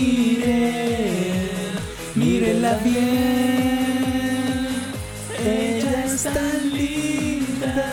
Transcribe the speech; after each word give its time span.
miren, 0.00 1.48
mírenla 2.14 2.74
bien. 2.84 3.88
Ella 5.44 6.04
es 6.04 6.22
tan 6.22 6.70
linda, 6.72 7.86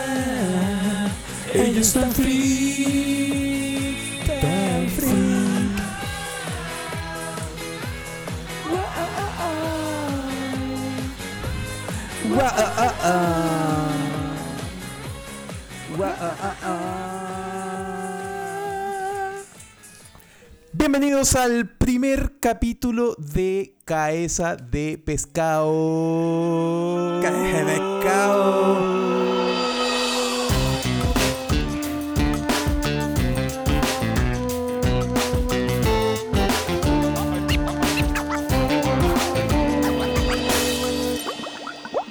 ella 1.53 1.81
es 1.81 1.93
tan 1.93 2.11
free, 2.11 3.97
tan 4.41 4.89
free. 4.89 5.25
Ah, 12.37 12.53
ah, 16.41 16.53
ah. 16.63 16.95
Bienvenidos 20.73 21.35
al 21.35 21.64
primer 22.05 22.39
capítulo 22.39 23.15
de 23.17 23.73
Caesa 23.83 24.55
de 24.57 25.01
Pescado. 25.03 25.73
Caesa 27.19 27.65
de 27.65 27.65
Pescado. 27.65 29.05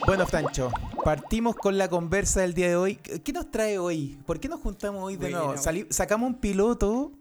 Bueno, 0.06 0.26
Francho, 0.26 0.73
partimos 1.04 1.54
con 1.54 1.79
la 1.79 1.88
conversa 1.88 2.40
del 2.40 2.54
día 2.54 2.66
de 2.66 2.74
hoy. 2.74 2.96
¿Qué 2.96 3.32
nos 3.32 3.48
trae 3.52 3.79
hoy? 3.79 4.18
¿Por 4.26 4.40
qué 4.40 4.48
nos 4.48 4.59
juntamos 4.59 5.04
hoy 5.04 5.15
de 5.15 5.30
Bueno. 5.30 5.54
nuevo? 5.54 5.87
Sacamos 5.90 6.26
un 6.30 6.34
piloto 6.40 7.12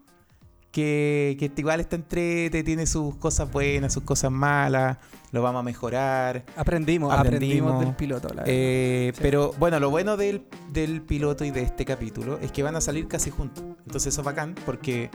que, 0.74 1.36
que 1.38 1.52
igual 1.56 1.78
está 1.78 1.94
entre, 1.94 2.50
tiene 2.50 2.86
sus 2.88 3.14
cosas 3.14 3.48
buenas, 3.52 3.92
sus 3.92 4.02
cosas 4.02 4.32
malas, 4.32 4.98
lo 5.30 5.40
vamos 5.40 5.60
a 5.60 5.62
mejorar. 5.62 6.44
Aprendimos, 6.56 7.12
Aprendimos. 7.14 7.14
aprendimos, 7.14 7.80
del 7.80 7.94
piloto. 7.94 8.28
La 8.30 8.42
verdad. 8.42 8.46
Eh, 8.48 9.12
Sí. 9.14 9.20
Pero 9.22 9.52
bueno, 9.60 9.78
lo 9.78 9.90
bueno 9.90 10.16
del, 10.16 10.46
del 10.72 11.00
piloto 11.02 11.44
y 11.44 11.52
de 11.52 11.62
este 11.62 11.84
capítulo 11.84 12.40
es 12.42 12.50
que 12.50 12.64
van 12.64 12.74
a 12.74 12.80
salir 12.80 13.06
casi 13.06 13.30
juntos. 13.30 13.62
Entonces 13.86 14.12
eso 14.14 14.22
es 14.22 14.24
bacán 14.24 14.56
porque 14.66 15.10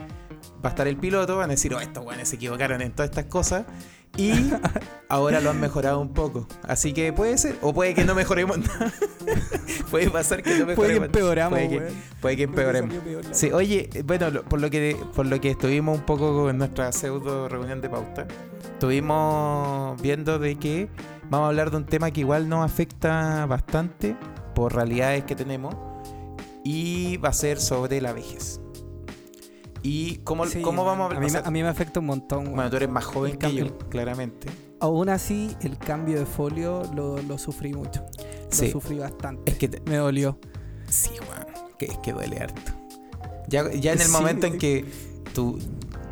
va 0.63 0.69
a 0.69 0.71
estar 0.71 0.87
el 0.87 0.95
piloto, 0.95 1.35
van 1.35 1.49
a 1.49 1.53
decir, 1.53 1.73
oh, 1.73 1.81
estos 1.81 2.05
weones 2.05 2.29
se 2.29 2.37
equivocaron 2.37 2.81
en 2.81 2.93
todas 2.93 3.09
estas 3.09 3.25
cosas. 3.25 3.65
Y 4.19 4.51
ahora 5.07 5.39
lo 5.39 5.49
han 5.49 5.59
mejorado 5.59 5.99
un 5.99 6.13
poco. 6.13 6.47
Así 6.63 6.93
que 6.93 7.13
puede 7.13 7.37
ser, 7.37 7.55
o 7.61 7.73
puede 7.73 7.93
que 7.95 8.03
no 8.05 8.13
mejoremos 8.15 8.57
nada. 8.67 8.91
puede 9.89 10.09
pasar 10.09 10.43
que 10.43 10.51
no 10.59 10.65
mejoremos. 10.65 10.75
Puede 10.75 10.99
que 10.99 11.05
empeoramos, 11.05 11.59
Puede 11.59 11.69
que, 11.69 11.93
puede 12.21 12.35
que 12.37 12.43
empeoremos. 12.43 12.95
Sí, 13.31 13.51
oye, 13.51 13.89
bueno, 14.05 14.29
lo- 14.29 14.43
por 14.43 14.59
lo 14.59 14.69
que 14.69 14.97
por 15.15 15.25
lo 15.25 15.39
que 15.39 15.51
estuvimos 15.51 15.97
un 15.97 16.05
poco 16.05 16.49
en 16.49 16.57
nuestra 16.57 16.91
pseudo 16.91 17.47
reunión 17.47 17.79
de 17.81 17.89
pauta, 17.89 18.27
estuvimos 18.73 20.01
viendo 20.01 20.37
de 20.39 20.55
que 20.57 20.89
vamos 21.29 21.45
a 21.45 21.49
hablar 21.49 21.71
de 21.71 21.77
un 21.77 21.85
tema 21.85 22.11
que 22.11 22.19
igual 22.21 22.49
nos 22.49 22.65
afecta 22.65 23.45
bastante 23.45 24.15
por 24.53 24.75
realidades 24.75 25.23
que 25.23 25.35
tenemos 25.35 25.75
y 26.63 27.17
va 27.17 27.29
a 27.29 27.33
ser 27.33 27.59
sobre 27.61 28.01
la 28.01 28.11
vejez. 28.13 28.59
¿Y 29.81 30.17
cómo, 30.23 30.45
Sí, 30.45 30.61
cómo 30.61 30.83
vamos 30.85 31.03
a 31.03 31.05
hablar? 31.05 31.19
mí, 31.21 31.27
O 31.27 31.29
sea, 31.29 31.41
a 31.41 31.51
mí 31.51 31.63
me 31.63 31.69
afecta 31.69 31.99
un 31.99 32.05
montón. 32.07 32.53
bueno, 32.53 32.69
tú 32.69 32.75
eres 32.77 32.89
más 32.89 33.05
joven 33.05 33.37
que 33.37 33.53
yo, 33.53 33.77
claramente. 33.89 34.47
Aún 34.81 35.09
así, 35.09 35.55
el 35.61 35.77
cambio 35.77 36.19
de 36.19 36.25
folio 36.25 36.83
lo, 36.93 37.21
lo 37.21 37.37
sufrí 37.37 37.73
mucho. 37.73 38.05
Sí. 38.49 38.65
Lo 38.67 38.71
sufrí 38.73 38.97
bastante. 38.99 39.51
Es 39.51 39.57
que 39.57 39.67
te- 39.67 39.81
Me 39.89 39.97
dolió. 39.97 40.37
Sí, 40.89 41.11
weón. 41.29 41.45
Que 41.77 41.85
es 41.85 41.97
que 41.99 42.11
duele 42.13 42.39
harto. 42.39 42.71
Ya, 43.47 43.69
ya 43.71 43.93
en 43.93 43.99
el 44.01 44.07
Sí. 44.07 44.11
momento 44.11 44.47
en 44.47 44.57
que 44.57 44.85
tú, 45.33 45.59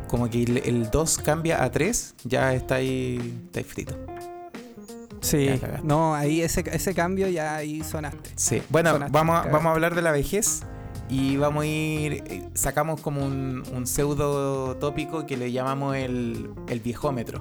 como 0.08 0.28
que 0.30 0.42
el- 0.42 0.58
el 0.58 0.90
2 0.90 1.18
cambia 1.18 1.62
a 1.62 1.70
3, 1.70 2.14
ya 2.24 2.54
está 2.54 2.76
ahí, 2.76 3.40
está 3.46 3.60
ahí 3.60 3.64
frito. 3.64 3.94
Sí. 5.20 5.48
No, 5.82 6.14
ahí 6.14 6.42
ese, 6.42 6.64
ese 6.72 6.94
cambio 6.94 7.28
ya 7.28 7.56
ahí 7.56 7.82
sonaste. 7.82 8.30
Sí. 8.36 8.62
Bueno, 8.70 8.92
Sonaste, 8.92 9.12
vamos 9.12 9.32
cagaste. 9.34 9.52
vamos 9.52 9.70
a 9.70 9.72
hablar 9.72 9.94
de 9.94 10.02
la 10.02 10.12
vejez 10.12 10.62
y 11.08 11.36
vamos 11.36 11.64
a 11.64 11.66
ir, 11.66 12.12
eh, 12.26 12.48
sacamos 12.54 13.00
como 13.00 13.24
un, 13.24 13.62
un 13.74 13.86
pseudo 13.86 14.76
tópico 14.76 15.26
que 15.26 15.36
le 15.36 15.52
llamamos 15.52 15.96
el, 15.96 16.50
el 16.68 16.80
viejómetro. 16.80 17.40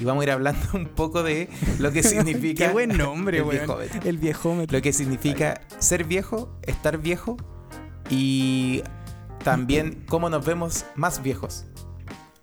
Y 0.00 0.04
vamos 0.04 0.22
a 0.22 0.24
ir 0.24 0.30
hablando 0.30 0.60
un 0.74 0.86
poco 0.86 1.22
de 1.22 1.48
lo 1.78 1.90
que 1.92 2.02
significa... 2.02 2.66
Qué 2.66 2.72
buen 2.72 2.96
nombre, 2.96 3.38
el 3.38 3.44
viejómetro. 3.44 4.00
El 4.04 4.18
viejómetro. 4.18 4.78
Lo 4.78 4.82
que 4.82 4.92
significa 4.92 5.60
ser 5.78 6.04
viejo, 6.04 6.56
estar 6.62 6.98
viejo 6.98 7.36
y 8.08 8.82
también 9.42 10.04
cómo 10.08 10.30
nos 10.30 10.44
vemos 10.44 10.86
más 10.94 11.22
viejos. 11.22 11.66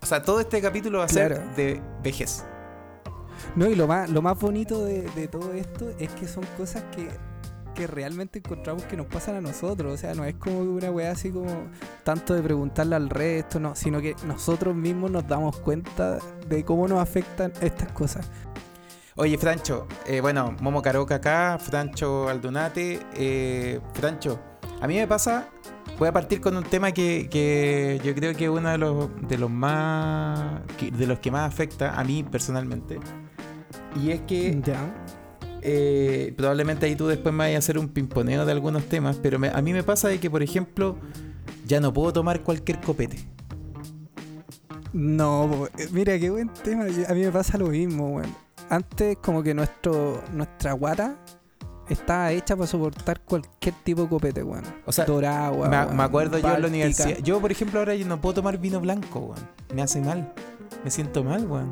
O 0.02 0.06
sea, 0.06 0.22
todo 0.22 0.40
este 0.40 0.60
capítulo 0.60 0.98
va 0.98 1.04
a 1.04 1.08
ser 1.08 1.54
de 1.54 1.82
vejez. 2.02 2.44
No, 3.56 3.66
y 3.66 3.74
lo 3.74 3.86
más, 3.86 4.10
lo 4.10 4.22
más 4.22 4.38
bonito 4.38 4.84
de, 4.84 5.02
de 5.10 5.26
todo 5.26 5.52
esto 5.54 5.90
es 5.98 6.10
que 6.10 6.28
son 6.28 6.44
cosas 6.56 6.84
que, 6.94 7.08
que 7.80 7.86
realmente 7.86 8.40
encontramos 8.40 8.84
que 8.84 8.94
nos 8.96 9.06
pasan 9.06 9.36
a 9.36 9.40
nosotros. 9.40 9.94
O 9.94 9.96
sea, 9.96 10.14
no 10.14 10.24
es 10.24 10.34
como 10.34 10.60
una 10.60 10.90
weá 10.90 11.12
así 11.12 11.30
como 11.30 11.68
tanto 12.04 12.34
de 12.34 12.42
preguntarle 12.42 12.94
al 12.94 13.08
resto, 13.08 13.58
no, 13.58 13.74
sino 13.74 14.02
que 14.02 14.14
nosotros 14.26 14.74
mismos 14.74 15.10
nos 15.10 15.26
damos 15.26 15.56
cuenta 15.56 16.18
de 16.46 16.62
cómo 16.64 16.86
nos 16.86 17.00
afectan 17.00 17.52
estas 17.62 17.90
cosas. 17.92 18.28
Oye, 19.16 19.38
Francho, 19.38 19.86
eh, 20.06 20.20
bueno, 20.20 20.54
Momo 20.60 20.82
Caroca 20.82 21.16
acá, 21.16 21.58
Francho 21.58 22.28
Aldunate. 22.28 23.00
eh, 23.14 23.80
Francho, 23.94 24.38
a 24.80 24.86
mí 24.86 24.96
me 24.96 25.06
pasa, 25.06 25.48
voy 25.98 26.08
a 26.08 26.12
partir 26.12 26.40
con 26.40 26.56
un 26.56 26.64
tema 26.64 26.92
que, 26.92 27.28
que 27.30 27.98
yo 28.04 28.14
creo 28.14 28.34
que 28.34 28.44
es 28.44 28.50
uno 28.50 28.68
de 28.68 28.78
los, 28.78 29.08
de 29.26 29.38
los 29.38 29.50
más, 29.50 30.60
de 30.78 31.06
los 31.06 31.18
que 31.18 31.30
más 31.30 31.48
afecta 31.50 31.98
a 31.98 32.04
mí 32.04 32.24
personalmente. 32.24 32.98
Y 33.96 34.10
es 34.10 34.20
que 34.22 34.60
Ya. 34.62 34.78
Eh, 35.62 36.32
probablemente 36.36 36.86
ahí 36.86 36.96
tú 36.96 37.06
después 37.06 37.32
me 37.32 37.38
vayas 37.44 37.56
a 37.56 37.58
hacer 37.58 37.78
un 37.78 37.88
pimponeo 37.88 38.44
de 38.46 38.52
algunos 38.52 38.84
temas, 38.86 39.18
pero 39.22 39.38
me- 39.38 39.48
a 39.50 39.60
mí 39.62 39.72
me 39.72 39.82
pasa 39.82 40.08
de 40.08 40.18
que, 40.20 40.30
por 40.30 40.42
ejemplo, 40.42 40.96
ya 41.66 41.80
no 41.80 41.92
puedo 41.92 42.12
tomar 42.12 42.42
cualquier 42.42 42.80
copete. 42.80 43.18
No, 44.92 45.66
eh, 45.78 45.88
mira, 45.92 46.18
qué 46.18 46.30
buen 46.30 46.48
tema. 46.48 46.84
A 46.84 47.14
mí 47.14 47.20
me 47.20 47.30
pasa 47.30 47.56
lo 47.58 47.68
mismo, 47.68 48.16
weón. 48.16 48.34
Antes 48.68 49.16
como 49.18 49.42
que 49.42 49.54
nuestro, 49.54 50.22
nuestra 50.32 50.72
guata 50.72 51.16
estaba 51.88 52.30
hecha 52.32 52.56
para 52.56 52.66
soportar 52.66 53.20
cualquier 53.20 53.74
tipo 53.84 54.02
de 54.02 54.08
copete, 54.08 54.42
weón. 54.42 54.64
O 54.86 54.92
sea, 54.92 55.04
me, 55.50 55.56
weón, 55.58 55.70
me 55.96 56.02
acuerdo 56.04 56.38
yo 56.38 56.46
en 56.56 56.62
la 56.62 56.68
universidad. 56.68 57.08
Yo, 57.22 57.40
por 57.40 57.52
ejemplo, 57.52 57.78
ahora 57.80 57.94
yo 57.94 58.06
no 58.06 58.20
puedo 58.20 58.34
tomar 58.36 58.58
vino 58.58 58.80
blanco, 58.80 59.20
weón. 59.20 59.48
Me 59.74 59.82
hace 59.82 60.00
mal. 60.00 60.32
Me 60.84 60.90
siento 60.90 61.22
mal, 61.24 61.46
weón. 61.46 61.70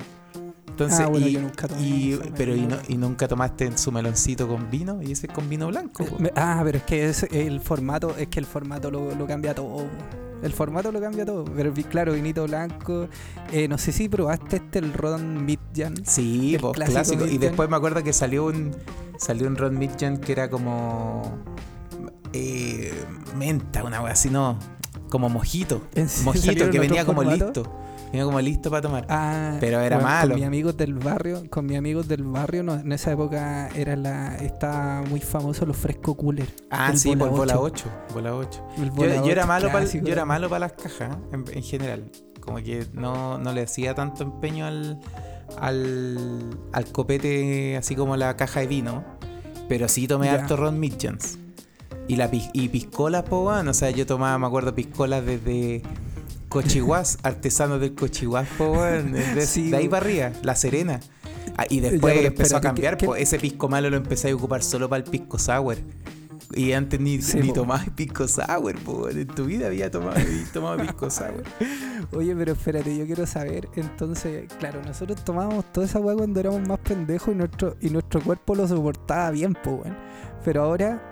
Entonces, 0.79 1.01
Ah, 1.01 1.09
bueno, 1.09 1.27
y, 1.27 1.33
yo 1.33 1.41
nunca 1.41 1.67
tomé 1.67 1.81
y- 1.83 2.21
pero 2.37 2.55
y, 2.55 2.61
acuerdo. 2.63 2.77
no- 2.77 2.95
y 2.95 2.97
nunca 2.99 3.27
tomaste 3.27 3.65
en 3.67 3.77
su 3.79 3.91
meloncito 3.91 4.47
con 4.47 4.71
vino 4.71 5.03
y 5.03 5.11
ese 5.13 5.27
es 5.27 5.33
con 5.33 5.49
vino 5.49 5.67
blanco. 5.67 6.05
Eh, 6.05 6.33
Ah, 6.37 6.61
pero 6.65 6.79
es 6.79 6.85
que 6.85 7.09
es 7.09 7.25
el 7.33 7.61
formato, 7.61 8.15
es 8.17 8.29
que 8.29 8.39
el 8.39 8.47
formato 8.47 8.91
lo, 8.91 9.13
lo 9.15 9.27
cambia 9.27 9.55
todo. 9.55 9.87
El 10.41 10.53
formato 10.53 10.93
lo 10.93 11.01
cambia 11.01 11.27
todo. 11.27 11.45
Pero 11.47 11.73
claro, 11.91 12.13
vinito 12.13 12.45
blanco. 12.47 13.09
Eh, 13.51 13.67
no 13.67 13.77
sé 13.77 13.91
si 13.91 14.09
probaste 14.09 14.57
este 14.59 14.79
el 14.79 14.93
Ron 14.93 15.45
Midjan. 15.45 15.95
Sí, 16.07 16.57
pues, 16.61 16.75
clásico 16.75 16.93
clásico. 16.95 17.27
Y 17.27 17.39
después 17.39 17.69
me 17.69 17.75
acuerdo 17.75 18.05
que 18.05 18.13
salió 18.13 18.45
un 18.47 18.71
salió 19.19 19.49
un 19.49 19.57
Ron 19.57 19.77
Midjan 19.77 20.19
que 20.19 20.31
era 20.31 20.49
como 20.49 21.23
eh, 22.33 22.93
menta, 23.37 23.83
una 23.83 24.01
wea 24.01 24.13
así, 24.13 24.31
no, 24.31 24.59
como 25.11 25.29
mojito. 25.29 25.83
¿En 25.97 26.09
serio 26.09 26.25
Mojito 26.33 26.71
que 26.71 26.79
venía 26.79 27.05
como 27.05 27.23
formato? 27.23 27.45
listo. 27.47 27.75
Venía 28.13 28.25
como 28.25 28.41
listo 28.41 28.71
para 28.71 28.83
tomar. 28.83 29.07
Ah, 29.09 29.57
Pero 29.61 29.81
era 29.81 29.97
bueno, 29.97 30.09
malo. 30.11 30.31
Con 30.31 30.37
mis 30.39 30.47
amigos 30.47 30.77
del 30.77 30.95
barrio, 30.95 31.43
con 31.51 31.67
mis 31.67 31.77
amigos 31.77 32.09
del 32.09 32.23
barrio, 32.25 32.63
no, 32.63 32.75
en 32.75 32.91
esa 32.93 33.13
época 33.13 33.69
era 33.75 33.97
la, 33.97 34.37
estaba 34.37 35.03
muy 35.03 35.21
famoso 35.21 35.67
los 35.67 35.77
fresco 35.77 36.17
cooler. 36.17 36.49
Ah, 36.71 36.93
sí, 36.95 37.15
por 37.17 37.31
bola 37.31 37.55
bola 37.55 37.61
ocho. 37.61 37.91
8. 38.09 38.15
Bola 38.15 38.35
8. 38.35 38.69
El 38.79 38.93
Yo, 38.95 39.31
era 39.31 39.47
malo 39.47 39.71
para 39.71 39.85
yo 39.85 40.01
era 40.07 40.25
malo 40.25 40.49
para 40.49 40.61
las 40.61 40.73
cajas 40.73 41.17
en, 41.33 41.45
en 41.53 41.63
general. 41.63 42.11
Como 42.41 42.57
que 42.59 42.87
no, 42.95 43.37
no 43.39 43.53
le 43.53 43.63
hacía 43.63 43.95
tanto 43.95 44.23
empeño 44.25 44.65
al, 44.67 44.99
al, 45.59 46.19
al 46.73 46.85
copete 46.93 47.77
así 47.77 47.95
como 47.95 48.17
la 48.17 48.37
caja 48.37 48.61
de 48.61 48.67
vino. 48.69 49.05
Pero 49.69 49.87
sí 49.89 50.09
tomé 50.09 50.27
Ya. 50.27 50.35
harto 50.35 50.57
Ron 50.57 50.81
Midjans. 50.81 51.39
Y 52.07 52.17
la 52.17 52.31
y 52.33 52.69
piscolas, 52.71 53.25
po. 53.25 53.43
O 53.45 53.75
sea, 53.75 53.91
yo 53.91 54.07
tomaba, 54.07 54.39
me 54.39 54.47
acuerdo, 54.47 54.75
piscolas 54.75 55.27
desde 55.27 55.83
Cochihuás, 56.49 57.19
artesanos 57.23 57.81
del 57.81 57.95
Cochihuás, 57.95 58.49
po, 58.57 58.73
weón. 58.73 59.13
De, 59.35 59.47
Sí, 59.47 59.71
de 59.71 59.77
ahí 59.77 59.89
para 59.89 60.05
arriba, 60.07 60.33
La 60.43 60.55
Serena. 60.57 61.01
Ah, 61.57 61.65
y 61.69 61.81
después 61.81 62.25
empezó 62.25 62.57
a 62.57 62.61
cambiar, 62.61 62.97
¿qué- 62.97 63.07
po. 63.07 63.15
qué- 63.15 63.23
ese 63.23 63.39
pisco 63.39 63.69
malo 63.69 63.91
lo 63.91 63.97
empecé 63.97 64.31
a 64.31 64.35
ocupar 64.35 64.63
solo 64.63 64.89
para 64.89 65.03
el 65.05 65.11
pisco 65.11 65.39
sour. 65.39 65.77
Y 66.55 66.73
antes 66.73 66.99
ni, 66.99 67.21
Sí, 67.21 67.41
ni 67.41 67.53
tomabas 67.53 67.91
pisco 67.91 68.27
sour, 68.27 68.75
po. 68.79 69.09
En 69.11 69.27
tu 69.27 69.45
vida 69.47 69.67
había 69.67 69.91
tomado, 69.91 70.19
tomado 70.53 70.79
pisco 70.79 71.11
sour. 71.11 71.43
Oye, 72.13 72.35
pero 72.37 72.53
espérate, 72.53 72.97
yo 72.97 73.05
quiero 73.05 73.27
saber, 73.27 73.69
entonces, 73.77 74.51
claro, 74.59 74.81
nosotros 74.83 75.23
tomábamos 75.25 75.71
toda 75.73 75.87
esa 75.87 75.99
weá 76.01 76.17
cuando 76.17 76.41
éramos 76.41 76.67
más 76.67 76.79
pendejos 76.79 77.35
y 77.35 77.37
nuestro, 77.37 77.77
y 77.83 77.91
nuestro 77.91 78.23
cuerpo 78.23 78.55
lo 78.55 78.67
soportaba 78.67 79.31
bien, 79.31 79.53
po, 79.55 79.73
weón. 79.83 79.97
Pero 80.45 80.63
ahora, 80.63 81.08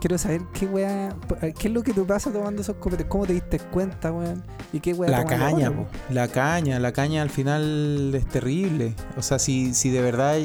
quiero 0.00 0.18
saber 0.18 0.42
qué 0.52 0.66
weá, 0.66 1.14
qué 1.58 1.68
es 1.68 1.74
lo 1.74 1.82
que 1.82 1.92
te 1.92 2.02
pasa 2.02 2.32
tomando 2.32 2.62
esos 2.62 2.76
copetes, 2.76 3.06
cómo 3.06 3.26
te 3.26 3.32
diste 3.34 3.58
cuenta, 3.58 4.12
weón, 4.12 4.42
y 4.72 4.80
qué 4.80 4.92
weá 4.92 5.10
La 5.10 5.24
caña, 5.24 5.70
po. 5.70 5.86
La 6.10 6.28
caña, 6.28 6.78
la 6.78 6.92
caña 6.92 7.22
al 7.22 7.30
final 7.30 8.14
es 8.14 8.26
terrible. 8.26 8.94
O 9.16 9.22
sea, 9.22 9.38
si, 9.38 9.74
si 9.74 9.90
de 9.90 10.00
verdad, 10.00 10.38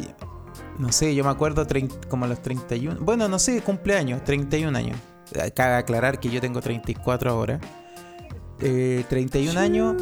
no 0.79 0.91
sé, 0.91 1.13
yo 1.15 1.23
me 1.23 1.29
acuerdo 1.29 1.65
como 2.09 2.25
a 2.25 2.27
los 2.27 2.41
31. 2.41 2.99
Bueno, 3.01 3.27
no 3.27 3.39
sé, 3.39 3.61
cumpleaños, 3.61 4.23
31 4.23 4.77
años. 4.77 4.97
Eh, 5.33 5.51
Cabe 5.51 5.75
aclarar 5.75 6.19
que 6.19 6.29
yo 6.29 6.41
tengo 6.41 6.61
34 6.61 7.29
ahora. 7.31 7.59
Eh, 8.59 9.03
31 9.09 9.59
años, 9.59 9.95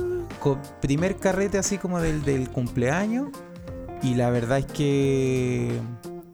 primer 0.82 1.18
carrete 1.18 1.58
así 1.58 1.78
como 1.78 2.00
del, 2.00 2.24
del 2.24 2.50
cumpleaños. 2.50 3.30
Y 4.04 4.16
la 4.16 4.30
verdad 4.32 4.60
es 4.60 4.66
que 4.66 5.80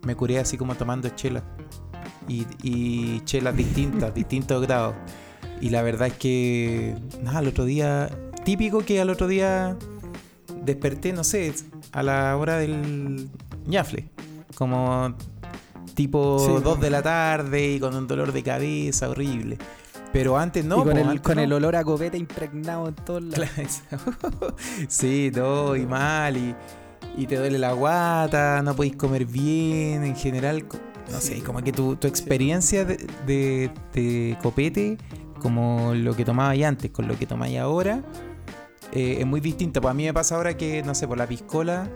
me 0.04 0.16
curé 0.16 0.40
así 0.40 0.58
como 0.58 0.76
tomando 0.76 1.10
chelas. 1.10 1.44
Y, 2.28 2.46
y 2.62 3.22
chelas 3.26 3.56
distintas, 3.56 4.14
distintos 4.14 4.62
grados. 4.62 4.96
Y 5.62 5.70
la 5.70 5.82
verdad 5.82 6.08
es 6.10 6.14
que, 6.14 6.96
nada, 7.24 7.40
al 7.40 7.48
otro 7.48 7.66
día, 7.66 8.10
típico 8.44 8.80
que 8.80 9.02
al 9.02 9.10
otro 9.10 9.28
día 9.28 9.78
desperté, 10.64 11.14
no 11.14 11.24
sé, 11.24 11.54
a 11.92 12.04
la 12.04 12.36
hora 12.38 12.58
del 12.58 13.30
ñafle. 13.66 14.10
Como 14.56 15.16
tipo 15.96 16.40
Sí, 16.40 16.52
2 16.52 16.62
po. 16.64 16.76
de 16.76 16.90
la 16.90 17.02
tarde 17.02 17.74
y 17.74 17.80
con 17.80 17.96
un 17.96 18.08
dolor 18.08 18.32
de 18.32 18.44
cabeza 18.44 19.10
horrible. 19.10 19.58
Pero 20.14 20.38
antes 20.38 20.64
no, 20.64 20.82
y 20.82 20.84
con, 20.84 20.92
po, 20.94 21.12
el, 21.12 21.22
con 21.22 21.36
no. 21.36 21.42
el 21.42 21.54
olor 21.54 21.76
a 21.76 21.84
copete 21.84 22.18
impregnado 22.18 22.88
en 22.88 22.96
todos 22.96 23.24
lados. 23.24 23.82
Sí, 24.88 25.32
todo 25.34 25.76
y 25.76 25.86
mal 25.86 26.38
y, 26.38 26.56
y 27.18 27.26
te 27.28 27.36
duele 27.38 27.58
la 27.60 27.74
guata, 27.74 28.62
no 28.64 28.76
podéis 28.76 28.96
comer 28.96 29.26
bien, 29.26 30.04
en 30.04 30.16
general, 30.16 30.66
no 31.12 31.20
Sí. 31.20 31.36
sé, 31.36 31.44
como 31.44 31.62
que 31.62 31.72
tu, 31.72 31.96
tu 31.96 32.08
experiencia 32.08 32.86
de, 32.86 32.98
de- 33.26 33.72
de 33.94 34.38
copete, 34.42 34.98
como 35.42 35.94
lo 35.94 36.16
que 36.16 36.26
tomabas 36.26 36.60
antes 36.64 36.92
con 36.92 37.08
lo 37.08 37.18
que 37.18 37.26
tomáis 37.26 37.58
ahora, 37.60 38.02
eh, 38.92 39.18
es 39.20 39.26
muy 39.26 39.40
distinta. 39.40 39.80
Pues 39.82 39.92
a 39.92 39.94
mí 39.94 40.04
me 40.06 40.14
pasa 40.14 40.36
ahora 40.36 40.56
que, 40.58 40.82
no 40.84 40.96
sé, 40.96 41.08
por 41.08 41.18
la 41.18 41.28
piscola 41.28 41.90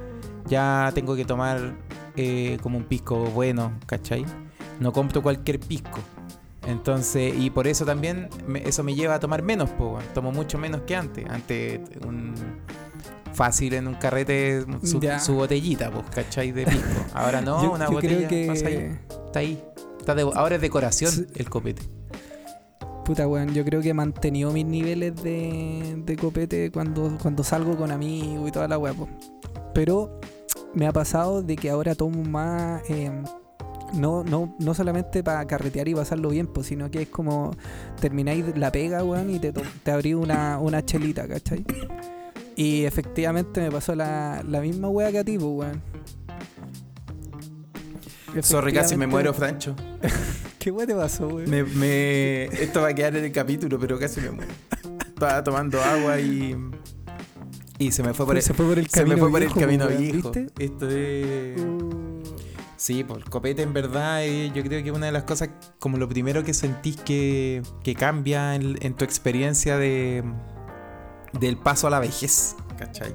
ya 0.48 0.92
tengo 0.94 1.16
que 1.16 1.25
tomar 1.25 1.74
eh, 2.18 2.58
como 2.62 2.78
un 2.78 2.84
pisco 2.84 3.18
bueno, 3.25 3.72
¿cachai? 3.86 4.25
No 4.80 4.92
compro 4.92 5.22
cualquier 5.22 5.60
pisco. 5.60 6.00
Entonces, 6.68 7.34
y 7.40 7.50
por 7.50 7.68
eso 7.68 7.86
también 7.86 8.30
me- 8.48 8.60
eso 8.68 8.84
me 8.84 8.94
lleva 8.94 9.16
a 9.16 9.19
tomar 9.19 9.42
menos, 9.42 9.69
po, 9.72 9.98
tomo 10.13 10.31
mucho 10.31 10.58
menos 10.58 10.81
que 10.81 10.96
antes. 10.96 11.25
Antes 11.30 11.80
un 12.06 12.34
fácil 13.33 13.74
en 13.74 13.88
un 13.88 13.95
carrete 13.95 14.66
su, 14.83 15.33
botellita, 15.33 15.89
pues, 15.92 16.06
¿cachai? 16.13 16.51
De 16.51 16.66
pisco. 16.66 16.88
Ahora 17.13 17.42
no, 17.42 17.63
Yo- 17.63 17.72
una 17.74 17.86
yo 17.88 17.92
botella 17.94 18.28
creo 18.28 18.30
que 18.30 18.48
pasa 18.48 18.68
ahí, 18.68 18.98
está 19.25 19.39
ahí. 19.39 19.63
Está 20.00 20.16
de- 20.16 20.31
ahora 20.36 20.56
es 20.56 20.62
decoración 20.62 21.12
Sí. 21.12 21.28
el 21.36 21.50
copete. 21.50 21.81
Puta, 23.06 23.28
weón, 23.28 23.54
yo 23.54 23.66
creo 23.66 23.81
que 23.81 23.89
he 23.89 23.94
mantenido 23.94 24.51
mis 24.51 24.66
niveles 24.66 25.16
de, 25.24 25.95
de 26.06 26.16
copete 26.18 26.72
cuando, 26.72 27.18
cuando 27.22 27.44
salgo 27.44 27.75
con 27.75 27.92
amigos 27.92 28.48
y 28.48 28.51
toda 28.51 28.68
la 28.68 28.78
weá. 28.78 28.94
Pero 29.74 30.19
me 30.74 30.86
ha 30.88 30.92
pasado 30.92 31.42
de 31.42 31.56
que 31.56 31.69
ahora 31.69 31.95
tomo 31.95 32.24
más. 32.24 32.81
eh, 32.89 33.12
no, 33.94 34.24
no, 34.24 34.56
no 34.60 34.74
solamente 34.74 35.22
para 35.22 35.45
carretear 35.45 35.88
y 35.89 35.94
pasarlo 35.95 36.30
bien, 36.30 36.48
pues, 36.48 36.68
sino 36.68 36.89
que 36.89 37.01
es 37.01 37.10
como 37.10 37.51
termináis 38.00 38.45
la 38.56 38.72
pega, 38.72 39.04
weón, 39.04 39.30
y 39.30 39.39
te, 39.39 39.51
te 39.51 39.92
abrís 39.92 40.16
una, 40.16 40.60
una 40.60 40.86
chelita, 40.86 41.27
¿cachai? 41.27 41.66
Y 42.62 42.86
efectivamente 42.86 43.60
me 43.60 43.72
pasó 43.72 43.96
la, 43.96 44.44
la 44.48 44.62
misma 44.62 44.88
weá 44.88 45.12
que 45.12 45.18
a 45.18 45.24
ti, 45.24 45.36
pues, 45.40 45.50
weón. 45.52 45.81
Sorry, 48.44 48.72
casi 48.72 48.96
me 48.96 49.08
muero, 49.08 49.34
Francho. 49.34 49.75
¿Qué 50.60 50.69
weá 50.69 50.86
te 50.86 50.94
pasó, 50.94 51.28
weón? 51.28 51.50
Me, 51.50 51.63
me- 51.63 52.44
Esto 52.46 52.81
va 52.81 52.90
a 52.90 52.94
quedar 52.94 53.16
en 53.16 53.25
el 53.25 53.31
capítulo, 53.31 53.80
pero 53.80 53.98
casi 54.00 54.22
me 54.22 54.30
muero. 54.30 54.52
Estaba 55.08 55.44
tomando 55.44 55.81
agua 55.81 56.19
y. 56.19 56.56
Y 57.80 57.92
se 57.92 58.04
me 58.04 58.13
fue 58.13 58.28
por 58.28 58.36
el, 58.36 58.44
se 58.44 58.54
fue 58.54 58.68
por 58.68 58.78
el 58.78 58.86
se 58.88 59.00
camino 59.00 59.16
me 59.16 59.22
fue 59.22 59.31
por 59.31 59.42
el 59.42 59.52
camino 59.54 59.88
viejo. 59.88 60.31
¿viste? 60.31 60.48
Esto 60.63 60.88
es. 60.90 61.60
Uh, 61.60 62.22
Sí, 62.78 63.04
pues 63.04 63.19
el 63.24 63.30
copete 63.30 63.62
en 63.62 63.74
verdad 63.74 64.24
eh, 64.25 64.52
yo 64.56 64.63
creo 64.63 64.84
que 64.84 64.92
una 64.92 65.06
de 65.08 65.12
las 65.12 65.24
cosas 65.24 65.50
como 65.78 65.98
lo 65.98 66.10
primero 66.10 66.44
que 66.44 66.52
sentís 66.56 66.98
que, 66.98 67.62
que 67.84 67.94
cambia 67.94 68.56
en, 68.56 68.75
en 68.81 68.96
tu 68.96 69.04
experiencia 69.06 69.78
de 69.78 70.24
del 71.33 71.57
paso 71.57 71.88
a 71.88 71.89
la 71.89 72.00
vejez, 72.00 72.56
¿cachai? 72.78 73.13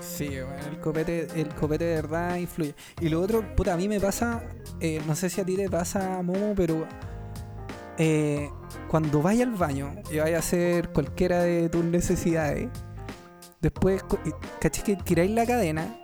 Sí, 0.00 0.28
bueno, 0.28 0.66
el 0.70 0.78
copete, 0.80 1.28
el 1.34 1.48
copete 1.54 1.84
de 1.84 1.94
verdad 1.96 2.36
influye. 2.36 2.74
Y 3.00 3.08
lo 3.08 3.20
otro, 3.20 3.54
puta, 3.56 3.74
a 3.74 3.76
mí 3.76 3.88
me 3.88 4.00
pasa, 4.00 4.42
eh, 4.80 5.00
no 5.06 5.14
sé 5.14 5.30
si 5.30 5.40
a 5.40 5.44
ti 5.44 5.56
te 5.56 5.68
pasa, 5.68 6.22
Momo, 6.22 6.54
pero 6.54 6.86
eh, 7.98 8.50
cuando 8.88 9.22
vayas 9.22 9.48
al 9.48 9.54
baño 9.54 9.94
y 10.10 10.18
vayas 10.18 10.36
a 10.36 10.38
hacer 10.38 10.90
cualquiera 10.90 11.42
de 11.42 11.68
tus 11.68 11.84
necesidades, 11.84 12.68
después, 13.60 14.04
caché 14.60 14.82
que 14.82 14.96
tiráis 14.96 15.30
la 15.30 15.46
cadena 15.46 15.96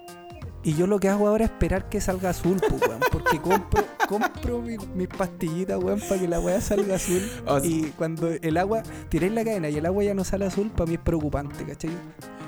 y 0.63 0.75
yo 0.75 0.87
lo 0.87 0.99
que 1.01 1.09
hago 1.09 1.27
ahora 1.29 1.45
es 1.47 1.51
esperar 1.51 1.89
que 1.89 2.01
salga 2.01 2.31
azul, 2.31 2.59
po, 2.69 2.77
weón, 2.87 3.01
porque 3.11 3.39
compro, 3.41 3.85
compro 4.09 4.61
mi- 4.61 4.77
mis 4.95 5.09
pastillitas, 5.09 5.83
weón, 5.83 6.01
para 6.01 6.21
que 6.21 6.29
la 6.29 6.41
weá 6.41 6.61
salga 6.61 6.97
azul. 6.97 7.23
O 7.47 7.61
sea- 7.61 7.69
Y 7.71 7.93
cuando 7.97 8.29
el 8.29 8.57
agua, 8.57 8.83
tiráis 9.09 9.33
la 9.33 9.45
cadena 9.45 9.69
y 9.69 9.77
el 9.77 9.87
agua 9.87 10.05
ya 10.05 10.15
no 10.15 10.25
sale 10.25 10.45
azul, 10.47 10.71
para 10.71 10.87
mí 10.89 10.95
es 10.95 11.01
preocupante, 11.01 11.65
¿cachai? 11.65 11.91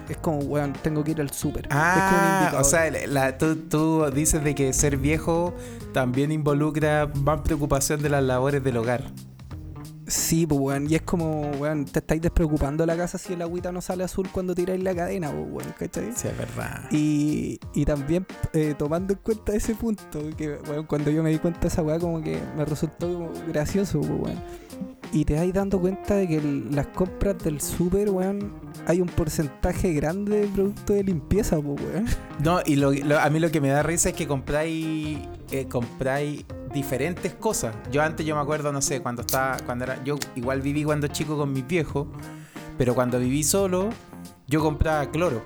Es 0.08 0.16
como, 0.18 0.38
weón, 0.40 0.72
tengo 0.82 1.02
que 1.04 1.12
ir 1.12 1.20
al 1.20 1.30
súper. 1.30 1.64
es 1.66 1.68
como 1.70 1.78
un 1.78 1.84
Ah, 1.84 2.52
o 2.60 2.64
sea, 2.64 2.90
la- 3.06 3.38
tú, 3.38 3.56
tú 3.56 4.04
dices 4.12 4.42
de 4.44 4.54
que 4.54 4.72
ser 4.72 4.96
viejo 4.96 5.54
también 5.92 6.32
involucra 6.32 7.08
más 7.22 7.40
preocupación 7.42 8.02
de 8.02 8.08
las 8.10 8.22
labores 8.22 8.62
del 8.64 8.76
hogar. 8.76 9.04
Sí, 10.12 10.46
pues, 10.46 10.60
weón. 10.60 10.90
Y 10.90 10.94
es 10.96 11.02
como, 11.02 11.50
weón, 11.52 11.86
te 11.86 12.00
estáis 12.00 12.20
despreocupando 12.20 12.84
la 12.84 12.94
casa 12.98 13.16
si 13.16 13.32
el 13.32 13.40
agüita 13.40 13.72
no 13.72 13.80
sale 13.80 14.04
azul 14.04 14.28
cuando 14.30 14.54
tiráis 14.54 14.82
la 14.82 14.94
cadena, 14.94 15.30
pues, 15.30 15.46
weón, 15.50 15.74
¿cachai? 15.78 16.12
Sí, 16.14 16.28
es 16.28 16.36
verdad. 16.36 16.82
Y, 16.90 17.58
y 17.72 17.84
también 17.86 18.26
eh, 18.52 18.74
tomando 18.76 19.14
en 19.14 19.20
cuenta 19.22 19.54
ese 19.54 19.74
punto, 19.74 20.20
que 20.36 20.58
weón, 20.68 20.84
cuando 20.84 21.10
yo 21.10 21.22
me 21.22 21.30
di 21.30 21.38
cuenta 21.38 21.60
de 21.60 21.68
esa 21.68 21.82
weá, 21.82 21.98
como 21.98 22.22
que 22.22 22.38
me 22.56 22.64
resultó 22.66 23.10
como 23.10 23.30
gracioso, 23.48 24.00
pues, 24.00 24.10
weón. 24.20 24.42
Y 25.14 25.24
te 25.24 25.34
vais 25.34 25.52
dando 25.52 25.80
cuenta 25.80 26.14
de 26.16 26.28
que 26.28 26.36
el- 26.36 26.74
las 26.74 26.86
compras 26.88 27.38
del 27.38 27.60
súper, 27.62 28.10
weón, 28.10 28.52
hay 28.86 29.00
un 29.00 29.08
porcentaje 29.08 29.94
grande 29.94 30.40
de 30.42 30.46
productos 30.48 30.94
de 30.96 31.04
limpieza, 31.04 31.56
pues, 31.60 31.80
weón. 31.80 32.06
No, 32.44 32.60
y 32.66 32.76
lo- 32.76 32.92
lo- 32.92 33.18
a 33.18 33.30
mí 33.30 33.38
lo 33.40 33.50
que 33.50 33.62
me 33.62 33.68
da 33.68 33.82
risa 33.82 34.10
es 34.10 34.14
que 34.14 34.26
compráis 34.26 35.18
eh, 35.50 35.66
compráis 35.68 36.44
diferentes 36.72 37.34
cosas. 37.34 37.74
Yo 37.90 38.02
antes 38.02 38.24
yo 38.26 38.34
me 38.34 38.40
acuerdo, 38.40 38.72
no 38.72 38.80
sé, 38.82 39.00
cuando 39.00 39.22
estaba 39.22 39.56
cuando 39.66 39.84
era 39.84 40.02
yo 40.04 40.16
igual 40.36 40.60
viví 40.62 40.84
cuando 40.84 41.06
chico 41.08 41.36
con 41.36 41.52
mis 41.52 41.66
viejos, 41.66 42.06
pero 42.78 42.94
cuando 42.94 43.18
viví 43.18 43.42
solo 43.44 43.90
yo 44.46 44.60
compraba 44.60 45.10
cloro. 45.10 45.42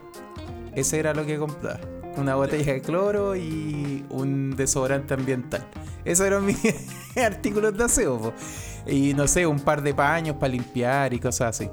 Ese 0.74 0.98
era 0.98 1.14
lo 1.14 1.24
que 1.26 1.38
compraba. 1.38 1.80
Una 2.16 2.34
botella 2.34 2.72
de 2.72 2.80
cloro 2.80 3.36
y 3.36 4.04
un 4.10 4.56
desodorante 4.56 5.14
ambiental. 5.14 5.66
Esos 6.04 6.26
eran 6.26 6.44
mis 6.46 6.58
artículos 7.16 7.76
de 7.76 7.84
aseo. 7.84 8.18
po. 8.18 8.32
Y 8.86 9.12
no 9.14 9.26
sé, 9.26 9.46
un 9.46 9.60
par 9.60 9.82
de 9.82 9.92
paños 9.94 10.36
para 10.36 10.52
limpiar 10.52 11.12
y 11.12 11.18
cosas 11.18 11.56
así. 11.60 11.70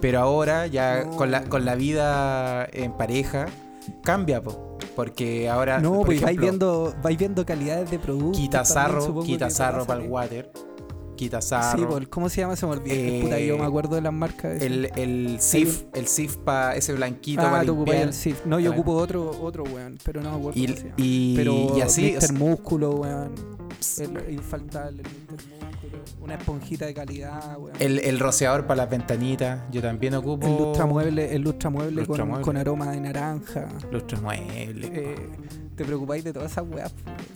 Pero 0.00 0.20
ahora 0.20 0.66
ya 0.66 1.04
No. 1.04 1.16
con, 1.16 1.30
la, 1.30 1.44
con 1.44 1.64
la 1.64 1.74
vida 1.74 2.68
en 2.72 2.92
pareja 2.96 3.46
cambia, 4.02 4.42
po. 4.42 4.78
porque 4.94 5.48
ahora 5.48 5.78
No, 5.80 5.96
por 5.98 6.06
pues 6.06 6.20
vais 6.22 6.38
viendo, 6.38 6.94
vais 7.02 7.18
viendo 7.18 7.44
calidades 7.44 7.90
de 7.90 7.98
productos. 7.98 8.40
quita 8.40 8.62
también, 8.62 8.74
sarro, 8.74 9.00
supongo 9.02 9.26
quita 9.26 9.46
que 9.46 9.50
te 9.52 9.56
sarro 9.56 9.78
pasa, 9.78 9.86
para 9.86 10.02
el 10.04 10.10
water, 10.10 10.52
quita 11.16 11.40
sarro. 11.40 11.98
Sí, 11.98 12.06
¿cómo 12.06 12.28
se 12.28 12.40
llama? 12.42 12.56
Se 12.56 12.66
me 12.66 12.72
olvidó. 12.72 12.94
Eh, 12.94 13.20
Puta, 13.22 13.38
yo 13.40 13.58
me 13.58 13.64
acuerdo 13.64 13.94
de 13.96 14.02
las 14.02 14.12
marcas. 14.12 14.60
el, 14.60 14.90
el 14.96 15.38
SIF, 15.40 15.84
el 15.94 16.06
SIF 16.06 16.36
para 16.38 16.76
ese 16.76 16.92
blanquito 16.92 17.42
ah, 17.42 17.62
tú 17.64 17.84
el 17.90 18.12
SIF. 18.12 18.44
No, 18.46 18.58
yo 18.60 18.72
ocupo 18.72 18.92
otro, 18.92 19.30
otro 19.42 19.64
weón, 19.64 19.98
pero 20.04 20.20
no 20.20 20.30
me 20.32 20.36
acuerdo 20.38 20.60
Y, 20.60 20.66
cómo 20.66 20.76
se 20.78 20.82
llama. 20.84 20.94
y, 20.98 21.36
pero 21.36 21.76
y 21.76 21.80
así, 21.80 22.14
Mr. 22.20 22.32
Músculo, 22.34 22.90
weón. 22.96 23.65
El 23.98 24.32
infaltable, 24.34 25.02
el. 25.02 25.36
Una 26.20 26.34
esponjita 26.34 26.86
de 26.86 26.94
calidad, 26.94 27.56
weón. 27.58 27.76
el, 27.78 27.98
el 28.00 28.18
rociador 28.18 28.66
para 28.66 28.78
las 28.78 28.90
ventanitas, 28.90 29.62
yo 29.70 29.80
también 29.82 30.14
ocupo. 30.14 30.46
El 30.46 30.56
lustramueble, 30.56 31.34
el 31.34 31.42
lustramueble, 31.42 31.94
con, 32.02 32.06
Lustramueble. 32.08 32.44
con 32.44 32.56
aroma 32.56 32.90
de 32.90 33.00
naranja. 33.00 33.68
Lustramueble. 33.90 34.90
Eh, 34.92 35.14
te 35.76 35.84
preocupáis 35.84 36.24
de 36.24 36.32
todas 36.32 36.52
esas 36.52 36.64
weas. 36.68 36.92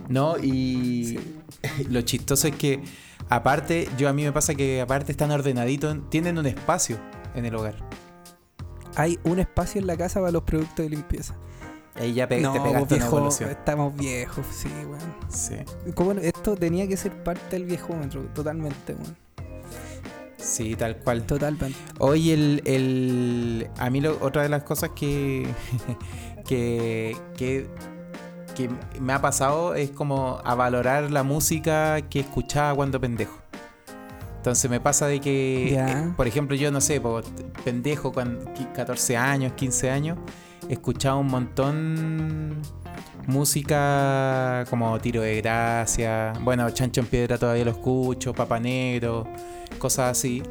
No, 0.09 0.37
y 0.39 1.19
Sí. 1.19 1.87
lo 1.91 2.01
chistoso 2.03 2.49
es 2.49 2.57
que, 2.57 2.83
aparte, 3.29 3.89
yo 3.99 4.09
a 4.09 4.13
mí 4.13 4.25
me 4.25 4.33
pasa 4.33 4.55
que 4.55 4.81
aparte 4.81 5.13
están 5.13 5.31
ordenaditos, 5.31 6.09
tienen 6.11 6.39
un 6.39 6.47
espacio 6.47 6.99
en 7.35 7.45
el 7.47 7.55
hogar. 7.55 7.77
Hay 8.97 9.19
un 9.25 9.39
espacio 9.39 9.81
en 9.81 9.87
la 9.87 9.97
casa 9.97 10.21
para 10.21 10.33
los 10.33 10.43
productos 10.43 10.85
de 10.85 10.91
limpieza. 10.91 11.37
Ahí 11.97 12.15
ya 12.15 12.29
pe- 12.29 12.41
no, 12.41 12.53
te 12.53 12.61
pegaste 12.61 12.95
una 12.95 12.97
viejo, 13.05 13.17
evolución. 13.19 13.51
estamos 13.51 13.97
viejos, 13.97 14.47
sí, 14.53 14.69
weón. 14.87 15.15
Sí. 15.29 15.57
Esto 16.23 16.57
tenía 16.57 16.87
que 16.89 16.97
ser 16.97 17.13
parte 17.23 17.57
del 17.57 17.65
viejómetro, 17.65 18.23
totalmente, 18.35 18.95
weón. 18.95 19.17
sí, 20.37 20.75
tal 20.77 20.97
cual. 20.99 21.25
Totalmente. 21.25 21.77
Hoy 21.99 22.31
el, 22.31 22.63
el 22.65 23.69
a 23.79 23.91
mí 23.91 24.01
lo- 24.01 24.19
otra 24.21 24.43
de 24.43 24.49
las 24.49 24.63
cosas 24.63 24.91
que, 24.95 25.47
que, 26.47 27.17
que, 27.37 27.67
que 28.55 28.71
me 29.01 29.13
ha 29.13 29.21
pasado 29.21 29.75
es 29.75 29.91
como 29.91 30.41
a 30.45 30.55
valorar 30.55 31.11
la 31.11 31.23
música 31.23 32.01
que 32.09 32.21
escuchaba 32.21 32.75
cuando 32.75 33.01
pendejo. 33.01 33.37
Entonces 34.37 34.71
me 34.71 34.81
pasa 34.81 35.07
de 35.07 35.21
que, 35.21 35.75
eh, 35.75 36.13
por 36.17 36.27
ejemplo, 36.27 36.57
yo 36.57 36.71
no 36.71 36.81
sé, 36.81 36.99
po, 36.99 37.21
pendejo, 37.63 38.11
con 38.11 38.39
14 38.75 39.17
años, 39.19 39.53
15 39.53 39.91
años, 39.91 40.17
escuchaba 40.71 41.17
un 41.17 41.27
montón 41.27 42.63
música 43.27 44.65
como 44.71 44.99
Tiro 45.01 45.23
de 45.23 45.41
Gracia, 45.41 46.33
bueno, 46.41 46.69
Chancho 46.71 47.01
en 47.01 47.07
Piedra 47.07 47.39
todavía 47.39 47.65
lo 47.65 47.73
escucho, 47.73 48.33
Papa 48.33 48.59
Negro, 48.61 49.27
cosas 49.79 50.13
así. 50.13 50.43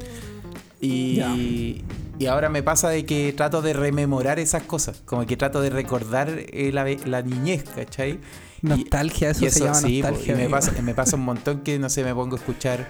Y, 0.81 1.83
y 2.19 2.25
ahora 2.27 2.49
me 2.49 2.63
pasa 2.63 2.89
de 2.89 3.05
que 3.05 3.33
trato 3.33 3.61
de 3.61 3.73
rememorar 3.73 4.39
esas 4.39 4.63
cosas, 4.63 5.01
como 5.05 5.25
que 5.25 5.35
trato 5.35 5.61
de 5.61 5.69
recordar 5.69 6.29
eh, 6.29 6.71
la, 6.73 6.85
la 7.05 7.21
niñez, 7.21 7.63
¿cachai? 7.75 8.19
Nostalgia, 8.61 9.29
eso, 9.31 9.45
y 9.45 9.49
se 9.49 9.59
llama 9.61 9.75
sí, 9.75 10.01
po, 10.01 10.09
nostalgia. 10.09 10.33
y 10.33 10.35
me 10.35 10.43
amigo. 10.43 10.57
pasa, 10.57 10.81
me 10.81 10.93
pasa 10.93 11.15
un 11.15 11.23
montón 11.23 11.61
que, 11.61 11.79
no 11.79 11.89
sé, 11.89 12.03
me 12.03 12.13
pongo 12.13 12.35
a 12.35 12.39
escuchar 12.39 12.87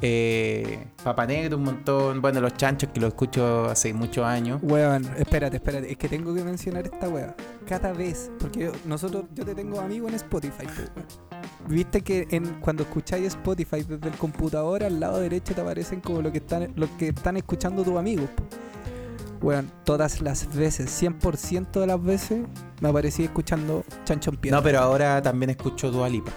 eh, 0.00 0.86
Papa 1.02 1.26
Negro 1.26 1.56
un 1.56 1.64
montón. 1.64 2.20
Bueno, 2.22 2.40
Los 2.40 2.54
Chanchos, 2.54 2.90
que 2.92 3.00
lo 3.00 3.08
escucho 3.08 3.64
hace 3.66 3.92
muchos 3.92 4.24
años. 4.24 4.60
Weón, 4.62 5.04
espérate, 5.18 5.56
espérate. 5.56 5.90
Es 5.90 5.96
que 5.98 6.08
tengo 6.08 6.34
que 6.34 6.44
mencionar 6.44 6.84
esta 6.86 7.08
wea. 7.08 7.34
Cada 7.66 7.92
vez, 7.92 8.30
porque 8.38 8.60
yo- 8.60 8.72
nosotros, 8.84 9.24
yo 9.34 9.44
te 9.44 9.54
tengo 9.54 9.80
amigo 9.80 10.08
en 10.08 10.14
Spotify. 10.14 10.66
Viste 11.68 12.00
que 12.02 12.26
en, 12.30 12.60
cuando 12.60 12.84
escucháis 12.84 13.26
Spotify 13.26 13.82
desde 13.82 14.08
el 14.08 14.16
computador, 14.16 14.84
al 14.84 15.00
lado 15.00 15.20
derecho 15.20 15.54
te 15.54 15.60
aparecen 15.60 16.00
como 16.00 16.22
lo 16.22 16.32
que 16.32 16.38
están, 16.38 16.72
lo 16.76 16.88
que 16.96 17.08
están 17.08 17.36
escuchando 17.36 17.82
tus 17.82 17.96
amigos. 17.96 18.28
Weón, 19.42 19.70
todas 19.84 20.20
las 20.20 20.52
veces, 20.54 20.90
100% 20.90 21.80
de 21.80 21.86
las 21.86 22.02
veces, 22.02 22.40
me 22.80 22.88
aparecí 22.88 23.24
escuchando 23.24 23.84
Chancho 24.04 24.30
en 24.30 24.36
Piedra. 24.36 24.58
No, 24.58 24.64
pero 24.64 24.80
ahora 24.80 25.20
también 25.22 25.50
escucho 25.50 25.90
Dualipa. 25.90 26.32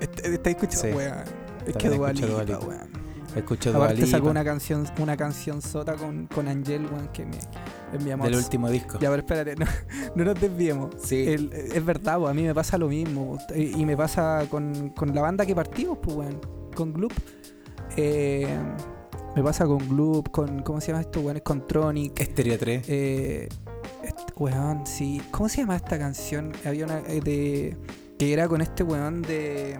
Est- 0.00 0.20
¿Estáis 0.26 0.56
escuchando? 0.56 0.88
Sí. 0.88 0.94
Weón. 0.94 1.43
Es 1.66 1.76
que 1.76 1.88
Dua 1.88 2.12
Dua 2.12 2.12
Lipa, 2.12 2.44
Lipa. 2.44 2.58
weón. 2.60 3.04
Escucho 3.34 3.70
Aparte 3.70 3.94
Dualipa 3.96 4.06
sacó 4.18 4.30
una 4.30 4.44
canción, 4.44 4.86
una 4.98 5.16
canción 5.16 5.60
sota 5.60 5.94
con, 5.94 6.28
con 6.28 6.46
Angel, 6.46 6.86
weón, 6.86 7.08
que 7.08 7.26
me, 7.26 7.36
es 7.92 8.04
mi 8.04 8.12
amor. 8.12 8.28
del 8.28 8.36
último 8.36 8.70
disco. 8.70 8.98
Ya, 9.00 9.10
pero 9.10 9.22
espérate, 9.22 9.56
no, 9.56 9.66
no 10.14 10.24
nos 10.24 10.40
desviemos. 10.40 10.94
Sí. 11.02 11.24
El- 11.26 11.52
es 11.52 11.84
verdad, 11.84 12.18
pues, 12.18 12.30
a 12.30 12.34
mí 12.34 12.42
me 12.44 12.54
pasa 12.54 12.78
lo 12.78 12.86
mismo. 12.88 13.38
Y, 13.56 13.80
y 13.80 13.84
me 13.84 13.96
pasa 13.96 14.46
con, 14.48 14.90
con 14.90 15.12
la 15.14 15.20
banda 15.22 15.44
que 15.44 15.54
partimos, 15.54 15.98
pues, 16.00 16.16
weón. 16.16 16.40
Con 16.76 16.92
Gloop. 16.92 17.12
Eh, 17.96 18.46
me 19.36 19.42
pasa 19.42 19.66
con 19.66 19.78
Gloop, 19.88 20.30
con. 20.30 20.62
¿Cómo 20.62 20.80
se 20.80 20.88
llama 20.88 21.00
esto, 21.00 21.20
weón? 21.20 21.40
Con 21.40 21.66
Tronic. 21.66 22.20
Estéreo 22.20 22.56
3. 22.58 22.84
Eh, 22.88 23.48
este- 24.04 24.32
weón, 24.36 24.86
sí. 24.86 25.20
¿Cómo 25.32 25.48
se 25.48 25.58
llama 25.62 25.74
esta 25.76 25.98
canción? 25.98 26.52
Había 26.64 26.84
una 26.84 27.00
eh, 27.08 27.20
de. 27.20 27.76
Que 28.18 28.32
era 28.32 28.46
con 28.46 28.60
este 28.60 28.84
weón 28.84 29.22
de. 29.22 29.76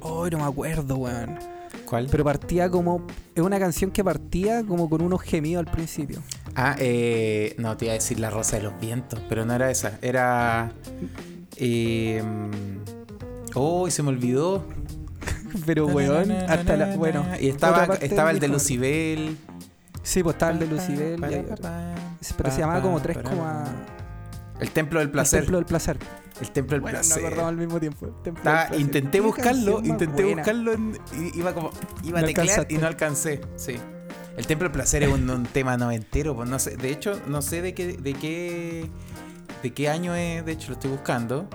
Oh, 0.00 0.28
no 0.28 0.38
me 0.38 0.44
acuerdo, 0.44 0.96
weón. 0.96 1.38
¿Cuál? 1.84 2.08
Pero 2.10 2.24
partía 2.24 2.70
como. 2.70 3.06
Es 3.34 3.42
una 3.42 3.58
canción 3.58 3.90
que 3.90 4.04
partía 4.04 4.64
como 4.64 4.88
con 4.88 5.02
unos 5.02 5.22
gemidos 5.22 5.66
al 5.66 5.72
principio. 5.72 6.20
Ah, 6.54 6.76
eh, 6.78 7.54
no, 7.58 7.76
te 7.76 7.86
iba 7.86 7.92
a 7.92 7.94
decir 7.94 8.20
La 8.20 8.30
Rosa 8.30 8.56
de 8.56 8.64
los 8.64 8.78
Vientos, 8.80 9.20
pero 9.28 9.44
no 9.44 9.54
era 9.54 9.70
esa. 9.70 9.98
Era. 10.02 10.72
Eh, 11.56 12.22
oh, 13.54 13.90
se 13.90 14.02
me 14.02 14.08
olvidó. 14.10 14.64
Pero, 15.66 15.86
weón, 15.86 16.30
hasta 16.30 16.76
la. 16.76 16.96
Bueno. 16.96 17.24
Y 17.40 17.48
estaba, 17.48 17.96
estaba 17.96 18.30
el 18.30 18.38
de. 18.38 18.48
Lucibel. 18.48 19.36
Sí, 20.02 20.22
pues 20.22 20.34
estaba 20.34 20.52
el 20.52 20.60
de 20.60 20.66
Lucibel. 20.66 21.20
Pero 21.20 22.50
se 22.50 22.60
llamaba 22.60 22.80
como 22.80 23.00
3, 23.00 23.18
El 24.60 24.70
Templo 24.70 24.98
del 25.00 25.08
El 25.08 25.12
Placer. 25.12 25.40
Templo 25.40 25.56
del 25.58 25.66
Placer. 25.66 25.98
El 26.40 26.50
Templo 26.50 26.74
del 26.74 26.80
Bueno, 26.82 26.98
no 26.98 27.02
Placer. 27.04 27.24
acordamos 27.24 27.48
al 27.48 27.56
mismo 27.56 27.80
tiempo. 27.80 28.06
el 28.72 28.80
intenté 28.80 29.20
buscarlo, 29.20 29.80
intenté 29.84 30.22
buena. 30.24 30.36
buscarlo, 30.42 30.72
en- 30.72 30.98
y 31.18 31.38
iba 31.38 31.52
como, 31.54 31.70
iba 32.04 32.20
No 32.20 32.24
a 32.24 32.28
teclear 32.28 32.46
y 32.46 32.50
alcanzaste. 32.50 32.78
no 32.78 32.86
alcancé, 32.86 33.40
sí. 33.56 33.76
El 34.36 34.46
Templo 34.46 34.68
del 34.68 34.72
Placer 34.72 35.02
es 35.02 35.08
un, 35.12 35.28
un 35.28 35.44
tema 35.44 35.76
noventero, 35.76 36.34
pues 36.36 36.48
no 36.48 36.58
sé, 36.58 36.76
de 36.76 36.90
hecho, 36.90 37.20
no 37.26 37.42
sé 37.42 37.62
de 37.62 37.74
qué, 37.74 37.96
de 37.96 38.14
qué, 38.14 38.88
de 39.62 39.72
qué 39.74 39.88
año 39.88 40.14
es, 40.14 40.44
de 40.46 40.52
hecho 40.52 40.68
lo 40.68 40.74
estoy 40.74 40.90
buscando. 40.90 41.48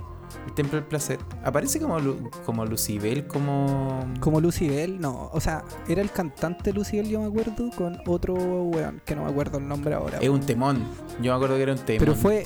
El 0.45 0.53
Templo 0.53 0.77
del 0.79 0.87
Placer. 0.87 1.19
Aparece 1.43 1.79
como, 1.79 1.99
Lu- 1.99 2.29
como 2.45 2.65
Lucibel, 2.65 3.25
como... 3.27 4.05
Como 4.19 4.39
Lucibel, 4.39 4.99
no. 4.99 5.29
O 5.33 5.41
sea, 5.41 5.63
era 5.87 6.01
el 6.01 6.11
cantante 6.11 6.71
Lucibel, 6.71 7.07
yo 7.09 7.19
me 7.19 7.25
acuerdo, 7.27 7.69
con 7.75 7.97
otro 8.07 8.33
weón, 8.35 9.01
que 9.05 9.15
no 9.15 9.23
me 9.25 9.31
acuerdo 9.31 9.57
el 9.57 9.67
nombre 9.67 9.93
ahora. 9.95 10.19
Es 10.19 10.29
un 10.29 10.41
temón. 10.41 10.83
Yo 11.21 11.31
me 11.31 11.35
acuerdo 11.35 11.55
que 11.55 11.63
era 11.63 11.71
un 11.73 11.79
temón. 11.79 11.99
Pero 11.99 12.15
fue. 12.15 12.45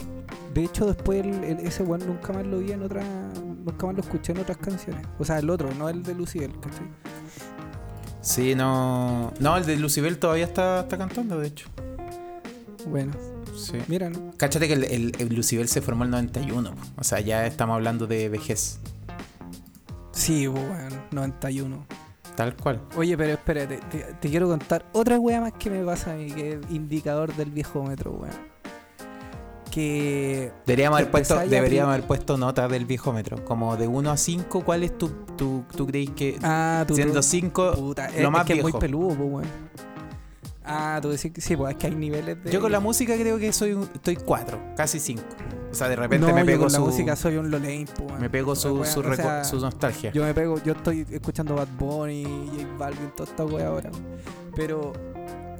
De 0.53 0.63
hecho, 0.63 0.85
después 0.87 1.23
el- 1.25 1.43
el- 1.43 1.59
ese 1.59 1.83
weón 1.83 2.05
nunca 2.07 2.33
más 2.33 2.45
lo 2.45 2.59
vi 2.59 2.71
en 2.71 2.81
otra. 2.83 3.03
Nunca 3.65 3.85
más 3.85 3.95
lo 3.95 4.01
escuché 4.01 4.31
en 4.31 4.39
otras 4.39 4.57
canciones. 4.57 5.05
O 5.19 5.25
sea, 5.25 5.37
el 5.39 5.49
otro, 5.49 5.69
no 5.77 5.89
el 5.89 6.01
de 6.01 6.15
Lucibel, 6.15 6.51
¿cachai? 6.59 6.87
Sí, 8.21 8.55
no... 8.55 9.31
No, 9.39 9.57
el 9.57 9.65
de 9.65 9.75
Lucibel 9.77 10.17
todavía 10.19 10.45
está, 10.45 10.81
está 10.81 10.97
cantando, 10.97 11.37
de 11.39 11.47
hecho. 11.47 11.67
Bueno, 12.87 13.11
Sí. 13.59 13.77
mira, 13.87 14.09
¿no? 14.09 14.31
Cáchate 14.37 14.67
que 14.67 14.73
el, 14.73 14.83
el- 14.85 15.15
el 15.19 15.35
Lucibel 15.35 15.67
se 15.67 15.81
formó 15.81 16.03
en 16.03 16.07
el 16.07 16.11
91. 16.11 16.71
po. 16.75 16.81
O 16.97 17.03
sea, 17.03 17.19
ya 17.19 17.45
estamos 17.45 17.75
hablando 17.75 18.07
de 18.07 18.29
vejez. 18.29 18.79
Sí, 20.11 20.47
weón, 20.47 20.89
91. 21.11 21.85
Tal 22.35 22.55
cual. 22.55 22.81
Oye, 22.95 23.17
pero 23.17 23.33
espérate, 23.33 23.77
te, 23.91 23.97
te 24.19 24.29
quiero 24.29 24.47
contar 24.47 24.85
otra 24.93 25.19
wea 25.19 25.41
más 25.41 25.53
que 25.53 25.69
me 25.69 25.83
pasa 25.83 26.13
a 26.13 26.15
mí, 26.15 26.31
que 26.31 26.53
es 26.53 26.59
indicador 26.69 27.33
del 27.35 27.51
viejómetro, 27.51 28.11
weón. 28.11 28.49
Que. 29.71 30.51
Deberíamos 30.65 30.99
haber, 30.99 31.11
puesto, 31.11 31.37
deberíamos 31.39 31.93
haber 31.93 32.07
puesto 32.07 32.37
notas 32.37 32.71
del 32.71 32.85
viejómetro. 32.85 33.43
Como 33.45 33.77
de 33.77 33.87
1 33.87 34.09
a 34.11 34.17
5, 34.17 34.63
¿cuál 34.63 34.83
es 34.83 34.97
tu, 34.97 35.09
tu, 35.37 35.63
tú 35.75 35.85
crees 35.85 36.09
que... 36.11 36.39
Ah, 36.41 36.85
tú. 36.87 36.95
siendo 36.95 37.15
tú- 37.15 37.23
5, 37.23 37.73
puta, 37.75 38.07
es, 38.07 38.15
lo 38.21 38.27
es 38.27 38.31
más 38.31 38.45
que 38.45 38.53
es 38.53 38.61
muy 38.63 38.71
viejo. 38.71 38.79
peludo, 38.79 39.07
pues, 39.09 39.19
weón. 39.19 39.45
Ah, 40.69 40.99
tú 41.01 41.09
decís 41.09 41.31
que 41.31 41.41
sí, 41.41 41.55
pues 41.57 41.71
es 41.73 41.77
que 41.79 41.87
hay 41.87 41.95
niveles 41.95 42.43
de. 42.43 42.51
Yo 42.51 42.61
con 42.61 42.71
la 42.71 42.79
música 42.79 43.15
creo 43.17 43.37
que 43.39 43.51
soy 43.51 43.73
un- 43.73 43.89
estoy 43.93 44.15
4, 44.15 44.59
casi 44.77 44.99
5. 44.99 45.21
O 45.71 45.73
sea, 45.73 45.87
de 45.89 45.95
repente 45.95 46.25
no, 46.27 46.33
me 46.33 46.41
yo 46.41 46.45
pego 46.45 46.61
con 46.63 46.69
su... 46.71 46.79
la 46.79 46.85
música 46.85 47.15
soy 47.15 47.37
un 47.37 47.51
Lolain, 47.51 47.85
pues, 47.85 48.07
weón. 48.09 48.21
Me 48.21 48.29
pego 48.29 48.55
su, 48.55 48.73
Weón, 48.73 48.85
su, 48.87 48.99
o 49.01 49.03
recu- 49.03 49.15
sea, 49.17 49.43
su 49.43 49.59
nostalgia. 49.59 50.11
Yo 50.11 50.23
me 50.23 50.33
pego, 50.33 50.61
yo 50.63 50.73
estoy 50.73 51.05
escuchando 51.11 51.55
Bad 51.55 51.67
Bunny, 51.77 52.23
J 52.23 52.67
Balvin, 52.77 53.11
toda 53.15 53.29
esta 53.29 53.45
wea 53.45 53.67
ahora. 53.67 53.91
Pero, 54.55 54.93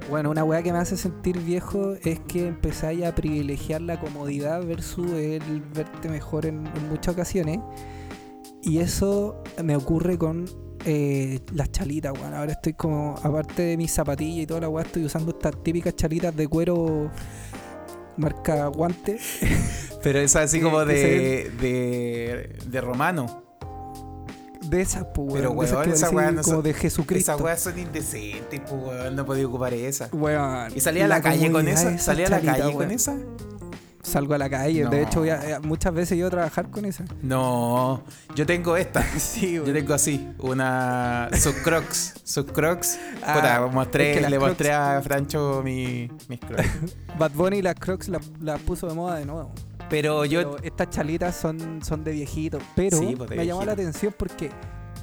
bueno, 0.09 0.31
una 0.31 0.43
wea 0.43 0.63
que 0.63 0.71
me 0.73 0.79
hace 0.79 0.97
sentir 0.97 1.37
viejo 1.39 1.93
es 2.03 2.19
que 2.21 2.47
empezáis 2.47 3.03
a 3.05 3.13
privilegiar 3.13 3.81
la 3.81 3.99
comodidad 3.99 4.63
versus 4.65 5.11
el 5.11 5.61
verte 5.75 6.09
mejor 6.09 6.45
en, 6.47 6.65
en 6.75 6.89
muchas 6.89 7.13
ocasiones. 7.13 7.59
Y 8.63 8.79
eso 8.79 9.43
me 9.63 9.75
ocurre 9.75 10.17
con 10.17 10.45
eh, 10.85 11.39
las 11.53 11.71
chalitas, 11.71 12.13
weón. 12.13 12.33
Ahora 12.33 12.53
estoy 12.53 12.73
como, 12.73 13.15
aparte 13.21 13.61
de 13.63 13.77
mis 13.77 13.91
zapatillas 13.91 14.43
y 14.43 14.47
toda 14.47 14.61
la 14.61 14.69
wea, 14.69 14.85
estoy 14.85 15.05
usando 15.05 15.31
estas 15.31 15.61
típicas 15.63 15.95
chalitas 15.95 16.35
de 16.35 16.47
cuero 16.47 17.11
marca 18.17 18.67
guante. 18.67 19.19
Pero 20.03 20.19
es 20.19 20.35
así 20.35 20.61
como 20.61 20.85
de, 20.85 21.51
de, 21.59 22.57
de 22.65 22.81
romano. 22.81 23.43
De 24.61 24.81
esas, 24.81 25.05
pues, 25.15 25.33
Pero, 25.33 25.51
weón. 25.51 25.59
de 25.59 25.65
esas 25.65 25.83
que 25.85 25.91
esa 25.93 26.11
no 26.11 26.41
como 26.41 26.55
son- 26.57 26.63
de 26.63 26.73
Jesucristo. 26.73 27.31
Esas 27.31 27.41
weas 27.43 27.59
son 27.61 27.79
indecentes, 27.79 28.61
pues, 28.61 28.73
weón. 28.83 29.15
No 29.15 29.25
podía 29.25 29.47
ocupar 29.47 29.73
esa. 29.73 30.09
Weón, 30.11 30.71
¿Y 30.75 30.79
salía 30.79 31.05
a 31.05 31.07
la, 31.07 31.21
calle 31.21 31.51
con 31.51 31.67
esa? 31.67 31.97
¿Salía 31.97 32.27
a 32.27 32.29
la 32.29 32.41
calle 32.41 32.73
con 32.73 32.91
esa? 32.91 33.15
Salgo 34.01 34.33
a 34.33 34.37
la 34.37 34.49
calle. 34.49 34.83
No. 34.85 34.89
De 34.89 35.01
hecho, 35.03 35.19
voy 35.19 35.29
a- 35.29 35.57
eh, 35.57 35.59
muchas 35.61 35.93
veces 35.93 36.17
yo 36.17 36.27
a 36.27 36.29
trabajar 36.29 36.69
con 36.69 36.85
esa. 36.85 37.03
No, 37.21 38.03
yo 38.35 38.45
tengo 38.45 38.77
esta. 38.77 39.03
Sí, 39.19 39.53
Yo 39.55 39.73
tengo 39.73 39.93
así, 39.93 40.27
una 40.39 41.29
sus 41.37 41.53
crocs, 41.55 42.15
sus 42.23 42.45
crocs. 42.45 42.97
Ah, 43.23 43.33
Puta, 43.35 43.67
mostré, 43.67 44.11
es 44.11 44.15
que 44.17 44.21
las 44.21 44.31
le 44.31 44.37
Crocs- 44.37 44.47
mostré 44.47 44.71
a 44.73 45.01
Francho 45.03 45.61
mi, 45.63 46.09
mis 46.29 46.39
crocs. 46.39 46.63
Bad 47.19 47.31
Bunny 47.31 47.61
las 47.61 47.75
Crocs 47.75 48.07
las 48.07 48.21
las 48.41 48.59
puso 48.61 48.87
de 48.87 48.93
moda 48.93 49.15
de 49.17 49.25
nuevo. 49.25 49.51
Pero 49.89 50.23
yo, 50.23 50.51
Pero 50.53 50.63
estas 50.63 50.89
chalitas 50.91 51.35
son, 51.35 51.83
son 51.83 52.03
de 52.03 52.11
viejitos. 52.11 52.61
Pero 52.75 52.97
Sí, 52.97 53.15
pues, 53.17 53.29
de 53.31 53.35
me 53.35 53.45
llamó 53.45 53.61
la 53.65 53.73
viejito. 53.73 53.89
atención 53.89 54.13
porque 54.17 54.51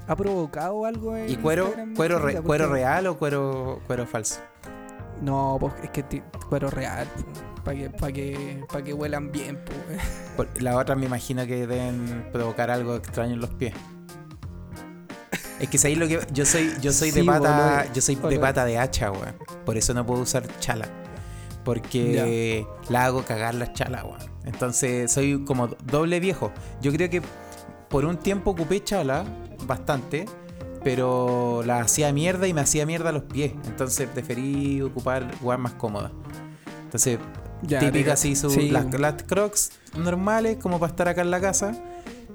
ha 0.09 0.15
provocado 0.17 0.85
algo 0.87 1.17
en 1.17 1.29
¿y 1.29 1.37
cuero, 1.37 1.65
Instagram, 1.65 1.95
cuero, 1.97 2.19
re- 2.21 2.41
cuero 2.41 2.69
real 2.73 3.07
o 3.09 3.19
cuero, 3.19 3.81
cuero 3.87 4.07
falso? 4.07 4.41
No, 5.23 5.57
pues 5.59 5.75
es 5.83 5.91
que 5.91 6.23
cuero 6.49 6.71
real. 6.71 7.07
Para 7.65 7.77
que, 7.77 7.91
pa 7.91 8.13
que, 8.13 8.65
pa 8.71 8.83
que 8.83 8.93
huelan 8.93 9.33
bien, 9.33 9.59
pues. 10.37 10.63
La 10.63 10.77
otra 10.77 10.95
me 10.95 11.07
imagino 11.07 11.47
que 11.47 11.67
deben 11.67 12.29
provocar 12.33 12.71
algo 12.71 12.97
extraño 12.97 13.35
en 13.35 13.41
los 13.41 13.51
pies. 13.51 13.75
Es 15.59 15.69
que 15.71 15.79
sabéis 15.79 15.99
lo 15.99 16.07
que 16.07 16.21
yo 16.33 16.45
soy, 16.45 16.75
yo 16.81 16.93
soy 16.93 17.11
de 17.11 17.25
pata, 17.25 17.79
boludo. 17.79 17.95
yo 17.95 18.03
soy 18.03 18.15
de 18.17 18.39
pata 18.39 18.65
de 18.65 18.79
hacha, 18.79 19.11
weón. 19.11 19.35
Por 19.65 19.77
eso 19.77 19.95
no 19.95 20.05
puedo 20.05 20.23
usar 20.23 20.47
chala. 20.61 20.87
Porque 21.65 22.67
la 22.89 23.07
hago 23.07 23.25
cagar 23.25 23.55
las 23.55 23.73
chalas, 23.73 24.05
weón. 24.05 24.19
Entonces 24.45 25.11
soy 25.11 25.45
como 25.45 25.69
doble 25.69 26.21
viejo. 26.21 26.53
Yo 26.81 26.93
creo 26.93 27.11
que 27.11 27.23
por 27.89 28.05
un 28.05 28.19
tiempo 28.19 28.51
ocupé 28.51 28.85
chala 28.85 29.25
bastante, 29.67 30.27
pero 30.87 31.65
la 31.67 31.81
hacía 31.81 32.13
mierda 32.13 32.47
y 32.47 32.55
me 32.55 32.61
hacía 32.61 32.87
mierda 32.87 33.11
los 33.11 33.25
pies. 33.25 33.51
Entonces 33.67 34.09
preferí 34.09 34.81
ocupar 34.83 35.29
weón 35.43 35.61
más 35.63 35.73
cómodas. 35.73 36.13
Entonces, 36.85 37.19
Ya, 37.63 37.81
típica 37.81 38.13
así, 38.13 38.37
sí, 38.37 38.71
las, 38.71 38.87
las 39.01 39.21
crocs 39.25 39.73
normales 39.99 40.59
como 40.59 40.79
para 40.79 40.91
estar 40.91 41.09
acá 41.09 41.23
en 41.23 41.33
la 41.33 41.41
casa. 41.41 41.73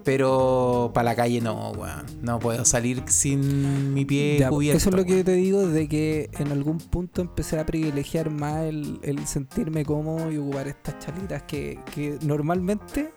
Pero 0.04 0.92
para 0.94 1.06
la 1.12 1.16
calle 1.16 1.40
no, 1.40 1.72
weón. 1.72 2.04
No 2.22 2.40
puedo 2.40 2.66
salir 2.66 3.02
sin 3.08 3.94
mi 3.94 4.04
pie 4.04 4.40
Ya, 4.40 4.50
cubierto. 4.50 4.78
eso 4.80 4.90
es 4.90 4.96
lo 4.98 5.06
que 5.06 5.14
weón. 5.14 5.24
te 5.24 5.34
digo, 5.34 5.66
de 5.66 5.88
que 5.88 6.30
en 6.38 6.52
algún 6.52 6.80
punto 6.80 7.22
empecé 7.22 7.58
a 7.58 7.66
privilegiar 7.66 8.32
más 8.32 8.64
el, 8.66 9.00
el 9.04 9.26
sentirme 9.28 9.86
cómodo 9.86 10.30
y 10.30 10.36
ocupar 10.38 10.68
estas 10.68 11.00
chalitas 11.00 11.44
que, 11.44 11.80
que 11.96 12.18
normalmente 12.22 13.14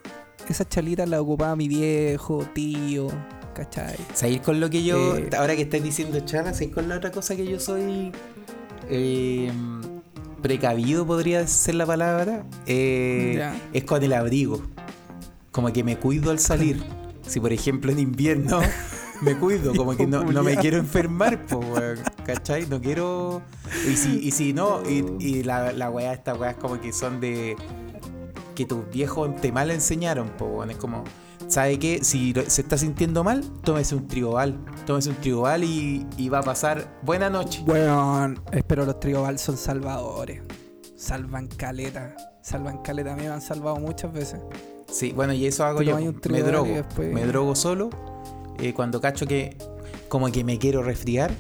esas 0.49 0.69
chalitas 0.69 1.09
las 1.09 1.19
ocupaba 1.19 1.57
mi 1.57 1.67
viejo, 1.67 2.45
tío, 2.55 3.09
¿cachai? 3.55 3.97
Seguir 4.15 4.41
con 4.43 4.61
lo 4.61 4.69
que 4.71 4.85
yo. 4.85 5.17
Eh, 5.17 5.31
ahora 5.39 5.57
que 5.57 5.63
estás 5.63 5.83
diciendo 5.83 6.21
chala, 6.21 6.53
seguir 6.55 6.75
con 6.75 6.89
la 6.89 6.97
otra 6.97 7.11
cosa 7.11 7.37
que 7.37 7.47
yo 7.47 7.59
soy. 7.61 8.13
eh, 8.91 9.51
precavido 10.43 11.07
podría 11.07 11.47
ser 11.47 11.77
la 11.77 11.87
palabra. 11.87 12.45
eh, 12.67 13.51
es 13.73 13.85
con 13.85 14.03
el 14.03 14.13
abrigo. 14.13 14.61
Como 15.53 15.73
que 15.73 15.85
me 15.85 15.97
cuido 15.99 16.31
al 16.31 16.39
salir. 16.39 16.83
Si 17.27 17.41
por 17.41 17.55
ejemplo 17.55 17.91
en 17.91 17.99
invierno 18.01 18.61
me 19.23 19.35
cuido, 19.39 19.75
como 19.75 19.97
que 19.97 20.07
no, 20.07 20.25
no 20.25 20.43
me 20.43 20.57
quiero 20.59 20.77
enfermar, 20.77 21.47
po, 21.47 21.57
weón, 21.57 22.01
¿cachai? 22.27 22.67
No 22.67 22.83
quiero. 22.83 23.41
Y 23.91 23.97
si, 23.97 24.19
y 24.19 24.31
si 24.31 24.53
no, 24.53 24.83
y, 24.87 25.03
y 25.21 25.43
la, 25.43 25.73
la 25.73 25.89
weá, 25.89 26.13
estas 26.13 26.39
weas 26.39 26.55
como 26.57 26.79
que 26.83 26.93
son 26.93 27.21
de. 27.23 27.57
que 28.55 28.67
tus 28.67 28.91
viejos 28.91 29.35
te 29.41 29.53
mal 29.53 29.71
enseñaron, 29.71 30.29
po, 30.37 30.45
weón. 30.49 30.71
Es 30.71 30.77
como. 30.77 31.03
¿Sabe 31.49 31.79
qué? 31.79 32.03
Si 32.03 32.33
se 32.49 32.63
está 32.63 32.77
sintiendo 32.79 33.23
mal, 33.23 33.45
tómese 33.63 33.95
un 33.95 34.09
tribal. 34.09 34.59
Tómese 34.87 35.11
un 35.11 35.17
tribal 35.17 35.63
y, 35.65 36.07
y 36.17 36.29
va 36.29 36.39
a 36.41 36.43
pasar 36.43 36.99
buena 37.03 37.31
noche. 37.31 37.63
Bueno, 37.67 38.35
espero 38.53 38.85
los 38.85 38.99
tribal 38.99 39.39
son 39.39 39.57
salvadores. 39.57 40.43
Salvan 40.97 41.47
caleta. 41.49 42.17
Salvan 42.43 42.79
caleta. 42.83 43.13
A 43.13 43.17
mí 43.17 43.23
me 43.23 43.29
han 43.29 43.41
salvado 43.41 43.77
muchas 43.77 44.13
veces. 44.13 44.41
Sí, 44.91 45.13
bueno, 45.13 45.33
y 45.33 45.47
eso 45.47 45.65
hago 45.65 45.83
yo. 45.83 45.97
Me 46.31 46.43
drogo. 46.43 46.67
después- 46.67 47.13
Me 47.13 47.25
drogo 47.27 47.55
solo. 47.55 47.91
eh, 48.59 48.73
cuando 48.73 49.01
cacho 49.01 49.27
que 49.27 49.57
como 50.09 50.31
que 50.33 50.45
me 50.45 50.59
quiero 50.59 50.83
resfriar. 50.83 51.33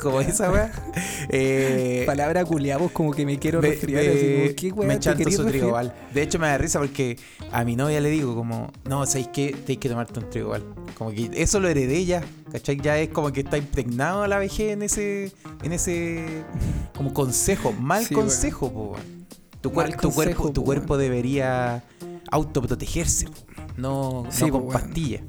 Como 0.00 0.20
esa 0.20 0.50
weá. 0.50 0.72
Eh, 1.28 2.02
Palabra 2.06 2.44
culiabos 2.44 2.90
como 2.92 3.12
que 3.12 3.24
me 3.26 3.38
quiero 3.38 3.60
me- 3.60 3.68
resfriar. 3.70 4.02
me- 4.04 4.10
así 4.10 4.34
como, 4.44 4.56
¿qué 4.56 4.72
weá 4.72 4.88
me 4.88 4.94
te 4.94 5.00
chanto 5.00 5.18
querís 5.18 5.36
su 5.36 5.42
resfriar? 5.42 5.62
trigobal. 5.62 5.94
De 6.14 6.22
hecho 6.22 6.38
me 6.38 6.46
da 6.48 6.58
risa 6.58 6.78
porque 6.80 7.18
a 7.52 7.64
mi 7.64 7.76
novia 7.76 8.00
le 8.00 8.10
digo 8.10 8.34
como, 8.34 8.72
no, 8.88 9.06
¿sabéis 9.06 9.28
qué? 9.32 9.52
Tenéis 9.52 9.78
que 9.78 9.88
tomarte 9.88 10.18
un 10.20 10.30
trigobal. 10.30 10.64
Como 10.96 11.10
que 11.12 11.30
eso 11.34 11.60
lo 11.60 11.68
heredé 11.68 12.04
ya, 12.04 12.22
¿cachai? 12.52 12.80
Ya 12.80 12.98
es 12.98 13.08
como 13.10 13.32
que 13.32 13.40
está 13.40 13.56
impregnado 13.58 14.22
a 14.22 14.28
la 14.28 14.38
vejez 14.38 14.72
en 14.72 14.82
ese, 14.82 15.32
en 15.62 15.72
ese 15.72 16.24
como 16.96 17.12
consejo, 17.14 17.72
mal 17.80 18.04
Sí, 18.04 18.14
consejo, 18.14 18.70
po, 18.72 18.82
weón. 18.92 19.20
Tu, 19.60 19.70
cuer- 19.70 19.90
Mal 19.90 19.96
tu 20.00 20.10
cuerpo, 20.10 20.48
tu 20.52 20.60
po, 20.62 20.64
cuerpo 20.64 20.96
debería 20.96 21.84
autoprotegerse, 22.30 23.26
po, 23.26 23.34
no, 23.76 24.26
Sí, 24.30 24.44
no 24.46 24.52
po, 24.52 24.52
con 24.58 24.68
weón. 24.68 24.72
pastillas. 24.82 25.22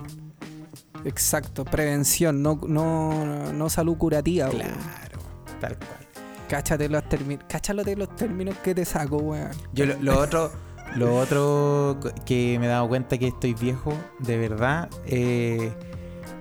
Exacto, 1.06 1.66
prevención, 1.66 2.42
no, 2.44 2.60
no, 2.68 3.52
no 3.54 3.70
salud 3.70 3.98
curativa. 3.98 4.48
weón. 4.48 4.60
Claro, 4.62 5.20
tal 5.60 5.78
cual. 5.78 6.08
Cáchate 6.48 6.90
los 6.90 7.08
términos, 7.08 7.46
cáchate 7.48 7.96
los 7.96 8.16
términos 8.16 8.56
que 8.64 8.76
te 8.76 8.86
saco, 8.86 9.18
weón. 9.18 9.50
Yo 9.74 9.86
lo, 9.86 9.96
lo 10.02 10.20
otro, 10.20 10.52
lo 10.96 11.16
otro 11.18 11.98
que 12.26 12.58
me 12.60 12.66
he 12.66 12.70
dado 12.70 12.88
cuenta 12.90 13.18
que 13.18 13.28
estoy 13.28 13.54
viejo, 13.54 13.94
de 14.20 14.38
verdad, 14.38 14.90
eh, 15.06 15.72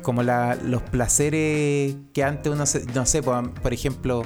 como 0.03 0.23
la, 0.23 0.57
los 0.57 0.83
placeres 0.83 1.95
que 2.13 2.25
antes 2.25 2.53
uno, 2.53 2.67
se- 2.67 2.85
no 2.87 3.07
sé, 3.07 3.23
por, 3.23 3.51
por 3.53 3.73
ejemplo, 3.73 4.23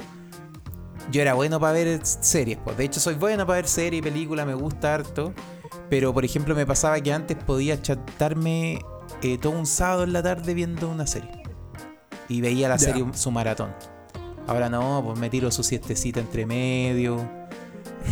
yo 1.11 1.21
era 1.21 1.35
bueno 1.35 1.59
para 1.59 1.73
ver 1.73 1.99
series, 2.03 2.57
pues 2.63 2.75
de 2.77 2.85
hecho 2.85 2.99
soy 2.99 3.13
bueno 3.15 3.45
para 3.45 3.57
ver 3.57 3.67
series, 3.67 4.01
películas, 4.01 4.47
me 4.47 4.55
gusta 4.55 4.95
harto, 4.95 5.33
pero 5.89 6.13
por 6.13 6.25
ejemplo 6.25 6.55
me 6.55 6.65
pasaba 6.65 6.99
que 6.99 7.13
antes 7.13 7.37
podía 7.37 7.79
chatarme 7.79 8.79
eh, 9.25 9.37
todo 9.39 9.53
un 9.53 9.65
sábado 9.65 10.03
en 10.03 10.13
la 10.13 10.21
tarde 10.21 10.53
viendo 10.53 10.87
una 10.87 11.07
serie 11.07 11.31
y 12.29 12.41
veía 12.41 12.69
la 12.69 12.77
serie 12.77 13.03
su 13.13 13.31
maratón. 13.31 13.73
Ahora 14.47 14.69
no, 14.69 15.01
pues 15.03 15.17
me 15.17 15.29
tiro 15.31 15.49
su 15.49 15.63
siestecita 15.63 16.19
entre 16.19 16.45
medio. 16.45 17.17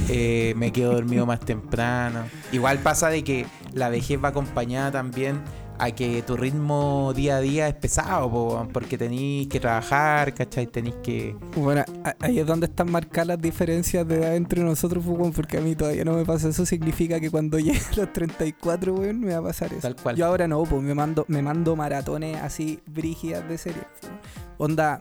eh, 0.09 0.53
me 0.57 0.71
quedo 0.71 0.93
dormido 0.93 1.27
más 1.27 1.39
temprano. 1.51 2.23
Igual 2.51 2.79
pasa 2.79 3.09
de 3.09 3.23
que 3.23 3.45
la 3.73 3.89
vejez 3.89 4.23
va 4.23 4.29
acompañada 4.29 4.91
también 4.91 5.41
a 5.79 5.91
que 5.91 6.21
tu 6.21 6.37
ritmo 6.37 7.13
día 7.15 7.37
a 7.37 7.41
día 7.41 7.67
es 7.67 7.75
pesado, 7.75 8.29
po, 8.29 8.67
porque 8.71 8.97
tenéis 8.97 9.47
que 9.47 9.59
trabajar, 9.59 10.33
¿cachai? 10.33 10.67
Tenéis 10.67 10.95
que... 11.03 11.35
Bueno, 11.55 11.83
ahí 12.19 12.39
es 12.39 12.45
donde 12.45 12.67
están 12.67 12.91
marcadas 12.91 13.27
las 13.27 13.41
diferencias 13.41 14.07
de 14.07 14.15
edad 14.15 14.35
entre 14.35 14.61
nosotros, 14.61 15.05
weón, 15.05 15.31
porque 15.31 15.57
a 15.57 15.61
mí 15.61 15.75
todavía 15.75 16.05
no 16.05 16.13
me 16.13 16.25
pasa 16.25 16.49
eso. 16.49 16.65
Significa 16.65 17.19
que 17.19 17.29
cuando 17.29 17.59
llegue 17.59 17.79
a 17.79 17.97
los 17.97 18.13
34, 18.13 18.93
weón, 18.93 19.19
me 19.19 19.33
va 19.33 19.39
a 19.39 19.43
pasar 19.43 19.71
eso. 19.71 19.81
Tal 19.81 19.95
cual. 19.95 20.15
Yo 20.15 20.25
ahora 20.25 20.47
no, 20.47 20.63
pues 20.63 20.81
me 20.81 20.93
mando, 20.93 21.25
me 21.27 21.41
mando 21.41 21.75
maratones 21.75 22.41
así 22.41 22.79
brígidas 22.85 23.47
de 23.47 23.57
series. 23.57 23.85
pues. 23.99 24.11
Onda, 24.57 24.99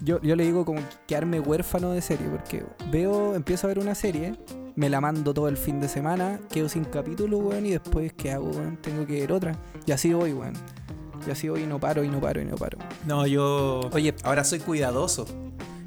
yo, 0.00 0.20
yo 0.22 0.36
le 0.36 0.44
digo 0.44 0.64
como 0.64 0.80
quedarme 1.06 1.40
huérfano 1.40 1.92
de 1.92 2.00
serie, 2.02 2.26
porque 2.28 2.64
veo, 2.90 3.34
empiezo 3.34 3.66
a 3.66 3.68
ver 3.68 3.78
una 3.78 3.94
serie, 3.94 4.34
me 4.74 4.88
la 4.88 5.00
mando 5.00 5.34
todo 5.34 5.48
el 5.48 5.56
fin 5.56 5.80
de 5.80 5.88
semana, 5.88 6.40
quedo 6.50 6.68
sin 6.68 6.84
capítulo, 6.84 7.38
weón, 7.38 7.66
y 7.66 7.70
después, 7.70 8.12
¿qué 8.14 8.32
hago, 8.32 8.50
weón? 8.50 8.76
Tengo 8.78 9.06
que 9.06 9.20
ver 9.20 9.32
otra. 9.32 9.56
Y 9.86 9.92
así 9.92 10.12
voy, 10.12 10.32
weón. 10.32 10.54
Y 11.26 11.30
así 11.30 11.48
voy 11.48 11.62
y 11.62 11.66
no 11.66 11.78
paro, 11.78 12.02
y 12.02 12.08
no 12.08 12.20
paro, 12.20 12.40
y 12.40 12.44
no 12.44 12.56
paro. 12.56 12.78
No, 13.06 13.26
yo... 13.26 13.80
Oye, 13.92 14.14
Ahora 14.24 14.44
soy 14.44 14.58
cuidadoso. 14.58 15.26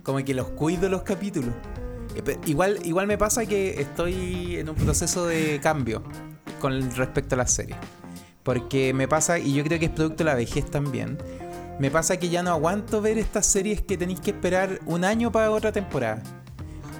Como 0.03 0.23
que 0.23 0.34
los 0.34 0.49
cuido 0.49 0.88
los 0.88 1.01
capítulos. 1.01 1.53
Eh, 2.15 2.38
Igual, 2.45 2.79
igual 2.86 3.08
me 3.08 3.17
pasa 3.17 3.45
que 3.45 3.81
estoy 3.81 4.58
en 4.58 4.69
un 4.69 4.75
proceso 4.75 5.25
de 5.25 5.60
cambio 5.62 6.03
con 6.62 6.79
respecto 6.95 7.36
a 7.36 7.39
las 7.39 7.51
series. 7.51 7.77
Porque 8.43 8.93
me 8.93 9.08
pasa, 9.08 9.39
y 9.39 9.53
yo 9.53 9.63
creo 9.63 9.79
que 9.79 9.86
es 9.86 9.91
producto 9.91 10.19
de 10.19 10.25
la 10.25 10.36
vejez 10.36 10.69
también, 10.69 11.17
me 11.79 11.91
pasa 11.91 12.17
que 12.17 12.29
ya 12.29 12.41
no 12.43 12.51
aguanto 12.51 13.01
ver 13.01 13.17
estas 13.17 13.45
series 13.45 13.81
que 13.81 13.97
tenéis 13.97 14.19
que 14.19 14.31
esperar 14.31 14.79
un 14.85 15.03
año 15.03 15.31
para 15.31 15.51
otra 15.51 15.71
temporada. 15.71 16.21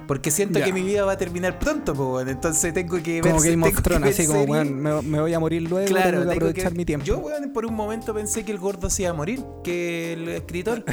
Porque 0.07 0.29
siento 0.29 0.59
Ya. 0.59 0.65
que 0.65 0.71
mi 0.73 0.83
vida 0.83 1.03
va 1.03 1.13
a 1.13 1.17
terminar 1.17 1.57
pronto, 1.57 1.93
weón. 1.93 2.29
entonces 2.29 2.71
tengo 2.75 3.01
que 3.01 3.21
ver 3.21 3.31
como 3.31 3.41
Game 3.41 3.67
of 3.67 3.73
que 3.75 3.81
Thrones, 3.81 4.09
así 4.19 4.27
como, 4.27 4.43
weón, 4.43 4.75
me, 4.79 5.01
me 5.01 5.19
voy 5.19 5.33
a 5.33 5.39
morir 5.39 5.63
luego, 5.63 5.88
Claro, 5.88 6.03
tengo 6.03 6.11
que 6.11 6.19
tengo 6.29 6.31
aprovechar 6.33 6.71
que- 6.73 6.77
mi 6.77 6.85
tiempo. 6.85 7.05
Yo, 7.07 7.17
weón, 7.17 7.51
por 7.51 7.65
un 7.65 7.73
momento 7.73 8.13
pensé 8.13 8.45
que 8.45 8.51
el 8.51 8.59
gordo 8.59 8.88
se 8.91 9.01
iba 9.01 9.11
a 9.11 9.13
morir, 9.15 9.43
que 9.63 10.13
el 10.13 10.29
escritor 10.29 10.83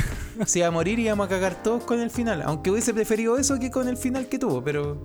se 0.47 0.61
iba 0.61 0.69
a 0.69 0.71
morir 0.71 0.99
y 0.99 1.03
íbamos 1.05 1.27
a 1.27 1.29
cagar 1.29 1.63
todos 1.63 1.85
con 1.85 2.01
el 2.01 2.09
final. 2.11 2.41
Aunque 2.41 2.71
hubiese 2.71 2.95
preferido 2.95 3.37
eso 3.37 3.59
que 3.59 3.71
con 3.71 3.87
el 3.87 3.99
final 3.99 4.29
que 4.29 4.39
tuvo, 4.39 4.65
pero 4.65 4.97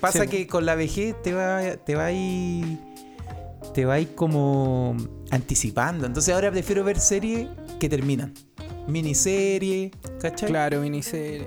pasa 0.00 0.22
Sí. 0.24 0.28
que 0.30 0.46
con 0.48 0.66
la 0.66 0.74
vejez 0.74 1.14
te 1.22 1.32
va, 1.32 1.60
te 1.76 1.94
va 1.94 2.06
a 2.06 2.12
ir. 2.12 2.76
Te 3.74 3.84
va 3.84 3.94
a 3.94 4.00
ir 4.00 4.14
como 4.14 4.96
anticipando. 5.30 6.06
Entonces 6.06 6.32
ahora 6.34 6.50
prefiero 6.50 6.84
ver 6.84 6.98
series 7.00 7.48
que 7.80 7.88
terminan. 7.88 8.32
Miniserie, 8.86 9.90
¿cachai? 10.20 10.48
Claro, 10.48 10.80
miniserie. 10.80 11.46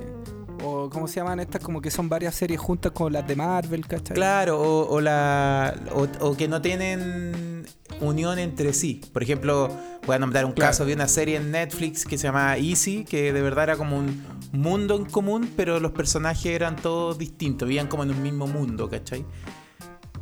O, 0.63 0.89
¿cómo 0.89 1.07
se 1.07 1.15
llaman 1.15 1.39
estas? 1.39 1.61
Como 1.61 1.81
que 1.81 1.89
son 1.91 2.09
varias 2.09 2.35
series 2.35 2.59
juntas 2.59 2.91
con 2.91 3.13
las 3.13 3.25
de 3.27 3.35
Marvel, 3.35 3.87
¿cachai? 3.87 4.15
Claro, 4.15 4.59
o, 4.59 4.89
o 4.89 4.99
la, 5.01 5.73
o, 5.93 6.07
o 6.25 6.35
que 6.35 6.47
no 6.47 6.61
tienen 6.61 7.65
unión 8.01 8.39
entre 8.39 8.73
sí. 8.73 9.01
Por 9.13 9.21
ejemplo, 9.23 9.69
voy 10.05 10.15
a 10.15 10.19
nombrar 10.19 10.45
un 10.45 10.51
Claro. 10.53 10.71
caso 10.71 10.85
de 10.85 10.93
una 10.93 11.07
serie 11.07 11.37
en 11.37 11.51
Netflix 11.51 12.05
que 12.05 12.17
se 12.17 12.23
llama 12.23 12.57
Easy, 12.57 13.05
que 13.05 13.31
de 13.31 13.41
verdad 13.41 13.65
era 13.65 13.77
como 13.77 13.97
un 13.97 14.23
mundo 14.51 14.95
en 14.95 15.05
común, 15.05 15.49
pero 15.55 15.79
los 15.79 15.91
personajes 15.91 16.47
eran 16.47 16.75
todos 16.75 17.17
distintos, 17.19 17.67
vivían 17.67 17.87
como 17.87 18.03
en 18.03 18.09
un 18.11 18.21
mismo 18.23 18.47
mundo, 18.47 18.89
¿cachai? 18.89 19.25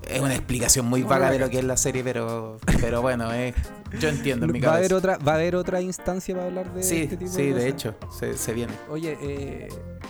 Es 0.10 0.22
una 0.22 0.36
explicación 0.36 0.86
muy 0.86 1.04
vaga 1.04 1.32
de 1.32 1.40
lo 1.40 1.50
que 1.50 1.60
es 1.60 1.64
la 1.64 1.78
serie, 1.78 2.04
pero, 2.04 2.58
pero 2.82 3.02
bueno, 3.02 3.32
es- 3.34 3.56
yo 4.00 4.10
entiendo 4.10 4.46
en 4.46 4.52
mi 4.52 4.60
va, 4.60 4.74
a 4.74 4.78
haber 4.78 4.94
otra, 4.94 5.18
va 5.18 5.34
a 5.34 5.36
haber 5.36 5.56
otra 5.56 5.82
instancia 5.82 6.36
para 6.36 6.48
hablar 6.48 6.74
de 6.74 6.84
Sí, 6.84 7.02
este 7.04 7.18
tipo 7.18 7.32
sí, 7.32 7.44
de 7.48 7.54
de 7.54 7.68
hecho, 7.70 7.96
se, 8.18 8.38
se 8.38 8.54
viene. 8.54 8.74
Oye, 8.90 9.18
eh, 9.22 9.68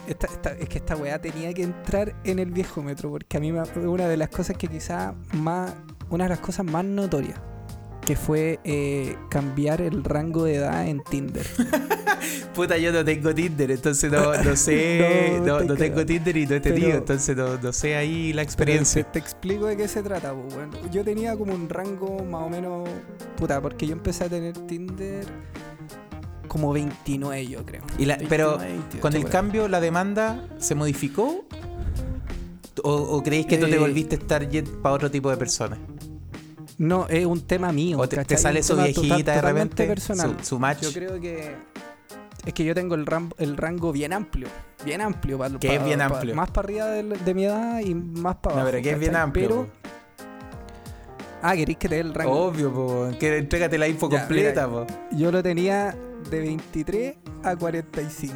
esta, 0.08 0.28
esta- 0.28 0.52
es 0.54 0.68
que 0.70 0.78
esta 0.80 0.96
weá 0.96 1.20
tenía 1.22 1.54
que 1.54 1.64
entrar 1.64 2.16
en 2.24 2.40
el 2.40 2.52
viejo 2.52 2.82
metro, 2.82 3.10
porque 3.12 3.38
a 3.38 3.40
mí 3.40 3.52
me, 3.52 3.62
una 3.88 4.08
de 4.08 4.18
las 4.18 4.30
cosas 4.30 4.58
que 4.58 4.68
quizá 4.68 5.14
más, 5.34 5.74
una 6.10 6.26
de 6.26 6.30
las 6.32 6.40
cosas 6.40 6.66
más 6.66 6.84
notorias, 6.86 7.40
que 8.06 8.16
fue 8.16 8.60
eh, 8.64 9.16
cambiar 9.30 9.82
el 9.82 10.04
rango 10.04 10.44
de 10.46 10.56
edad 10.56 10.88
en 10.88 11.04
Tinder. 11.04 11.46
Puta, 12.56 12.78
yo 12.78 12.92
no 12.94 13.04
tengo 13.04 13.34
Tinder, 13.34 13.72
entonces 13.72 14.12
no, 14.12 14.34
no 14.44 14.56
sé, 14.56 15.40
No, 15.44 15.46
no, 15.46 15.58
te 15.60 15.66
no 15.66 15.76
tengo. 15.76 16.06
Tinder 16.06 16.38
y 16.38 16.46
no 16.46 16.56
he 16.56 16.62
Pero- 16.62 16.76
tenido, 16.76 16.98
entonces 16.98 17.36
no, 17.36 17.74
sé 17.74 17.96
ahí 17.96 18.32
la 18.32 18.42
Pero 18.42 18.44
experiencia. 18.44 19.04
Te, 19.04 19.12
te 19.14 19.20
explico 19.20 19.66
de 19.66 19.76
qué 19.78 19.88
se 19.88 20.04
trata, 20.04 20.34
pues, 20.34 20.54
bueno. 20.54 20.72
Yo 20.92 21.04
tenía 21.04 21.36
como 21.36 21.54
un 21.54 21.68
rango 21.68 22.24
más 22.24 22.44
o 22.44 22.50
menos. 22.50 22.88
Puta, 23.38 23.60
porque 23.62 23.88
yo 23.88 23.94
empecé 23.94 24.26
a 24.26 24.30
tener 24.30 24.54
Tinder 24.54 25.26
como 26.48 26.72
29, 26.72 27.48
yo 27.48 27.66
creo. 27.66 27.82
Y 27.98 28.06
la- 28.06 28.18
pero 28.30 28.58
29, 28.60 28.74
28, 28.82 29.02
con 29.02 29.14
el 29.16 29.26
cambio, 29.26 29.68
¿la 29.68 29.82
demanda 29.82 30.48
se 30.60 30.76
modificó? 30.76 31.44
¿O, 32.84 32.92
o 32.94 33.24
creéis 33.24 33.46
que 33.48 33.58
tú 33.58 33.66
te 33.68 33.76
Eh, 33.76 33.80
volviste 33.80 34.18
target 34.18 34.66
para 34.82 34.94
otro 34.96 35.10
tipo 35.10 35.30
de 35.30 35.38
personas? 35.38 35.80
No, 36.78 37.08
es 37.08 37.26
un 37.26 37.42
tema 37.42 37.72
mío. 37.72 37.98
¿O 38.00 38.08
te, 38.10 38.38
sale 38.38 38.62
su 38.64 38.76
viejita 38.76 39.34
de 39.34 39.42
repente? 39.42 39.86
personal. 39.88 40.36
Su, 40.42 40.46
su 40.46 40.60
match. 40.60 40.82
Yo 40.82 40.92
creo 40.94 41.20
que. 41.22 41.56
Es 42.46 42.54
que 42.54 42.64
yo 42.64 42.76
tengo 42.76 42.96
el, 42.96 43.06
ram- 43.06 43.34
el 43.38 43.58
rango 43.58 43.92
bien 43.92 44.14
amplio. 44.14 44.48
Bien 44.84 45.02
amplio. 45.02 45.38
pa- 45.38 45.50
¿Qué 45.60 45.76
es 45.76 45.84
bien 45.84 46.02
amplio? 46.02 46.36
más 46.36 46.52
para 46.52 46.66
arriba 46.68 46.86
de, 46.88 47.34
mi 47.34 47.46
edad 47.46 47.80
y 47.80 47.96
más 47.96 48.36
para 48.36 48.56
No, 48.56 48.62
abajo. 48.62 48.72
pero 48.72 48.84
que 48.84 48.92
es 48.92 49.00
bien 49.00 49.16
amplio. 49.16 49.48
Pero 49.48 49.68
Ah, 51.42 51.56
queréis 51.56 51.78
que 51.78 51.88
te 51.90 51.96
dé 51.96 52.02
el 52.02 52.14
rango. 52.14 52.32
Obvio, 52.48 52.74
po, 52.74 53.10
que 53.20 53.38
entrégate 53.38 53.78
la 53.78 53.88
info 53.88 54.10
Ya, 54.10 54.20
completa, 54.20 54.68
po. 54.68 54.86
Yo 55.12 55.32
lo 55.32 55.44
tenía 55.44 55.96
de 56.32 56.40
23 56.40 57.16
a 57.44 57.56
45. 57.56 58.36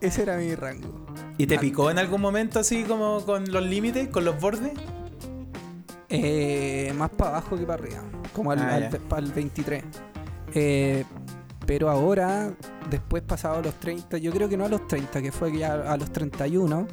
Ese 0.00 0.22
era 0.22 0.36
mi 0.38 0.54
rango. 0.54 1.06
¿Y 1.36 1.46
te 1.46 1.56
Ah. 1.56 1.60
picó 1.60 1.90
en 1.90 1.98
algún 1.98 2.20
momento 2.22 2.58
así 2.58 2.84
como 2.84 3.20
con 3.24 3.50
los 3.52 3.62
límites, 3.62 4.08
con 4.08 4.24
los 4.24 4.40
bordes? 4.40 4.72
Eh, 6.14 6.92
más 6.96 7.10
para 7.10 7.30
abajo 7.30 7.56
que 7.56 7.64
para 7.64 7.82
arriba. 7.82 8.02
Como 8.32 8.50
al, 8.52 8.58
Ah, 8.58 8.74
al- 8.74 8.90
ya. 8.90 8.98
para 9.08 9.24
el 9.24 9.32
23. 9.32 9.82
Eh, 10.54 11.04
pero 11.66 11.88
ahora, 11.88 12.52
después 12.90 13.22
pasado 13.22 13.58
a 13.58 13.62
los 13.62 13.74
30, 13.74 14.18
yo 14.18 14.30
creo 14.32 14.48
que 14.48 14.56
no 14.56 14.64
a 14.64 14.68
los 14.68 14.86
30, 14.88 15.22
que 15.22 15.32
fue 15.32 15.56
ya 15.56 15.74
a 15.90 15.96
los 15.96 16.12
31. 16.12 16.86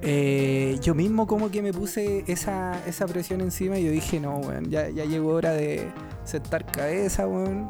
eh, 0.00 0.78
yo 0.80 0.94
mismo 0.94 1.26
como 1.26 1.50
que 1.50 1.60
me 1.60 1.72
puse 1.72 2.22
esa, 2.28 2.80
esa 2.86 3.04
presión 3.06 3.40
encima 3.40 3.78
y 3.80 3.84
yo 3.84 3.90
dije, 3.90 4.20
no, 4.20 4.36
weón, 4.36 4.70
ya, 4.70 4.88
ya 4.90 5.04
llegó 5.04 5.30
hora 5.32 5.50
de 5.52 5.88
sentar 6.24 6.64
cabeza, 6.64 7.26
weón. 7.26 7.68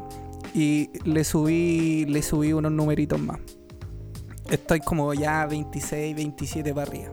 Y 0.53 0.91
le 1.05 1.23
subí, 1.23 2.05
le 2.05 2.21
subí 2.21 2.53
unos 2.53 2.71
numeritos 2.71 3.19
más. 3.19 3.39
Estoy 4.49 4.79
como 4.79 5.13
ya 5.15 5.45
26, 5.47 6.15
27 6.15 6.71
para 6.73 6.89
arriba. 6.91 7.11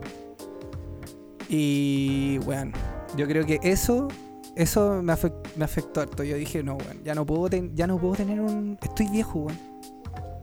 Y 1.48 2.38
bueno, 2.38 2.72
yo 3.16 3.26
creo 3.26 3.44
que 3.46 3.58
eso 3.62 4.08
eso 4.56 5.02
me, 5.02 5.12
afec- 5.12 5.34
me 5.56 5.64
afectó 5.66 6.00
harto. 6.00 6.22
Yo 6.24 6.36
dije, 6.36 6.62
no, 6.62 6.76
weón, 6.76 7.04
ya 7.04 7.14
no 7.14 7.26
puedo 7.26 7.48
ten- 7.50 7.76
ya 7.76 7.86
no 7.86 7.98
puedo 7.98 8.14
tener 8.14 8.40
un 8.40 8.78
estoy 8.82 9.06
viejo, 9.10 9.40
weón. 9.40 9.58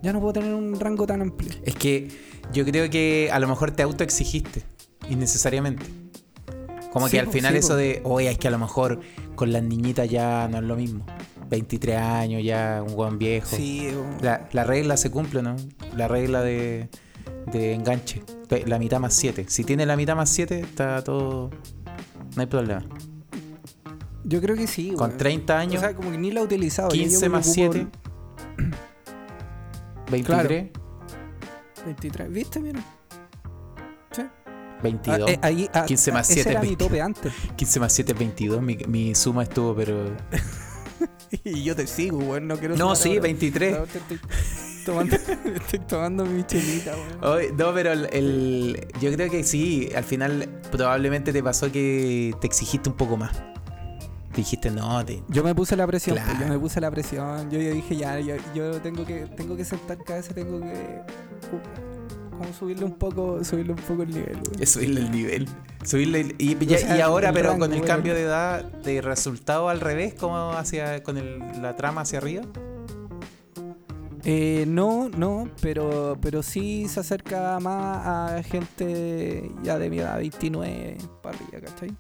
Ya 0.04 0.14
no 0.14 0.20
puedo 0.20 0.34
tener 0.34 0.54
un 0.54 0.80
rango 0.80 1.08
tan 1.08 1.22
amplio. 1.22 1.52
Es 1.64 1.74
que 1.76 2.10
yo 2.54 2.64
creo 2.66 2.90
que 2.90 3.30
a 3.32 3.40
lo 3.40 3.48
mejor 3.48 3.72
te 3.72 3.82
autoexigiste, 3.84 4.62
innecesariamente. 5.10 5.86
Como 6.92 7.08
Sí, 7.08 7.14
que 7.14 7.20
al 7.22 7.28
final 7.30 7.54
sí, 7.54 7.60
eso 7.60 7.76
de, 7.76 8.02
oye, 8.04 8.30
es 8.30 8.38
que 8.38 8.50
a 8.50 8.52
lo 8.52 8.60
mejor 8.60 9.00
con 9.36 9.52
las 9.52 9.64
niñitas 9.64 10.08
ya 10.10 10.48
no 10.48 10.58
es 10.58 10.64
lo 10.64 10.76
mismo. 10.76 11.06
23 11.50 11.98
años, 11.98 12.44
ya 12.44 12.84
un 12.88 12.96
buen 12.96 13.18
viejo. 13.18 13.56
Sí, 13.56 13.88
weón. 13.92 14.18
La, 14.22 14.48
la 14.52 14.64
regla 14.64 14.96
se 14.98 15.10
cumple, 15.10 15.42
¿no? 15.42 15.56
La 15.96 16.08
regla 16.08 16.42
de, 16.42 16.90
de 17.52 17.74
enganche. 17.74 18.22
La 18.68 18.78
mitad 18.78 19.00
más 19.00 19.14
7. 19.16 19.46
Si 19.48 19.64
tiene 19.64 19.86
la 19.88 19.96
mitad 19.96 20.16
más 20.16 20.30
7, 20.30 20.60
está 20.60 21.04
todo. 21.04 21.50
No 22.36 22.42
hay 22.42 22.48
problema. 22.48 22.84
yo 24.24 24.42
creo 24.42 24.56
que 24.56 24.68
sí, 24.68 24.94
Con 24.98 25.08
weón. 25.10 25.18
30 25.18 25.54
O 25.54 25.58
años, 25.58 25.80
sea, 25.82 25.96
como 25.96 26.12
que 26.12 26.18
ni 26.18 26.32
la 26.32 26.42
he 26.42 26.44
utilizado. 26.44 26.90
ya 26.90 26.96
15 26.96 27.26
yo 27.26 27.32
más 27.32 27.48
ocupo 27.48 27.74
7. 27.74 27.88
23, 30.12 30.70
23. 31.86 32.30
¿Viste? 32.32 32.60
Mira. 32.60 32.80
Sí. 34.12 34.22
22. 34.84 35.30
Ah, 35.30 35.32
eh, 35.32 35.40
ahí, 35.42 35.70
ah, 35.74 35.86
15 35.86 36.12
más 36.12 36.30
ese 36.30 36.34
7, 36.44 36.52
era 36.52 36.60
mi 36.62 36.68
22. 36.68 36.88
tope 36.90 37.02
antes. 37.02 37.34
15 37.56 37.80
más 37.80 37.94
7 37.94 38.12
es 38.12 38.20
22. 38.20 38.62
Mi, 38.62 38.78
mi 38.88 39.16
suma 39.16 39.44
estuvo, 39.44 39.76
pero. 39.76 40.06
y 41.44 41.64
yo 41.64 41.76
te 41.76 41.88
sigo, 41.88 42.18
weón. 42.20 42.48
No 42.48 42.58
quiero 42.58 42.76
No, 42.78 42.96
sí, 42.96 43.10
ahora. 43.10 43.22
23. 43.22 43.78
Te 44.86 44.92
Estoy 44.92 44.94
tomando, 44.94 45.16
estoy 45.56 45.80
tomando 45.80 46.26
mi 46.26 46.44
chelita, 46.44 46.94
no, 47.58 47.74
pero 47.74 47.92
el, 47.94 48.08
el- 48.12 48.88
yo 49.02 49.12
creo 49.14 49.30
que 49.30 49.44
sí, 49.44 49.90
al 49.96 50.04
final 50.04 50.50
probablemente 50.72 51.32
te 51.32 51.42
pasó 51.44 51.72
que 51.72 52.34
te 52.42 52.48
exigiste 52.48 52.90
un 52.90 52.96
poco 52.96 53.16
más. 53.18 53.32
Dijiste, 54.36 54.72
no, 54.72 55.06
te, 55.06 55.22
Yo 55.30 55.44
me 55.44 55.54
puse 55.54 55.76
la 55.76 55.86
presión, 55.86 56.16
pues, 56.18 56.26
Claro. 56.28 56.46
yo 56.48 56.54
me 56.54 56.60
puse 56.60 56.82
la 56.82 56.90
presión. 56.90 57.52
Yo, 57.52 57.60
yo 57.60 57.72
dije, 57.72 57.96
ya, 57.96 58.20
yo, 58.20 58.36
yo 58.56 58.82
tengo 58.82 59.06
que 59.06 59.28
tengo 59.38 59.56
que 59.56 59.64
sentar 59.64 60.04
cabeza, 60.04 60.34
tengo 60.34 60.60
que 60.60 61.02
como 62.32 62.52
subirle 62.58 62.84
un 62.86 62.94
poco, 62.96 63.44
subirle 63.44 63.74
un 63.74 63.80
poco 63.80 64.02
el 64.04 64.10
nivel. 64.10 64.40
subirle 64.68 65.02
el 65.02 65.12
nivel. 65.12 65.48
Subirle 65.86 66.22
el- 66.22 66.36
y, 66.40 66.58
y- 66.60 66.74
O 66.74 66.78
sea, 66.80 66.98
y 66.98 67.02
ahora, 67.02 67.32
pero 67.32 67.50
rango, 67.50 67.66
con 67.68 67.74
el 67.74 67.82
cambio 67.84 68.16
de 68.16 68.24
edad, 68.24 68.64
de 68.64 69.02
resultado 69.02 69.70
al 69.70 69.80
revés, 69.80 70.16
como 70.16 70.52
hacia 70.54 71.04
con 71.04 71.18
el- 71.18 71.40
la 71.62 71.76
trama 71.76 72.02
hacia 72.02 72.18
arriba. 72.18 72.42
Eh, 74.26 74.64
no, 74.68 75.10
no, 75.10 75.50
pero 75.62 76.18
pero 76.22 76.42
sí 76.44 76.88
se 76.88 77.02
acerca 77.02 77.60
más 77.60 78.06
a 78.06 78.44
gente 78.44 79.52
ya 79.64 79.78
de 79.78 79.90
mi 79.90 80.00
edad, 80.00 80.18
29 80.18 80.98
para 81.22 81.38
arriba, 81.38 81.68
¿cachai? 81.68 81.94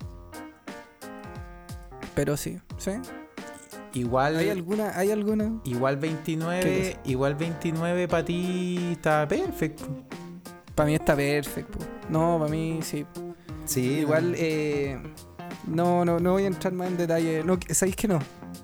Pero 2.15 2.37
sí, 2.37 2.59
¿sí? 2.77 2.91
Igual, 3.93 4.37
¿Hay 4.37 4.49
alguna? 4.49 4.97
¿Hay 4.97 5.11
alguna? 5.11 5.59
igual 5.65 5.95
¿Qué 5.99 6.07
29, 6.07 6.97
igual 7.05 7.35
29 7.35 8.07
para 8.07 8.25
ti 8.25 8.89
está 8.93 9.27
perfecto. 9.27 9.83
Para 10.73 10.87
mí 10.87 10.95
está 10.95 11.15
perfecto. 11.15 11.77
No, 12.09 12.37
para 12.39 12.49
mí 12.49 12.79
sí. 12.81 13.05
Sí, 13.65 13.99
Igual, 13.99 14.33
eh, 14.37 14.97
no, 15.67 16.03
no, 16.03 16.19
no 16.19 16.33
voy 16.33 16.43
a 16.43 16.47
entrar 16.47 16.73
más 16.73 16.87
en 16.87 16.97
detalle. 16.97 17.43
No, 17.43 17.57
¿Sabéis 17.69 17.95
que 17.95 18.07
no? 18.07 18.19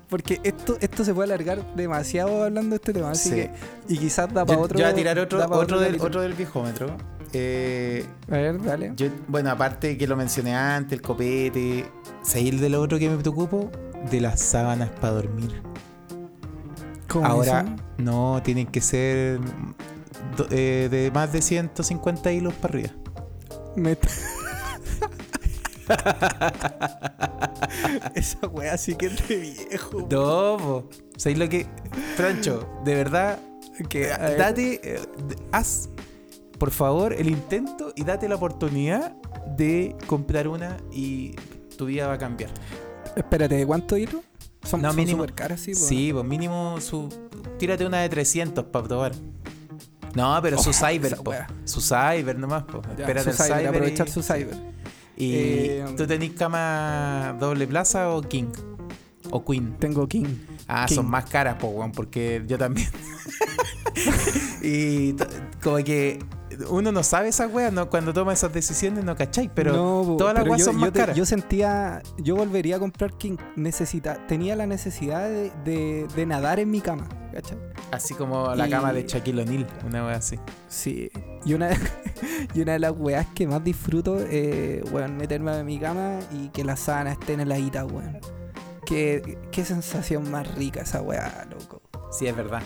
Porque 0.08 0.40
esto, 0.44 0.76
esto 0.80 1.04
se 1.04 1.14
puede 1.14 1.32
alargar 1.32 1.74
demasiado 1.74 2.44
hablando 2.44 2.70
de 2.70 2.76
este 2.76 2.92
tema. 2.92 3.10
Así 3.10 3.28
Sí. 3.30 3.34
que, 3.36 3.50
y 3.88 3.98
quizás 3.98 4.32
da 4.32 4.44
para 4.44 4.58
otro. 4.58 4.78
yo 4.78 4.84
voy 4.84 4.92
a 4.92 4.94
tirar 4.94 5.18
otro, 5.18 5.44
otro, 5.50 5.78
del, 5.80 6.00
otro 6.00 6.20
del 6.22 6.34
viejómetro. 6.34 6.96
Eh, 7.32 8.04
A 8.28 8.32
ver, 8.32 8.60
dale. 8.62 8.92
Yo, 8.96 9.06
bueno, 9.28 9.50
aparte 9.50 9.96
que 9.96 10.06
lo 10.06 10.16
mencioné 10.16 10.54
antes, 10.56 10.92
el 10.98 11.02
copete. 11.02 11.86
¿Sabéis 12.22 12.60
de 12.60 12.68
lo 12.68 12.80
otro 12.82 12.98
que 12.98 13.08
me 13.08 13.16
preocupo? 13.18 13.70
De 14.10 14.20
las 14.20 14.40
sábanas 14.40 14.90
para 15.00 15.12
dormir. 15.14 15.62
¿Cómo 17.08 17.26
Ahora, 17.26 17.60
eso? 17.60 17.76
no, 17.98 18.40
tienen 18.42 18.66
que 18.66 18.80
ser 18.80 19.40
eh, 20.50 20.88
de 20.90 21.10
más 21.12 21.32
de 21.32 21.42
150 21.42 22.32
hilos 22.32 22.54
para 22.54 22.74
arriba. 22.74 22.90
Me- 23.76 23.96
Esa 28.14 28.46
wea 28.48 28.76
sí 28.78 28.94
que 28.94 29.06
es 29.06 29.28
de 29.28 29.36
viejo. 29.36 30.06
No, 30.10 30.56
po. 30.58 30.88
¿Sabéis 31.16 31.38
lo 31.38 31.48
que...? 31.48 31.66
Francho, 32.16 32.68
de 32.84 32.94
verdad, 32.94 33.38
Que, 33.88 34.08
date, 34.08 34.80
eh, 34.82 35.00
haz, 35.52 35.88
por 36.58 36.70
favor, 36.70 37.12
el 37.12 37.28
intento 37.28 37.92
y 37.96 38.04
date 38.04 38.28
la 38.28 38.36
oportunidad 38.36 39.12
de 39.56 39.96
comprar 40.06 40.48
una 40.48 40.76
y 40.92 41.34
tu 41.76 41.86
vida 41.86 42.06
va 42.06 42.14
a 42.14 42.18
cambiar. 42.18 42.50
Espérate, 43.16 43.66
¿cuánto 43.66 43.96
hilo? 43.96 44.22
Son, 44.64 44.82
No, 44.82 44.88
son 44.88 44.96
mínimo- 44.96 45.26
caras, 45.34 45.60
sí. 45.60 45.74
Sí, 45.74 46.10
pues 46.12 46.24
mínimo 46.24 46.78
su. 46.80 47.08
Tírate 47.58 47.86
una 47.86 48.00
de 48.02 48.08
300 48.10 48.64
para 48.66 48.84
probar. 48.86 49.12
No, 50.14 50.38
pero 50.42 50.58
su 50.58 50.70
Oh, 50.70 50.74
cyber, 50.74 51.12
esa 51.14 51.22
po. 51.22 51.32
Su 51.64 51.80
cyber 51.80 52.38
nomás, 52.38 52.64
po. 52.64 52.82
Ya, 52.96 53.04
Espérate 53.04 53.32
su 53.32 53.42
cyber, 53.42 53.58
cyber. 53.58 53.68
aprovechar 53.68 54.08
y, 54.08 54.10
su 54.10 54.22
cyber. 54.22 54.54
Y 55.20 55.34
Eh, 55.34 55.84
¿Tú 55.96 56.06
tenés 56.06 56.30
cama 56.30 57.36
doble 57.38 57.66
plaza 57.66 58.08
o 58.08 58.22
king? 58.22 58.50
O 59.30 59.44
queen. 59.44 59.76
Tengo 59.78 60.08
King. 60.08 60.26
Ah, 60.66 60.86
King. 60.88 60.94
son 60.94 61.10
más 61.10 61.26
caras, 61.26 61.56
po, 61.56 61.90
porque 61.94 62.42
yo 62.46 62.56
también. 62.56 62.88
y 64.62 65.14
como 65.62 65.76
que 65.84 66.18
uno 66.68 66.92
no 66.92 67.02
sabe 67.02 67.28
esas 67.28 67.52
weas, 67.52 67.72
¿no? 67.72 67.88
cuando 67.88 68.12
toma 68.12 68.32
esas 68.32 68.52
decisiones 68.52 69.04
no 69.04 69.16
cachai, 69.16 69.50
pero 69.54 69.72
No, 69.72 70.16
todas 70.16 70.34
las 70.34 70.44
weas 70.44 70.58
yo- 70.58 70.64
son 70.66 70.74
yo 70.74 70.80
más 70.80 70.90
caras. 70.90 71.16
Yo 71.16 71.24
sentía, 71.24 72.02
yo 72.18 72.36
volvería 72.36 72.76
a 72.76 72.78
comprar 72.78 73.12
King. 73.16 73.36
Necesita, 73.56 74.26
tenía 74.26 74.56
la 74.56 74.66
necesidad 74.66 75.28
de, 75.28 75.50
de- 75.64 76.06
de 76.14 76.26
nadar 76.26 76.60
en 76.60 76.70
mi 76.70 76.80
cama, 76.80 77.08
¿cachai? 77.32 77.58
Así 77.90 78.14
como 78.14 78.54
la 78.54 78.66
y- 78.66 78.70
cama 78.70 78.92
de 78.92 79.04
Shaquille 79.06 79.42
O'Neal, 79.42 79.66
una 79.86 80.06
wea 80.06 80.16
así. 80.16 80.38
Sí. 80.68 81.10
Y 81.44 81.54
una, 81.54 81.70
y 82.54 82.60
una 82.60 82.72
de 82.72 82.78
las 82.78 82.92
weas 82.96 83.26
que 83.34 83.46
más 83.46 83.62
disfruto 83.64 84.18
es, 84.18 84.82
weón, 84.92 85.16
meterme 85.16 85.56
en 85.58 85.66
mi 85.66 85.78
cama 85.78 86.18
y 86.32 86.48
que 86.50 86.64
la 86.64 86.76
sábana 86.76 87.12
esté 87.12 87.32
en 87.34 87.40
heladita, 87.40 87.84
weón. 87.84 88.18
Qué, 88.86 89.38
qué 89.52 89.64
sensación 89.64 90.30
más 90.30 90.52
rica 90.56 90.80
esa 90.82 91.00
wea, 91.00 91.46
loco. 91.50 91.80
Sí, 92.10 92.26
es 92.26 92.34
verdad. 92.36 92.62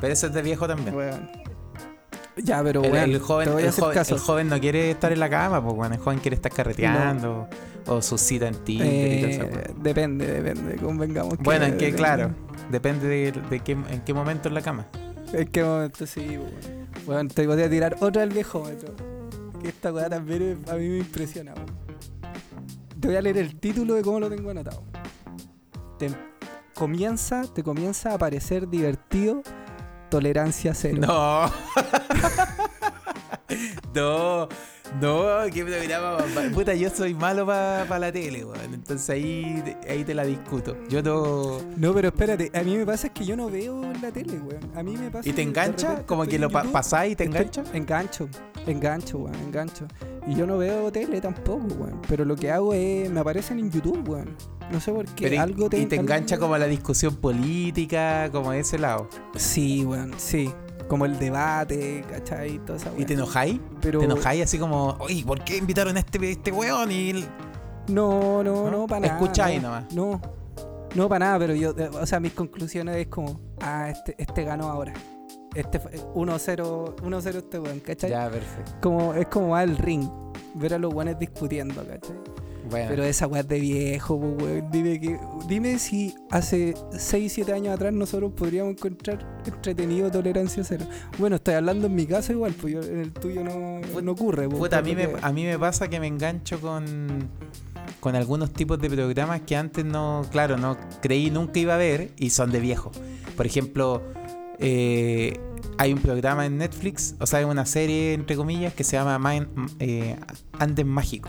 Pero 0.00 0.12
eso 0.12 0.26
es 0.26 0.34
de 0.34 0.42
viejo 0.42 0.66
también. 0.66 0.94
Weón. 0.94 1.30
Ya, 2.36 2.62
pero 2.62 2.82
El, 2.82 2.92
weón, 2.92 3.10
el 3.10 3.18
joven, 3.20 3.46
te 3.48 3.52
voy 3.54 3.62
a 3.62 3.66
el, 3.66 3.72
joven, 3.72 3.98
el 4.08 4.18
joven 4.18 4.48
no 4.48 4.60
quiere 4.60 4.90
estar 4.90 5.12
en 5.12 5.20
la 5.20 5.28
cama, 5.28 5.62
pues 5.62 5.74
bueno, 5.74 5.94
el 5.94 6.00
joven 6.00 6.18
quiere 6.18 6.34
estar 6.36 6.50
carreteando 6.52 7.48
o 7.86 8.00
su 8.00 8.16
cita 8.16 8.48
en 8.48 8.54
Tinder 8.64 9.12
y 9.12 9.20
toda 9.20 9.32
esa 9.32 9.44
Eh, 9.44 9.74
depende, 9.82 10.26
depende, 10.26 10.76
convengamos 10.76 11.36
que 11.36 11.42
Bueno, 11.42 11.66
en 11.66 11.72
depende. 11.72 11.96
claro, 11.96 12.30
depende 12.70 13.06
de, 13.08 13.32
de 13.32 13.60
qué, 13.60 13.72
en 13.72 14.00
qué 14.04 14.14
momento 14.14 14.48
en 14.48 14.54
la 14.54 14.62
cama. 14.62 14.86
En 15.32 15.46
qué 15.48 15.62
momento 15.64 16.06
sí, 16.06 16.20
weón. 16.38 16.88
Bueno, 17.06 17.30
te 17.34 17.46
voy 17.46 17.60
a 17.60 17.68
tirar 17.68 17.96
otra 18.00 18.20
del 18.22 18.30
viejómetro. 18.30 18.94
Que 19.60 19.68
esta 19.68 19.92
weá 19.92 20.08
también 20.08 20.62
a 20.70 20.74
mí 20.74 20.88
me 20.88 20.98
impresiona. 20.98 21.54
Te 23.00 23.08
voy 23.08 23.16
a 23.16 23.22
leer 23.22 23.38
el 23.38 23.56
título 23.58 23.94
de 23.94 24.02
cómo 24.02 24.20
lo 24.20 24.28
tengo 24.30 24.50
anotado. 24.50 24.82
Te 25.98 26.10
comienza, 26.74 27.42
te 27.52 27.62
comienza 27.62 28.14
a 28.14 28.18
parecer 28.18 28.68
divertido 28.68 29.42
tolerancia 30.12 30.72
cero. 30.74 30.98
No. 31.00 31.50
no. 33.94 34.48
No, 35.00 35.26
qué 35.50 35.64
programa. 35.64 36.18
Puta, 36.52 36.74
yo 36.74 36.90
soy 36.90 37.14
malo 37.14 37.46
para 37.46 37.98
la 37.98 38.12
tele, 38.12 38.44
weón. 38.44 38.74
Entonces 38.74 39.08
ahí, 39.08 39.62
ahí 39.88 40.04
te 40.04 40.14
la 40.14 40.24
discuto. 40.24 40.76
Yo 40.90 41.02
no. 41.02 41.60
No, 41.78 41.94
pero 41.94 42.08
espérate, 42.08 42.50
a 42.54 42.62
mí 42.62 42.76
me 42.76 42.84
pasa 42.84 43.06
es 43.06 43.12
que 43.14 43.24
yo 43.24 43.34
no 43.34 43.48
veo 43.48 43.80
la 44.02 44.10
tele, 44.10 44.34
weón. 44.38 44.70
A 44.76 44.82
mí 44.82 44.94
me 44.98 45.10
pasa 45.10 45.26
¿Y 45.26 45.32
te 45.32 45.36
que 45.36 45.42
engancha? 45.48 45.88
repente 45.88 46.06
Como 46.06 46.24
que 46.26 46.38
lo 46.38 46.50
pa- 46.50 46.64
y 47.06 47.16
te 47.16 47.24
engancha. 47.24 47.62
Engancho, 47.72 48.28
engancho, 48.66 49.16
weón, 49.18 49.34
engancho. 49.46 49.86
Y 50.26 50.34
yo 50.36 50.46
no 50.46 50.56
veo 50.58 50.92
tele 50.92 51.20
tampoco, 51.20 51.66
weón. 51.78 52.00
Pero 52.08 52.24
lo 52.24 52.36
que 52.36 52.50
hago 52.50 52.74
es. 52.74 53.10
Me 53.10 53.20
aparecen 53.20 53.58
en 53.58 53.70
YouTube, 53.70 54.08
weón. 54.08 54.36
No 54.70 54.80
sé 54.80 54.92
por 54.92 55.04
qué. 55.06 55.28
Pero 55.28 55.42
algo 55.42 55.68
te, 55.68 55.78
y 55.80 55.86
te 55.86 55.96
algo- 55.98 56.02
engancha 56.12 56.38
como 56.38 56.54
a 56.54 56.58
la 56.58 56.66
discusión 56.66 57.16
política, 57.16 58.28
como 58.30 58.52
de 58.52 58.60
ese 58.60 58.78
lado. 58.78 59.08
Sí, 59.36 59.84
weón, 59.84 60.12
sí. 60.16 60.52
Como 60.88 61.06
el 61.06 61.18
debate, 61.18 62.04
¿cachai? 62.10 62.58
Toda 62.64 62.76
esa 62.78 62.90
¿Y 62.96 63.04
te 63.04 63.14
enojáis? 63.14 63.58
Pero. 63.80 63.98
¿Te 63.98 64.04
enojáis 64.04 64.42
así 64.44 64.58
como, 64.58 64.96
oye, 65.00 65.24
¿por 65.26 65.42
qué 65.42 65.56
invitaron 65.56 65.96
a 65.96 66.00
este, 66.00 66.30
este 66.30 66.52
weón? 66.52 66.90
Y 66.92 67.10
el- 67.10 67.26
No, 67.88 68.42
no, 68.44 68.64
¿No? 68.64 68.70
no, 68.70 68.86
para 68.86 69.00
nada. 69.00 69.14
Escucháis 69.14 69.60
no, 69.60 69.68
nomás. 69.70 69.92
No, 69.92 70.20
no 70.94 71.08
para 71.08 71.26
nada, 71.26 71.38
pero 71.38 71.54
yo, 71.54 71.74
o 72.00 72.06
sea, 72.06 72.20
mis 72.20 72.32
conclusiones 72.32 72.96
es 72.96 73.06
como, 73.08 73.40
ah, 73.60 73.88
este, 73.90 74.14
este 74.18 74.44
ganó 74.44 74.68
ahora. 74.68 74.92
Este 75.54 75.78
fue 75.78 75.92
1-0, 76.14 76.96
1-0 76.96 77.26
este 77.36 77.58
weón, 77.58 77.80
¿cachai? 77.80 78.10
Ya, 78.10 78.30
perfecto. 78.30 78.72
Como, 78.80 79.14
es 79.14 79.26
como 79.26 79.48
va 79.48 79.62
el 79.62 79.76
ring, 79.76 80.08
ver 80.54 80.74
a 80.74 80.78
los 80.78 80.92
weones 80.94 81.18
discutiendo, 81.18 81.84
¿cachai? 81.86 82.16
Bueno, 82.70 82.86
Pero 82.88 83.02
esa 83.02 83.26
weá 83.26 83.40
es 83.42 83.48
de 83.48 83.60
viejo, 83.60 84.18
po, 84.18 84.28
weón. 84.44 84.70
Dime, 84.70 84.98
que, 85.00 85.18
dime 85.48 85.78
si 85.78 86.14
hace 86.30 86.74
6, 86.96 87.30
7 87.32 87.52
años 87.52 87.74
atrás 87.74 87.92
nosotros 87.92 88.32
podríamos 88.34 88.72
encontrar 88.74 89.42
entretenido 89.44 90.10
tolerancia 90.10 90.62
cero. 90.64 90.86
Bueno, 91.18 91.36
estoy 91.36 91.54
hablando 91.54 91.88
en 91.88 91.94
mi 91.96 92.06
caso 92.06 92.32
igual, 92.32 92.54
pues 92.58 92.72
yo- 92.74 92.80
en 92.82 93.00
el 93.00 93.12
tuyo 93.12 93.44
no, 93.44 93.80
Put- 93.92 94.02
no 94.02 94.12
ocurre. 94.12 94.48
po, 94.48 94.56
puta, 94.56 94.78
a 94.78 94.82
mí, 94.82 94.94
me, 94.94 95.08
a 95.20 95.32
mí 95.32 95.44
me 95.44 95.58
pasa 95.58 95.88
que 95.88 95.98
me 96.00 96.06
engancho 96.06 96.60
con, 96.60 97.28
con 98.00 98.14
algunos 98.14 98.52
tipos 98.52 98.80
de 98.80 98.88
programas 98.88 99.42
que 99.42 99.56
antes 99.56 99.84
no, 99.84 100.24
claro, 100.30 100.56
no 100.56 100.78
creí 101.02 101.30
nunca 101.30 101.58
iba 101.58 101.74
a 101.74 101.78
ver 101.78 102.12
y 102.16 102.30
son 102.30 102.52
de 102.52 102.60
viejo. 102.60 102.90
Por 103.36 103.44
ejemplo, 103.46 104.02
eh, 104.62 105.38
hay 105.78 105.92
un 105.92 106.00
programa 106.00 106.46
en 106.46 106.58
Netflix, 106.58 107.14
o 107.18 107.26
sea, 107.26 107.40
hay 107.40 107.44
una 107.44 107.66
serie, 107.66 108.14
entre 108.14 108.36
comillas, 108.36 108.72
que 108.74 108.84
se 108.84 108.96
llama 108.96 109.18
Mind- 109.18 109.74
eh, 109.80 110.16
Andes 110.58 110.86
Mágico. 110.86 111.28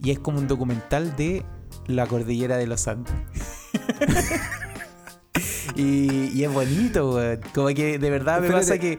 Y 0.00 0.10
es 0.10 0.18
como 0.18 0.38
un 0.38 0.48
documental 0.48 1.14
de 1.16 1.44
la 1.86 2.06
cordillera 2.06 2.56
de 2.56 2.66
los 2.66 2.88
Andes. 2.88 3.12
y, 5.76 6.30
y 6.38 6.44
es 6.44 6.52
bonito, 6.52 7.14
weón. 7.14 7.40
Como 7.54 7.68
que 7.68 7.98
de 7.98 8.10
verdad 8.10 8.40
me 8.40 8.46
Espérate. 8.46 8.66
pasa 8.66 8.78
que 8.78 8.98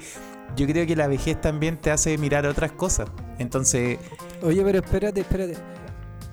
yo 0.56 0.68
creo 0.68 0.86
que 0.86 0.96
la 0.96 1.08
vejez 1.08 1.40
también 1.42 1.78
te 1.78 1.92
hace 1.92 2.18
mirar 2.18 2.46
otras 2.46 2.72
cosas. 2.72 3.10
Entonces, 3.40 4.00
Oye, 4.42 4.64
pero 4.64 4.80
espérate, 4.80 5.22
espérate. 5.22 5.56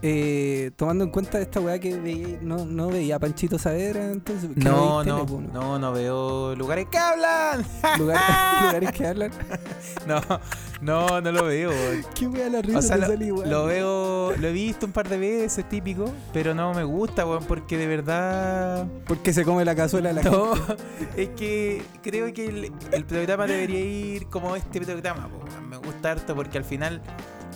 Eh, 0.03 0.71
tomando 0.77 1.05
en 1.05 1.11
cuenta 1.11 1.39
esta 1.41 1.61
weá 1.61 1.79
que 1.79 1.99
veía, 1.99 2.39
no, 2.41 2.65
no 2.65 2.89
veía 2.89 3.17
a 3.17 3.19
Panchito 3.19 3.59
Saavedra, 3.59 4.11
entonces. 4.11 4.49
no, 4.57 4.97
veis 4.99 5.09
no, 5.09 5.27
tele, 5.27 5.49
no, 5.53 5.79
no 5.79 5.93
veo 5.93 6.55
lugares 6.57 6.87
que 6.91 6.97
hablan. 6.97 7.63
Lugares, 7.99 8.23
lugares 8.63 8.93
que 8.93 9.07
hablan. 9.07 9.31
No, 10.07 10.21
no, 10.81 11.21
no 11.21 11.33
lo 11.33 11.45
veo. 11.45 11.71
¿Qué 12.15 12.27
weá 12.27 12.49
la 12.49 12.63
risa 12.63 12.79
O 12.79 12.83
sea, 12.83 12.97
te 12.97 13.03
lo, 13.03 13.09
sale 13.09 13.27
igual? 13.27 13.51
lo 13.51 13.67
veo, 13.67 14.33
lo 14.39 14.49
he 14.49 14.53
visto 14.53 14.87
un 14.87 14.93
par 14.93 15.07
de 15.07 15.19
veces, 15.19 15.69
típico, 15.69 16.07
pero 16.33 16.55
no 16.55 16.73
me 16.73 16.85
gusta, 16.85 17.27
weón, 17.27 17.45
porque 17.45 17.77
de 17.77 17.87
verdad. 17.87 18.87
Porque 19.07 19.35
se 19.35 19.45
come 19.45 19.67
la 19.67 19.75
cazuela 19.75 20.15
de 20.15 20.23
la 20.23 20.31
No, 20.31 20.55
gente. 20.57 20.83
es 21.23 21.29
que 21.31 21.83
creo 22.03 22.33
que 22.33 22.47
el, 22.47 22.73
el 22.93 23.05
programa 23.05 23.47
debería 23.47 23.81
ir 23.81 24.29
como 24.29 24.57
este 24.57 24.81
programa, 24.81 25.29
po, 25.29 25.45
weón. 25.45 25.69
me 25.69 25.77
gusta 25.77 26.13
harto 26.13 26.35
porque 26.35 26.57
al 26.57 26.65
final 26.65 27.03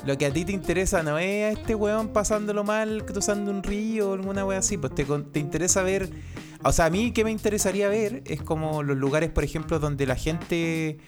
lo 0.07 0.19
que 0.19 0.27
a 0.27 0.33
ti 0.33 0.45
te 0.45 0.53
interesa 0.53 1.03
no 1.03 1.19
es 1.19 1.45
a 1.57 1.61
este 1.61 1.75
weón 1.75 2.09
pasándolo 2.09 2.64
mal, 2.64 3.05
cruzando 3.05 3.51
un 3.51 3.62
río 3.62 4.11
o 4.11 4.14
alguna 4.14 4.45
wea 4.45 4.59
así, 4.59 4.77
pues 4.77 4.95
te, 4.95 5.05
te 5.05 5.40
interesa 5.40 5.83
ver, 5.83 6.11
o 6.62 6.73
sea, 6.73 6.87
a 6.87 6.90
mí 6.90 7.12
que 7.12 7.25
me 7.25 7.31
interesaría 7.31 7.88
ver 7.88 8.23
es 8.27 8.43
como 8.43 8.83
los 8.83 8.97
lugares, 8.97 9.31
por 9.31 9.45
ejemplo, 9.45 9.79
donde 9.79 10.07
la 10.07 10.17
gente 10.17 10.99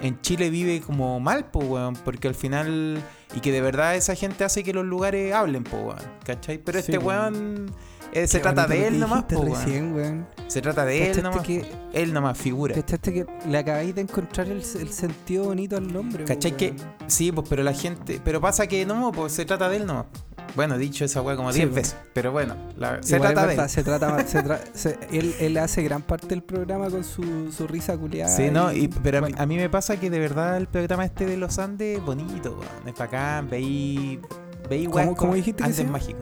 en 0.00 0.20
Chile 0.22 0.50
vive 0.50 0.80
como 0.80 1.20
mal, 1.20 1.50
pues 1.50 1.68
weón, 1.68 1.94
porque 1.96 2.28
al 2.28 2.34
final, 2.34 3.02
y 3.34 3.40
que 3.40 3.52
de 3.52 3.60
verdad 3.60 3.94
esa 3.96 4.14
gente 4.14 4.44
hace 4.44 4.62
que 4.62 4.72
los 4.72 4.84
lugares 4.84 5.34
hablen, 5.34 5.64
pues 5.64 5.82
weón, 5.82 6.12
¿cachai? 6.24 6.58
Pero 6.58 6.78
Sí, 6.78 6.92
este 6.92 7.00
po. 7.00 7.08
weón... 7.08 7.70
eh, 8.12 8.26
se 8.26 8.40
trata 8.40 8.66
de 8.66 8.86
él 8.88 8.98
nomás, 9.00 9.24
po, 9.24 9.42
recién, 9.44 9.94
weón. 9.94 10.26
Se 10.48 10.60
trata 10.60 10.84
de 10.84 10.98
él 10.98 11.08
¿Cachaste 11.16 11.22
nomás. 11.22 11.46
que, 11.46 11.64
Él 11.94 12.12
nomás 12.12 12.36
figura. 12.38 12.74
cachaste 12.74 13.12
que 13.12 13.26
le 13.48 13.58
acabáis 13.58 13.94
de 13.94 14.02
encontrar 14.02 14.46
el, 14.48 14.58
el 14.58 14.88
sentido 14.92 15.44
bonito 15.44 15.76
al 15.78 15.90
nombre? 15.92 16.24
¿Cachai 16.24 16.56
que? 16.56 16.74
Sí, 17.06 17.32
pues, 17.32 17.48
pero 17.48 17.62
la 17.62 17.72
gente. 17.72 18.20
Pero 18.22 18.40
pasa 18.40 18.66
que 18.66 18.84
no, 18.84 19.12
pues 19.12 19.32
se 19.32 19.44
trata 19.46 19.68
de 19.70 19.78
él 19.78 19.86
nomás. 19.86 20.06
Bueno, 20.54 20.76
dicho 20.76 21.06
esa 21.06 21.22
weá 21.22 21.34
como 21.36 21.50
Sí, 21.52 21.60
10 21.60 21.70
pues. 21.70 21.76
veces. 21.76 21.96
Pero 22.12 22.30
bueno, 22.32 22.54
la- 22.76 23.02
se 23.02 23.16
Igual 23.16 23.30
es 23.30 23.34
trata 23.34 23.40
de 23.42 23.46
verdad, 23.56 23.68
Se 23.68 23.82
trata, 23.84 24.26
se 24.26 24.44
tra- 24.44 24.60
se- 24.74 24.98
él, 25.10 25.34
él 25.40 25.56
hace 25.56 25.82
gran 25.82 26.02
parte 26.02 26.26
del 26.26 26.42
programa 26.42 26.90
con 26.90 27.04
su, 27.04 27.50
su 27.50 27.66
risa 27.66 27.96
culiada. 27.96 28.30
Sí, 28.36 28.50
no, 28.50 28.70
y, 28.72 28.88
pero 28.88 29.18
a, 29.18 29.20
mí, 29.22 29.28
bueno. 29.28 29.42
a 29.42 29.46
mí 29.46 29.56
me 29.56 29.70
pasa 29.70 29.98
que 29.98 30.10
de 30.10 30.18
verdad 30.18 30.58
el 30.58 30.66
programa 30.66 31.06
este 31.06 31.24
de 31.24 31.38
los 31.38 31.58
Andes 31.58 31.96
es 31.98 32.04
bonito, 32.04 32.50
weón. 32.60 32.88
Es 32.88 32.94
bacán, 32.98 33.48
veí. 33.48 34.20
Veí 34.68 34.84
¿Cómo- 34.84 34.96
weas 34.96 35.16
cómo 35.16 35.34
dijiste 35.34 35.58
que 35.58 35.64
Andes 35.64 35.76
se 35.78 35.84
mágico. 35.84 36.18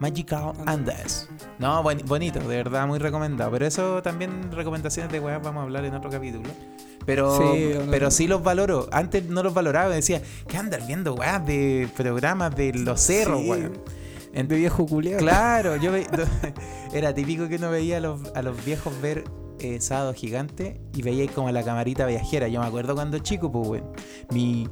Magical 0.00 0.52
Andes. 0.66 1.28
No, 1.58 1.82
buen- 1.82 2.04
bonito, 2.06 2.38
de 2.40 2.46
verdad, 2.56 2.86
muy 2.86 2.98
recomendado. 2.98 3.50
Pero 3.50 3.66
eso 3.66 4.02
también, 4.02 4.50
recomendaciones 4.52 5.10
de 5.10 5.20
weas, 5.20 5.42
vamos 5.42 5.60
a 5.60 5.64
hablar 5.64 5.84
en 5.84 5.94
otro 5.94 6.10
capítulo. 6.10 6.48
Pero 7.06 7.36
Sí, 7.54 7.70
no, 7.74 7.90
pero 7.90 8.10
sí 8.10 8.26
los 8.26 8.42
valoro. 8.42 8.88
Antes 8.92 9.24
no 9.26 9.42
los 9.42 9.54
valoraba, 9.54 9.88
decía, 9.94 10.20
¿qué 10.48 10.56
andas 10.56 10.86
viendo 10.86 11.14
weas 11.14 11.46
de 11.46 11.88
programas 11.96 12.54
de 12.56 12.72
los 12.74 13.00
cerros, 13.00 13.40
Sí, 13.42 13.48
weón? 13.50 13.72
En- 14.32 14.48
De 14.48 14.56
viejo 14.56 14.84
culiado. 14.86 15.18
Claro, 15.18 15.76
yo 15.76 15.92
ve- 15.92 16.06
era 16.92 17.14
típico 17.14 17.48
que 17.48 17.56
uno 17.56 17.70
veía 17.70 17.98
a 17.98 18.00
los, 18.00 18.20
a 18.34 18.42
los 18.42 18.62
viejos 18.64 18.92
ver 19.00 19.24
eh, 19.60 19.80
Sábado 19.80 20.12
Gigante 20.12 20.78
y 20.94 21.00
veía 21.02 21.22
ahí 21.22 21.28
como 21.28 21.50
la 21.52 21.62
camarita 21.62 22.04
viajera. 22.06 22.48
Yo 22.48 22.60
me 22.60 22.66
acuerdo 22.66 22.94
cuando 22.94 23.18
chico, 23.20 23.50
pues, 23.50 23.68
weón. 23.68 23.92
Mi, 24.30 24.68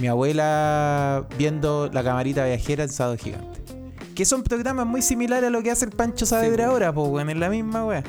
mi 0.00 0.08
abuela 0.08 1.26
viendo 1.38 1.88
la 1.92 2.02
camarita 2.02 2.44
viajera 2.44 2.82
en 2.84 2.90
Sábado 2.90 3.16
Gigante. 3.16 3.59
Que 4.20 4.26
son 4.26 4.42
programas 4.42 4.86
muy 4.86 5.00
similares 5.00 5.46
a 5.46 5.50
lo 5.50 5.62
que 5.62 5.70
hace 5.70 5.86
el 5.86 5.92
Pancho 5.92 6.26
Saavedra 6.26 6.66
ahora, 6.66 6.92
pues, 6.92 7.08
weón, 7.08 7.30
en 7.30 7.40
la 7.40 7.48
misma 7.48 7.86
weá. 7.86 8.02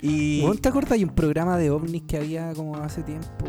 Y. 0.00 0.40
¿Vos 0.42 0.60
te 0.60 0.68
acuerdas? 0.68 0.92
Hay 0.92 1.02
un 1.02 1.10
programa 1.12 1.58
de 1.58 1.72
ovnis 1.72 2.04
que 2.06 2.18
había 2.18 2.52
como 2.54 2.76
hace 2.76 3.02
tiempo 3.02 3.46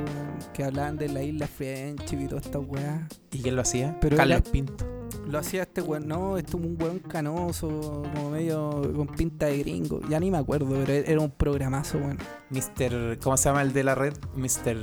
que 0.51 0.63
hablaban 0.63 0.97
de 0.97 1.09
la 1.09 1.21
isla 1.21 1.45
Friendship 1.45 2.17
y 2.21 2.27
todas 2.27 2.47
estas 2.47 2.63
weas. 2.65 3.01
¿Y 3.31 3.43
quién 3.43 3.55
lo 3.55 3.61
hacía? 3.61 3.95
Pero 4.01 4.17
Carlos 4.17 4.39
era- 4.41 4.51
Pinto. 4.51 4.83
Lo 5.27 5.37
hacía 5.37 5.61
este 5.61 5.83
weón, 5.83 6.07
no, 6.07 6.39
esto 6.39 6.57
un 6.57 6.75
weón 6.81 6.97
canoso, 7.07 8.01
como 8.15 8.31
medio 8.31 8.81
con 8.95 9.05
pinta 9.09 9.45
de 9.45 9.59
gringo. 9.59 10.01
Ya 10.09 10.19
ni 10.19 10.31
me 10.31 10.39
acuerdo, 10.39 10.69
pero 10.87 10.91
era 10.93 11.21
un 11.21 11.29
programazo, 11.29 11.99
weón. 11.99 12.17
Mr. 12.49 13.19
¿Cómo 13.21 13.37
se 13.37 13.47
llama 13.49 13.61
el 13.61 13.73
de 13.73 13.83
la 13.83 13.93
red? 13.93 14.13
Mr. 14.35 14.75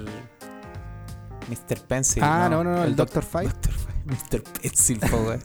Mr. 1.51 1.81
Pencil. 1.89 2.23
Ah, 2.25 2.47
no, 2.49 2.63
no, 2.63 2.77
no, 2.77 2.85
el 2.85 2.95
doc- 2.95 3.09
Dr. 3.11 3.25
File. 3.25 3.49
Dr. 3.49 3.73
File. 3.73 3.84
Mr. 4.07 4.43
Pencil, 4.61 4.99
po, 5.01 5.17
weón. 5.17 5.41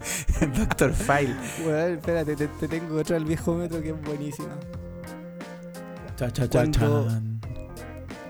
Dr. 0.53 0.93
File. 0.93 1.35
Weón, 1.65 1.93
espérate, 1.93 2.35
te, 2.35 2.47
te 2.47 2.67
tengo 2.67 2.97
otra 2.99 3.15
del 3.15 3.25
viejo 3.25 3.53
metro 3.55 3.81
que 3.81 3.89
es 3.89 4.01
buenísima. 4.01 4.49
Cha, 6.15 6.31
cha, 6.31 6.47
cha, 6.49 6.69
chan. 6.69 7.39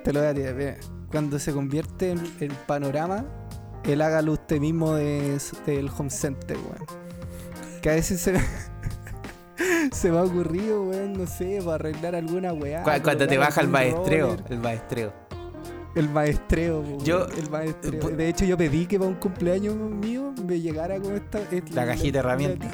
Te 0.04 0.14
lo 0.14 0.20
voy 0.20 0.30
a 0.30 0.34
tirar, 0.34 0.54
mira. 0.56 0.78
Cuando 1.12 1.40
se 1.40 1.52
convierte 1.52 2.12
en, 2.12 2.22
en 2.40 2.52
panorama, 2.68 3.26
él 3.84 4.02
hágalo 4.02 4.34
usted 4.34 4.60
mismo 4.60 4.94
de, 4.94 5.40
del 5.66 5.90
home 5.98 6.10
center, 6.12 6.58
weón. 6.58 6.86
Que 7.82 7.90
a 7.90 7.94
veces 7.94 8.22
se, 8.22 8.36
se 9.92 10.12
me 10.12 10.18
ha 10.20 10.24
ocurrido, 10.24 10.84
weón, 10.84 11.14
no 11.14 11.26
sé, 11.26 11.60
para 11.64 11.76
arreglar 11.76 12.16
alguna 12.16 12.54
weá. 12.54 12.84
Cu- 12.84 12.92
Cuando 13.04 13.28
te 13.28 13.38
baja 13.38 13.62
el 13.62 13.70
maestreo. 13.70 14.38
El 14.50 14.60
maestreo. 14.60 15.14
El 15.96 16.08
maestreo, 16.10 16.82
po, 16.84 17.04
Yo- 17.04 17.26
el 17.28 17.50
maestreo. 17.50 18.10
De 18.10 18.30
hecho, 18.30 18.46
yo 18.46 18.58
pedí 18.58 18.86
que 18.86 19.00
para 19.00 19.10
un 19.10 19.16
cumpleaños 19.18 19.76
mío 19.76 20.34
me 20.46 20.60
llegara 20.62 21.00
con 21.00 21.16
esta. 21.16 21.40
es 21.52 21.72
La 21.74 21.86
cajita 21.86 22.14
de 22.14 22.20
herramientas. 22.20 22.72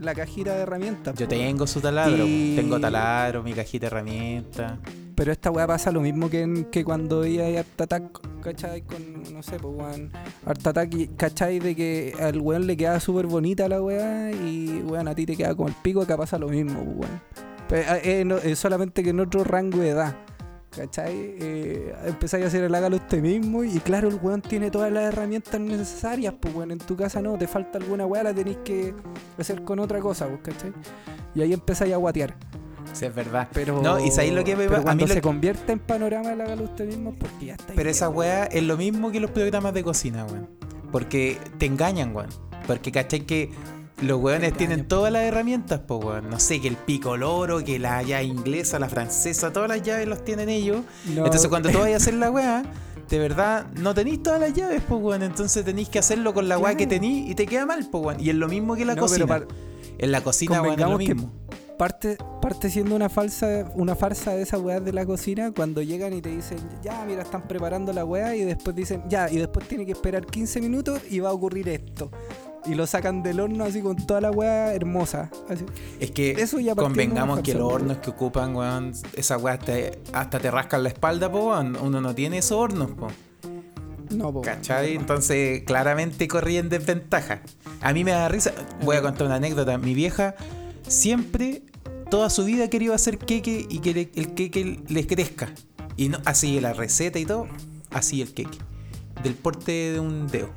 La, 0.00 0.14
cajita 0.14 0.54
de 0.54 0.60
herramientas. 0.62 1.14
Yo 1.14 1.26
po, 1.26 1.30
tengo 1.30 1.66
su 1.66 1.80
taladro. 1.80 2.24
Y-. 2.26 2.54
Tengo 2.56 2.80
taladro, 2.80 3.42
mi 3.42 3.52
cajita 3.52 3.82
de 3.82 3.86
herramientas. 3.88 4.78
Pero 5.14 5.30
esta 5.30 5.50
weá 5.52 5.66
pasa 5.66 5.92
lo 5.92 6.00
mismo 6.00 6.28
que, 6.28 6.40
en- 6.42 6.64
que 6.64 6.82
cuando 6.84 7.24
iba 7.24 7.44
a 7.44 7.60
Art 7.60 7.80
Attack, 7.82 8.20
¿cachai? 8.42 8.82
Con, 8.82 9.22
no 9.32 9.42
sé, 9.42 9.58
pues 9.60 9.74
weón. 9.76 10.10
Art 10.44 10.66
Attack, 10.66 11.16
¿cachai? 11.16 11.60
De 11.60 11.76
que 11.76 12.14
al 12.18 12.40
weón 12.40 12.66
le 12.66 12.76
queda 12.76 12.98
súper 12.98 13.26
bonita 13.26 13.68
la 13.68 13.80
weá 13.80 14.32
y 14.32 14.82
weón 14.84 15.06
a 15.06 15.14
ti 15.14 15.26
te 15.26 15.36
queda 15.36 15.54
como 15.54 15.68
el 15.68 15.74
pico, 15.82 16.02
acá 16.02 16.16
pasa 16.16 16.38
lo 16.38 16.48
mismo, 16.48 16.80
weón. 16.80 17.20
Pero, 17.68 17.94
eh, 17.94 18.20
eh, 18.20 18.24
no- 18.24 18.38
eh, 18.38 18.56
solamente 18.56 19.02
que 19.04 19.10
en 19.10 19.20
otro 19.20 19.44
rango 19.44 19.78
de 19.78 19.90
edad. 19.90 20.16
¿Cachai? 20.76 21.36
Eh, 21.40 21.94
empezáis 22.06 22.44
a 22.44 22.48
hacer 22.48 22.64
el 22.64 22.74
hágalo 22.74 22.96
usted 22.96 23.20
mismo 23.22 23.62
y 23.62 23.78
claro, 23.78 24.08
el 24.08 24.16
weón 24.20 24.42
tiene 24.42 24.70
todas 24.70 24.90
las 24.92 25.04
herramientas 25.04 25.60
necesarias, 25.60 26.34
pues 26.40 26.54
weón, 26.54 26.72
en 26.72 26.78
tu 26.78 26.96
casa 26.96 27.22
no, 27.22 27.38
te 27.38 27.46
falta 27.46 27.78
alguna 27.78 28.06
weá, 28.06 28.22
la 28.24 28.34
tenéis 28.34 28.58
que 28.64 28.92
hacer 29.38 29.62
con 29.62 29.78
otra 29.78 30.00
cosa, 30.00 30.26
pues, 30.26 30.40
¿cachai? 30.42 30.72
Y 31.34 31.42
ahí 31.42 31.52
empezáis 31.52 31.94
a 31.94 31.96
guatear. 31.96 32.34
Sí, 32.92 33.06
es 33.06 33.14
verdad. 33.14 33.48
Pero, 33.52 33.80
No, 33.82 33.98
y 34.04 34.10
sabéis 34.10 34.34
lo 34.34 34.44
que 34.44 34.54
me 34.56 34.64
pero 34.64 34.72
va- 34.74 34.78
a 34.78 34.82
cuando 34.82 35.02
mí 35.04 35.08
lo 35.08 35.14
se 35.14 35.20
que- 35.20 35.22
convierte 35.22 35.72
en 35.72 35.78
panorama 35.80 36.32
el 36.32 36.40
hágalo 36.40 36.64
usted 36.64 36.86
mismo 36.86 37.12
porque 37.18 37.46
ya 37.46 37.54
está. 37.54 37.72
Pero 37.74 37.90
esa 37.90 38.08
weá 38.08 38.44
es 38.44 38.62
lo 38.62 38.76
mismo 38.76 39.10
que 39.10 39.20
los 39.20 39.30
programas 39.30 39.74
de 39.74 39.82
cocina, 39.84 40.24
weón. 40.26 40.48
Porque 40.92 41.38
te 41.58 41.66
engañan, 41.66 42.14
weón. 42.14 42.30
Porque 42.66 42.92
cachai 42.92 43.20
que 43.26 43.50
los 44.02 44.20
weones 44.20 44.52
tienen 44.54 44.80
po. 44.80 44.86
todas 44.88 45.12
las 45.12 45.22
herramientas, 45.22 45.80
po, 45.80 45.96
weón. 45.96 46.28
No 46.30 46.38
sé, 46.40 46.60
que 46.60 46.68
el 46.68 46.76
pico 46.76 47.16
loro, 47.16 47.62
que 47.64 47.78
la 47.78 48.02
llave 48.02 48.24
inglesa, 48.24 48.78
la 48.78 48.88
francesa, 48.88 49.52
todas 49.52 49.68
las 49.68 49.82
llaves 49.82 50.06
los 50.08 50.24
tienen 50.24 50.48
ellos. 50.48 50.82
Entonces 51.08 51.48
cuando 51.48 51.70
tú 51.70 51.78
vayas 51.78 52.02
a 52.02 52.04
hacer 52.04 52.14
la 52.14 52.30
weá, 52.30 52.64
de 53.08 53.18
verdad 53.18 53.66
no 53.74 53.94
tenéis 53.94 54.22
todas 54.22 54.40
las 54.40 54.52
llaves, 54.52 54.82
pues, 54.88 55.00
weón. 55.02 55.22
Entonces 55.22 55.64
tenéis 55.64 55.88
que 55.88 55.98
hacerlo 55.98 56.34
con 56.34 56.48
la 56.48 56.58
weá 56.58 56.74
que 56.76 56.86
tenéis 56.86 57.30
y 57.30 57.34
te 57.34 57.46
queda 57.46 57.66
mal, 57.66 57.86
pues, 57.90 58.04
weón. 58.04 58.20
Y 58.20 58.30
es 58.30 58.34
lo 58.36 58.48
mismo 58.48 58.74
que 58.76 58.84
la 58.84 58.94
No, 58.94 59.02
cocina. 59.02 59.26
pero 59.26 59.48
En 59.98 60.10
la 60.12 60.22
cocina, 60.22 60.60
weón, 60.60 60.74
es 60.80 60.86
lo 60.86 60.98
mismo. 60.98 61.30
parte, 61.78 62.16
parte 62.42 62.70
siendo 62.70 62.94
una 62.96 63.08
falsa, 63.08 63.70
una 63.74 63.94
farsa 63.94 64.32
de 64.32 64.42
esa 64.42 64.58
weá 64.58 64.80
de 64.80 64.92
la 64.92 65.04
cocina 65.06 65.52
cuando 65.52 65.82
llegan 65.82 66.12
y 66.12 66.20
te 66.20 66.30
dicen, 66.30 66.58
ya, 66.82 67.04
mira, 67.04 67.22
están 67.22 67.46
preparando 67.48 67.92
la 67.92 68.04
weá 68.04 68.34
y 68.36 68.42
después 68.44 68.74
dicen, 68.76 69.02
ya, 69.08 69.30
y 69.30 69.36
después 69.38 69.66
tiene 69.68 69.84
que 69.86 69.92
esperar 69.92 70.24
15 70.26 70.60
minutos 70.60 71.00
y 71.10 71.20
va 71.20 71.30
a 71.30 71.32
ocurrir 71.32 71.68
esto. 71.68 72.10
Y 72.66 72.74
lo 72.74 72.86
sacan 72.86 73.22
del 73.22 73.40
horno 73.40 73.64
así 73.64 73.82
con 73.82 73.96
toda 73.96 74.20
la 74.22 74.30
weá 74.30 74.72
hermosa. 74.74 75.30
así. 75.48 75.64
Es 76.00 76.10
que 76.12 76.30
Eso 76.32 76.58
ya 76.60 76.74
partiendo 76.74 76.84
convengamos 77.04 77.40
que 77.40 77.52
los 77.54 77.70
hornos 77.72 77.98
que 77.98 78.10
ocupan, 78.10 78.56
weón, 78.56 78.92
esa 79.14 79.36
weá 79.36 79.58
te- 79.58 79.98
hasta 80.12 80.38
te 80.38 80.50
rascan 80.50 80.82
la 80.82 80.88
espalda, 80.88 81.30
po, 81.30 81.48
weón. 81.50 81.76
Uno 81.76 82.00
no 82.00 82.14
tiene 82.14 82.38
esos 82.38 82.52
hornos, 82.52 82.90
po. 82.92 83.08
No, 84.14 84.32
po, 84.32 84.40
¿Cachai? 84.42 84.94
no, 84.94 85.00
Entonces, 85.00 85.62
claramente 85.64 86.26
corrí 86.28 86.56
en 86.56 86.68
desventaja. 86.70 87.42
A 87.82 87.92
mí 87.92 88.02
me 88.04 88.12
da 88.12 88.28
risa. 88.28 88.52
Voy 88.82 88.96
a 88.96 89.02
contar 89.02 89.26
una 89.26 89.36
anécdota. 89.36 89.76
Mi 89.76 89.92
vieja 89.92 90.34
siempre, 90.86 91.62
toda 92.10 92.30
su 92.30 92.44
vida, 92.44 92.68
querido 92.70 92.94
hacer 92.94 93.18
queque 93.18 93.66
y 93.68 93.80
que 93.80 93.92
le- 93.92 94.10
el 94.14 94.34
queque 94.34 94.80
le 94.88 95.06
crezca. 95.06 95.52
Y 95.96 96.08
no, 96.08 96.18
así 96.24 96.58
la 96.60 96.72
receta 96.72 97.18
y 97.18 97.26
todo, 97.26 97.46
así 97.90 98.22
el 98.22 98.32
queque. 98.32 98.58
Del 99.22 99.34
porte 99.34 99.92
de 99.92 100.00
un 100.00 100.26
dedo. 100.28 100.48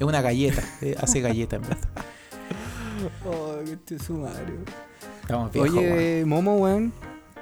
Es 0.00 0.06
una 0.06 0.22
galleta. 0.22 0.62
eh, 0.80 0.96
hace 0.98 1.20
galleta, 1.20 1.56
en 1.56 1.62
verdad. 1.62 1.78
Oh, 3.26 3.56
qué 3.86 3.98
sumario. 3.98 4.64
Estamos 5.20 5.52
viejos. 5.52 5.70
Oye, 5.70 6.24
Momo, 6.26 6.56
weón. 6.56 6.92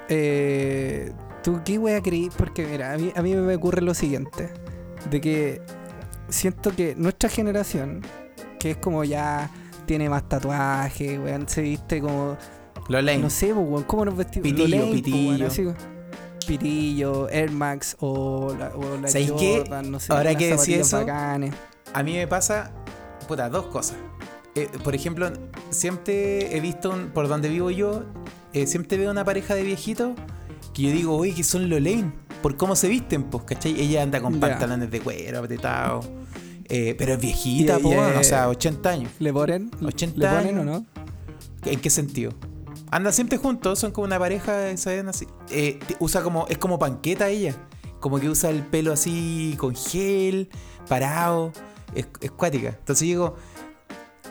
Eh, 0.09 1.12
¿Tú 1.42 1.61
qué 1.64 1.79
wea 1.79 2.03
creí? 2.03 2.31
Porque 2.37 2.66
mira, 2.66 2.94
a 2.94 2.99
mí, 2.99 3.12
a 3.14 3.23
mí 3.23 3.35
me 3.35 3.55
ocurre 3.55 3.81
lo 3.81 3.94
siguiente. 3.94 4.51
De 5.09 5.21
que 5.21 5.62
siento 6.29 6.75
que 6.75 6.94
nuestra 6.97 7.29
generación, 7.31 8.03
que 8.59 8.73
es 8.73 8.77
como 8.77 9.05
ya 9.05 9.51
tiene 9.87 10.11
más 10.11 10.29
tatuajes, 10.29 11.18
weón, 11.18 11.49
se 11.49 11.62
viste 11.62 12.01
como... 12.01 12.37
Los 12.88 13.05
lame. 13.05 13.18
No 13.18 13.31
sé, 13.31 13.55
pues, 13.55 13.68
weón, 13.68 13.85
¿cómo 13.85 14.05
nos 14.05 14.16
vestimos? 14.16 14.49
Pitillo, 14.49 14.68
Lo 14.68 14.77
lame, 14.77 14.88
pues, 14.88 15.03
pitillo. 15.03 15.29
weón, 15.29 15.42
así, 15.42 15.66
pitillo, 16.47 17.29
Air 17.29 17.53
Max 17.53 17.97
o 18.01 18.55
la, 18.59 18.68
o 18.75 18.97
la 19.01 19.09
¿Sabéis 19.09 19.33
qué? 19.33 19.59
Jordan, 19.59 19.90
no 19.90 20.01
sé, 20.01 20.12
Ahora 20.12 20.35
que 20.35 20.57
decís 20.57 20.68
eso, 20.68 20.99
bacanes. 20.99 21.55
A 21.94 22.03
mí 22.03 22.14
me 22.14 22.27
pasa, 22.27 22.70
puta, 23.27 23.48
dos 23.48 23.66
cosas. 23.66 23.96
Eh, 24.55 24.68
por 24.83 24.94
ejemplo, 24.94 25.31
siempre 25.70 26.57
he 26.57 26.61
visto, 26.61 26.90
un- 26.90 27.11
por 27.11 27.29
donde 27.29 27.48
vivo 27.48 27.70
yo, 27.70 28.05
eh, 28.53 28.66
siempre 28.66 28.96
veo 28.98 29.11
una 29.11 29.24
pareja 29.24 29.55
de 29.55 29.62
viejitos 29.62 30.12
que 30.74 30.83
yo 30.83 30.90
digo, 30.90 31.16
oye, 31.16 31.35
que 31.35 31.44
son 31.44 31.68
lo 31.68 31.77
por 32.42 32.57
cómo 32.57 32.77
se 32.77 32.88
visten, 32.88 33.24
pues, 33.24 33.44
¿cachai? 33.44 33.81
Ella 33.81 34.03
anda 34.03 34.20
con 34.20 34.35
pantalones 34.40 34.90
de 34.90 35.01
cuero 35.01 35.40
apretados, 35.40 36.09
eh, 36.68 36.94
pero 36.96 37.14
es 37.14 37.20
viejita, 37.20 37.79
Y- 37.79 37.83
po, 37.83 37.92
y, 37.92 37.96
weón, 37.96 38.12
eh, 38.14 38.18
o 38.18 38.24
sea, 38.24 38.48
80 38.48 38.90
años. 38.90 39.11
¿Le 39.18 39.33
ponen? 39.33 39.70
80 39.85 40.18
¿Le 40.18 40.29
ponen 40.29 40.59
o 40.59 40.64
no? 40.64 40.87
¿En 41.64 41.81
qué 41.81 41.90
sentido? 41.90 42.33
Andan 42.90 43.12
siempre 43.12 43.38
juntos, 43.38 43.79
son 43.81 43.90
como 43.92 44.07
una 44.07 44.18
pareja, 44.18 44.77
¿saben? 44.77 45.09
Así. 45.09 45.27
Eh, 45.51 45.79
usa 45.98 46.22
como, 46.22 46.46
es 46.48 46.59
como 46.59 46.79
panqueta 46.79 47.29
ella. 47.29 47.55
Como 48.01 48.20
que 48.20 48.29
usa 48.29 48.48
el 48.51 48.62
pelo 48.62 48.92
así 48.92 49.55
con 49.59 49.74
gel, 49.74 50.48
parado. 50.88 51.53
Es, 51.94 52.07
es 52.20 52.31
cuática. 52.31 52.68
Entonces 52.70 53.01
digo, 53.01 53.37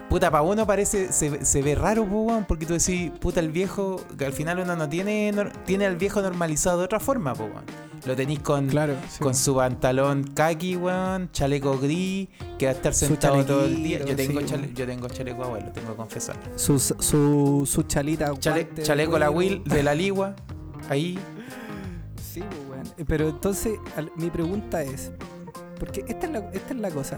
puta, 0.09 0.29
para 0.31 0.43
uno 0.43 0.65
parece, 0.67 1.11
se, 1.11 1.43
se 1.45 1.61
ve 1.61 1.75
raro, 1.75 2.05
po, 2.05 2.43
porque 2.47 2.65
tú 2.65 2.73
decís, 2.73 3.11
puta, 3.19 3.39
el 3.39 3.51
viejo, 3.51 4.01
que 4.17 4.25
al 4.25 4.33
final 4.33 4.59
uno 4.59 4.75
no 4.75 4.87
tiene, 4.87 5.31
nor- 5.33 5.51
tiene 5.65 5.85
al 5.85 5.97
viejo 5.97 6.21
normalizado 6.21 6.79
de 6.79 6.85
otra 6.85 6.99
forma, 6.99 7.33
po, 7.33 7.45
weón. 7.45 7.65
Lo 8.05 8.15
tenéis 8.15 8.39
con, 8.39 8.67
Claro. 8.67 8.93
sí. 9.09 9.19
con 9.19 9.33
su 9.35 9.55
pantalón 9.55 10.23
kaki, 10.35 10.77
weón, 10.77 11.29
chaleco 11.31 11.77
gris, 11.79 12.29
que 12.57 12.67
va 12.67 12.71
a 12.71 12.75
estar 12.75 12.93
sentado 12.93 13.43
todo 13.43 13.65
el 13.65 13.83
día. 13.83 13.99
Yo 14.05 14.15
tengo, 14.15 14.39
sí, 14.39 14.45
chale- 14.45 14.63
weón. 14.63 14.75
yo 14.75 14.85
tengo 14.85 15.07
chaleco 15.09 15.43
abuelo, 15.43 15.71
tengo 15.73 15.89
que 15.91 15.95
confesar. 15.97 16.37
Su, 16.55 16.79
su, 16.79 17.63
su 17.65 17.83
chalita. 17.83 18.31
Chale- 18.35 18.63
guante 18.63 18.81
de 18.81 18.87
chaleco 18.87 19.17
la. 19.19 19.29
Will 19.31 19.63
de 19.65 19.83
la 19.83 19.93
Ligua. 19.95 20.35
Ahí. 20.89 21.19
Sí, 22.33 22.41
weón. 22.69 22.85
Eh, 22.97 23.03
Pero 23.05 23.27
entonces, 23.29 23.77
mi 24.15 24.29
pregunta 24.29 24.83
es: 24.83 25.11
porque 25.79 26.05
esta 26.07 26.27
es, 26.27 26.31
la, 26.31 26.39
esta 26.53 26.73
es 26.75 26.79
la 26.79 26.91
cosa. 26.91 27.17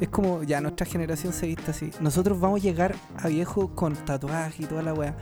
Es 0.00 0.08
como, 0.08 0.42
ya 0.42 0.60
nuestra 0.60 0.86
generación 0.86 1.32
se 1.32 1.46
viste 1.46 1.70
así. 1.70 1.90
Nosotros 2.00 2.40
vamos 2.40 2.60
a 2.60 2.62
llegar 2.62 2.94
a 3.18 3.28
viejos 3.28 3.70
con 3.74 3.94
tatuaje 3.94 4.62
y 4.62 4.66
toda 4.66 4.82
la 4.82 4.94
weá. 4.94 5.14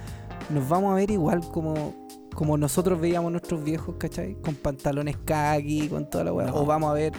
Nos 0.51 0.69
vamos 0.69 0.93
a 0.93 0.95
ver 0.95 1.11
igual 1.11 1.41
como, 1.51 1.95
como 2.35 2.57
nosotros 2.57 3.01
veíamos 3.01 3.33
nuestros 3.33 3.63
viejos, 3.65 3.97
¿cachai? 3.99 4.37
Con 4.41 4.55
pantalones 4.55 5.17
khaki, 5.25 5.89
con 5.89 6.09
toda 6.09 6.25
la 6.25 6.33
weá. 6.33 6.47
No. 6.47 6.57
O 6.57 6.65
vamos 6.67 6.91
a 6.91 6.95
ver, 6.95 7.13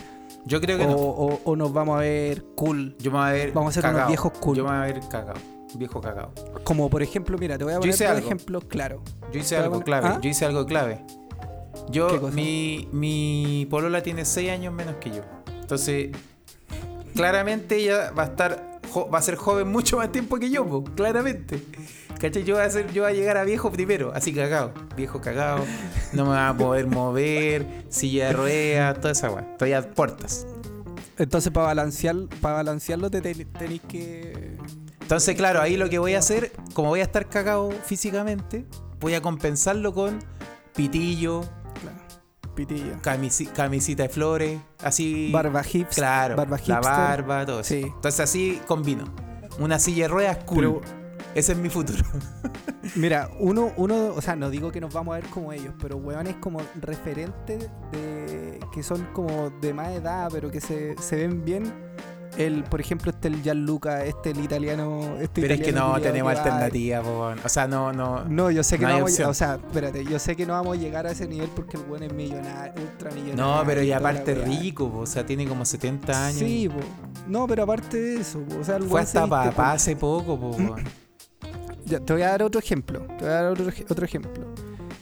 Yo 0.45 0.62
creo 0.62 0.78
o, 0.78 0.80
que 0.80 0.88
no. 0.88 0.95
o- 0.95 1.41
o 1.43 1.56
nos 1.56 1.74
vamos 1.74 1.98
a 1.98 2.00
ver 2.00 2.45
cool. 2.56 2.95
Yo 3.00 3.12
me 3.12 3.17
voy 3.17 3.28
a 3.28 3.32
ver. 3.34 3.52
Vamos 3.52 3.76
a 3.78 3.82
ser 3.82 3.91
unos 3.91 4.08
viejos 4.08 4.32
cool. 4.39 4.56
Yo 4.58 4.63
me 4.63 4.69
voy 4.69 4.78
a 4.80 4.82
ver 4.82 5.00
cagado. 5.10 5.39
Viejo 5.76 6.02
cagado. 6.02 6.32
Como 6.63 6.89
por 6.89 7.04
ejemplo, 7.04 7.38
mira, 7.38 7.58
te 7.58 7.63
voy 7.65 7.74
a 7.74 7.80
poner 7.80 8.04
algo. 8.08 8.26
ejemplos 8.26 8.63
claros. 8.65 9.02
Yo 9.32 9.39
hice 9.39 9.58
algo 9.58 9.82
clave. 9.82 10.08
¿ah? 10.08 10.19
Yo 10.22 10.30
hice 10.30 10.45
algo 10.45 10.65
clave. 10.65 11.04
¿Qué 11.06 11.91
Yo, 11.91 12.30
mi, 12.34 12.88
mi 12.91 13.67
polola 13.69 14.02
tiene 14.02 14.26
6 14.26 14.50
años 14.50 14.74
menos 14.74 14.95
que 14.95 15.12
yo. 15.12 15.22
Entonces, 15.62 16.10
claramente 17.15 17.76
ella 17.78 18.12
va 18.12 18.24
a 18.24 18.26
estar, 18.28 18.80
va 19.13 19.17
a 19.17 19.22
ser 19.22 19.36
joven 19.36 19.67
mucho 19.72 19.98
más 19.98 20.12
tiempo 20.12 20.38
que 20.38 20.50
yo, 20.50 20.65
po, 20.65 20.84
claramente. 20.84 21.63
¿Cachai? 22.19 22.43
Yo 22.43 22.56
voy 22.56 22.63
a 22.65 22.69
ser, 22.69 22.91
yo 22.91 23.04
voy 23.04 23.12
a 23.12 23.15
llegar 23.15 23.38
a 23.38 23.43
viejo 23.45 23.72
primero, 23.72 24.12
así 24.13 24.34
cagado. 24.34 24.74
Viejo 24.98 25.22
cagado, 25.22 25.63
no 26.13 26.24
me 26.26 26.32
va 26.32 26.50
a 26.50 26.58
poder 26.58 26.88
mover, 26.88 27.65
silla 27.89 28.28
de 28.28 28.34
ruedas, 28.34 28.95
toda 29.00 29.12
esa 29.13 29.30
weá. 29.32 29.48
Estoy 29.52 29.72
a 29.74 29.89
puertas. 29.89 30.45
Entonces, 31.17 31.52
para 31.52 31.67
balancear, 31.67 32.15
para 32.41 32.56
balancearlo, 32.56 33.10
te 33.10 33.22
ten- 33.22 33.48
tenéis 33.54 33.82
que. 33.88 34.58
Entonces, 35.02 35.36
claro, 35.36 35.62
ahí 35.62 35.76
lo 35.78 35.89
que 35.89 35.98
voy 35.98 36.13
a 36.15 36.19
hacer, 36.19 36.52
como 36.74 36.89
voy 36.89 37.00
a 37.00 37.04
estar 37.04 37.28
cagado 37.30 37.72
físicamente, 37.86 38.65
voy 39.00 39.13
a 39.15 39.22
compensarlo 39.22 39.93
con 39.93 40.19
pitillo, 40.76 41.41
Camisi- 43.02 43.52
camisita 43.52 44.04
de 44.04 44.10
flores, 44.10 44.60
así. 44.84 45.32
Barba 45.32 45.62
hips. 45.72 45.95
Claro, 45.95 46.36
barba 46.36 46.60
la 46.67 46.80
barba, 46.80 47.45
todo 47.45 47.60
eso. 47.62 47.69
Sí. 47.69 47.82
Entonces 47.84 48.19
así 48.19 48.62
combino. 48.67 49.06
Una 49.60 49.80
silla 49.80 50.04
de 50.04 50.08
ruedas 50.10 50.38
cool. 50.45 50.58
Pero, 50.58 50.82
Ese 51.36 51.52
es 51.52 51.58
mi 51.58 51.69
futuro. 51.69 52.00
mira, 52.95 53.30
uno, 53.39 53.72
uno, 53.78 54.13
o 54.15 54.22
sea, 54.22 54.36
no 54.36 54.50
digo 54.50 54.72
que 54.72 54.82
nos 54.82 54.93
vamos 54.93 55.13
a 55.13 55.19
ver 55.19 55.30
como 55.30 55.54
ellos, 55.54 55.74
pero 55.80 55.98
weones 55.98 56.36
como 56.38 56.60
referentes 56.82 57.69
de. 57.91 58.60
que 58.74 58.84
son 58.84 59.06
como 59.13 59.50
de 59.62 59.74
más 59.74 59.89
edad, 59.89 60.30
pero 60.32 60.50
que 60.50 60.60
se, 60.62 60.95
se 60.98 61.15
ven 61.17 61.43
bien. 61.45 61.72
El, 62.38 62.63
por 62.63 62.80
ejemplo, 62.80 63.12
este 63.12 63.28
el 63.28 63.42
Gianluca, 63.42 64.06
este 64.06 64.30
el 64.32 64.39
italiano. 64.44 65.15
Este 65.20 65.42
Pero 65.42 65.54
es 65.56 65.60
que 65.62 65.70
italiano 65.72 65.94
no 65.96 66.02
tenemos 66.02 66.32
que 66.34 66.39
alternativa, 66.39 67.02
po. 67.02 67.32
O 67.44 67.50
sea, 67.50 67.68
no, 67.68 67.92
no. 67.92 68.24
No, 68.26 68.50
yo 68.52 68.63
sé 68.63 68.78
que 68.80 68.86
No 68.86 68.94
vamos 68.94 69.20
a. 69.20 69.28
O 69.30 69.34
sea, 69.34 69.56
espérate, 69.56 70.06
yo 70.06 70.20
sé 70.20 70.36
que 70.36 70.46
no 70.46 70.54
vamos 70.54 70.78
a 70.78 70.80
llegar 70.80 71.06
a 71.08 71.12
ese 71.12 71.28
nivel 71.28 71.50
porque 71.50 71.76
el 71.78 71.84
weón 71.84 72.04
es 72.04 72.13
millonario, 72.13 72.74
ultra 72.82 73.12
millonario. 73.12 73.36
No, 73.36 73.63
pero 73.65 73.84
y 73.84 73.92
aparte 73.92 74.36
rico, 74.36 74.89
po, 74.89 75.00
o 75.00 75.06
sea, 75.06 75.26
tiene 75.26 75.46
como 75.48 75.65
70 75.65 76.28
años. 76.28 76.39
Sí, 76.39 76.70
po. 76.70 76.80
No, 77.28 77.46
pero 77.48 77.63
aparte 77.63 78.00
de 78.00 78.22
eso, 78.22 78.39
po, 78.42 78.58
o 78.60 78.63
sea, 78.63 78.78
el 78.78 78.84
Fue 78.84 79.02
hasta 79.02 79.28
papá 79.28 79.74
hace 79.74 79.96
poco, 79.96 80.39
po. 80.39 80.56
Ya, 81.86 82.00
te 82.00 82.13
voy 82.13 82.22
a 82.22 82.30
dar 82.30 82.44
otro 82.44 82.60
ejemplo. 82.60 83.02
Te 83.18 83.26
voy 83.26 83.30
a 83.34 83.42
dar 83.42 83.46
otro, 83.52 83.68
ej- 83.70 83.86
otro 83.89 84.06
ejemplo. 84.06 84.46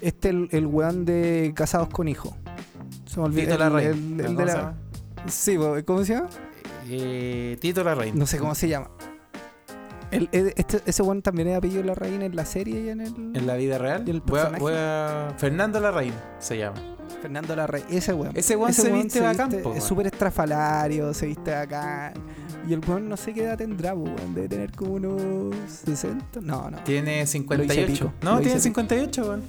Este 0.01 0.29
el, 0.29 0.47
el 0.51 0.65
weón 0.65 1.05
de 1.05 1.51
Casados 1.55 1.89
con 1.89 2.07
Hijo. 2.07 2.35
Se 3.05 3.19
me 3.19 3.25
olvidó. 3.25 3.53
El- 3.77 3.85
el- 3.85 4.19
el 4.21 4.25
¿Cómo 4.27 4.39
de 4.39 4.45
la-? 4.45 4.73
Sí, 5.27 5.57
¿cómo 5.85 6.03
se 6.05 6.13
llama? 6.13 6.29
Eh, 6.89 7.57
Tito 7.59 7.83
Larraín. 7.83 8.17
No 8.17 8.25
sé 8.25 8.37
cómo 8.37 8.55
se 8.55 8.67
llama. 8.67 8.89
El- 10.09 10.29
el- 10.31 10.53
este, 10.55 10.81
ese 10.85 11.03
weón 11.03 11.21
también 11.21 11.49
es 11.49 11.57
apellido 11.57 11.83
Larraín 11.83 12.21
en 12.21 12.33
la 12.35 12.45
serie 12.45 12.81
y 12.81 12.89
en 12.89 13.01
el. 13.01 13.13
En 13.35 13.45
la 13.45 13.55
vida 13.55 13.77
real. 13.77 14.03
¿Y 14.07 14.11
el 14.11 14.21
voy, 14.21 14.39
a, 14.39 14.43
personaje? 14.43 14.61
voy 14.63 14.73
a- 14.75 15.33
Fernando 15.37 15.79
Larraín 15.81 16.13
se 16.39 16.57
llama. 16.57 16.77
Fernando 17.21 17.55
Larraín. 17.55 17.85
Ese 17.89 18.13
weón. 18.13 18.31
Ese 18.35 18.55
weón 18.55 18.73
se 18.73 18.91
viste 18.91 19.19
bacán, 19.19 19.49
po, 19.49 19.57
Es 19.57 19.65
weón. 19.65 19.81
súper 19.81 20.05
estrafalario, 20.07 21.13
se 21.13 21.25
viste 21.25 21.53
acá. 21.53 22.13
Y 22.67 22.73
el 22.73 22.79
weón 22.87 23.09
no 23.09 23.17
sé 23.17 23.33
qué 23.33 23.43
edad 23.43 23.57
tendrá, 23.57 23.93
po, 23.93 24.01
weón. 24.03 24.33
Debe 24.33 24.47
tener 24.47 24.71
como 24.71 24.93
unos 24.93 25.55
60. 25.67 26.39
No, 26.41 26.69
no. 26.69 26.77
Tiene 26.83 27.21
Lo 27.21 27.27
58. 27.27 27.73
hice 27.81 27.91
pico, 27.91 28.13
No, 28.21 28.37
tiene 28.37 28.51
hice 28.53 28.59
58, 28.61 29.21
weón. 29.23 29.43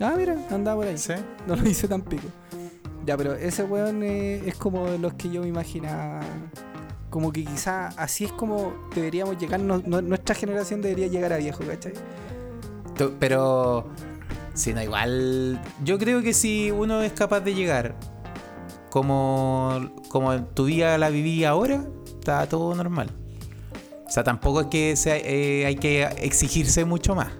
Ah, 0.00 0.14
mira, 0.16 0.36
andaba 0.50 0.76
por 0.82 0.86
ahí. 0.86 0.96
Sí. 0.98 1.14
No 1.48 1.56
lo 1.56 1.68
hice 1.68 1.88
tan 1.88 2.02
pico. 2.02 2.28
Ya, 3.08 3.16
pero 3.16 3.32
ese 3.32 3.64
weón 3.64 4.02
eh, 4.02 4.42
es 4.44 4.54
como 4.56 4.86
los 4.86 5.14
que 5.14 5.30
yo 5.30 5.40
me 5.40 5.48
imaginaba. 5.48 6.20
Como 7.08 7.32
que 7.32 7.42
quizá 7.42 7.86
así 7.96 8.26
es 8.26 8.32
como 8.32 8.74
deberíamos 8.94 9.38
llegar. 9.38 9.60
nuestra 9.60 10.34
generación 10.34 10.82
debería 10.82 11.06
llegar 11.06 11.32
a 11.32 11.38
viejo, 11.38 11.64
¿cachai? 11.64 11.94
Pero, 13.18 13.88
si 14.52 14.74
no, 14.74 14.82
igual. 14.82 15.58
Yo 15.82 15.98
creo 15.98 16.20
que 16.20 16.34
si 16.34 16.70
uno 16.70 17.00
es 17.00 17.14
capaz 17.14 17.40
de 17.40 17.54
llegar 17.54 17.94
como, 18.90 19.90
como 20.10 20.44
tu 20.44 20.66
vida 20.66 20.98
la 20.98 21.08
viví 21.08 21.44
ahora, 21.44 21.86
está 22.04 22.46
todo 22.46 22.74
normal. 22.74 23.08
O 24.06 24.10
sea, 24.10 24.22
tampoco 24.22 24.60
es 24.60 24.66
que 24.66 24.96
sea, 24.96 25.16
eh, 25.16 25.64
hay 25.64 25.76
que 25.76 26.02
exigirse 26.18 26.84
mucho 26.84 27.14
más. 27.14 27.32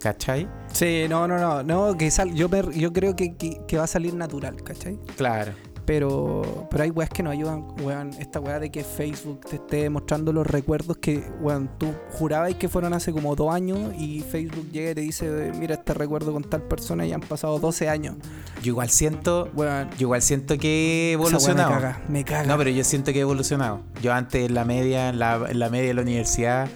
¿Cachai? 0.00 0.48
Sí, 0.72 1.06
no, 1.08 1.26
no, 1.26 1.38
no. 1.38 1.62
no 1.62 1.96
que 1.96 2.10
sal, 2.10 2.34
yo, 2.34 2.48
me- 2.48 2.72
yo 2.78 2.92
creo 2.92 3.16
que, 3.16 3.34
que- 3.36 3.60
que 3.66 3.78
va 3.78 3.84
a 3.84 3.88
salir 3.88 4.14
natural, 4.14 4.62
¿cachai? 4.62 4.98
Claro. 5.16 5.52
Pero, 5.86 6.68
pero 6.70 6.84
hay 6.84 6.90
weas 6.90 7.08
que 7.08 7.22
nos 7.22 7.32
ayudan, 7.32 7.64
weón. 7.82 8.10
Esta 8.18 8.40
wea 8.40 8.60
de 8.60 8.70
que 8.70 8.84
Facebook 8.84 9.40
te 9.48 9.56
esté 9.56 9.88
mostrando 9.88 10.34
los 10.34 10.46
recuerdos 10.46 10.98
que, 10.98 11.24
weón, 11.40 11.70
tú 11.78 11.94
jurabas 12.10 12.54
que 12.56 12.68
fueron 12.68 12.92
hace 12.92 13.10
como 13.10 13.34
dos 13.34 13.54
años 13.54 13.94
y 13.98 14.20
Facebook 14.20 14.70
llega 14.70 14.90
y 14.90 14.94
te 14.96 15.00
dice, 15.00 15.50
mira 15.58 15.76
este 15.76 15.94
recuerdo 15.94 16.34
con 16.34 16.44
tal 16.44 16.60
persona 16.64 17.06
y 17.06 17.12
han 17.14 17.22
pasado 17.22 17.58
12 17.58 17.88
años. 17.88 18.16
Yo 18.62 18.72
igual 18.72 18.90
siento, 18.90 19.48
Weón, 19.54 19.88
yo 19.92 20.08
igual 20.08 20.20
siento 20.20 20.58
que 20.58 20.68
he 21.08 21.12
evolucionado. 21.12 21.70
me 21.70 21.76
caga, 21.80 22.02
me 22.06 22.22
caga. 22.24 22.44
No, 22.44 22.58
pero 22.58 22.68
yo 22.68 22.84
siento 22.84 23.10
que 23.14 23.20
he 23.20 23.22
evolucionado. 23.22 23.80
Yo 24.02 24.12
antes 24.12 24.44
en 24.46 24.52
la 24.52 24.66
media, 24.66 25.08
en 25.08 25.18
la, 25.18 25.40
en 25.48 25.58
la 25.58 25.70
media 25.70 25.88
de 25.88 25.94
la 25.94 26.02
universidad, 26.02 26.68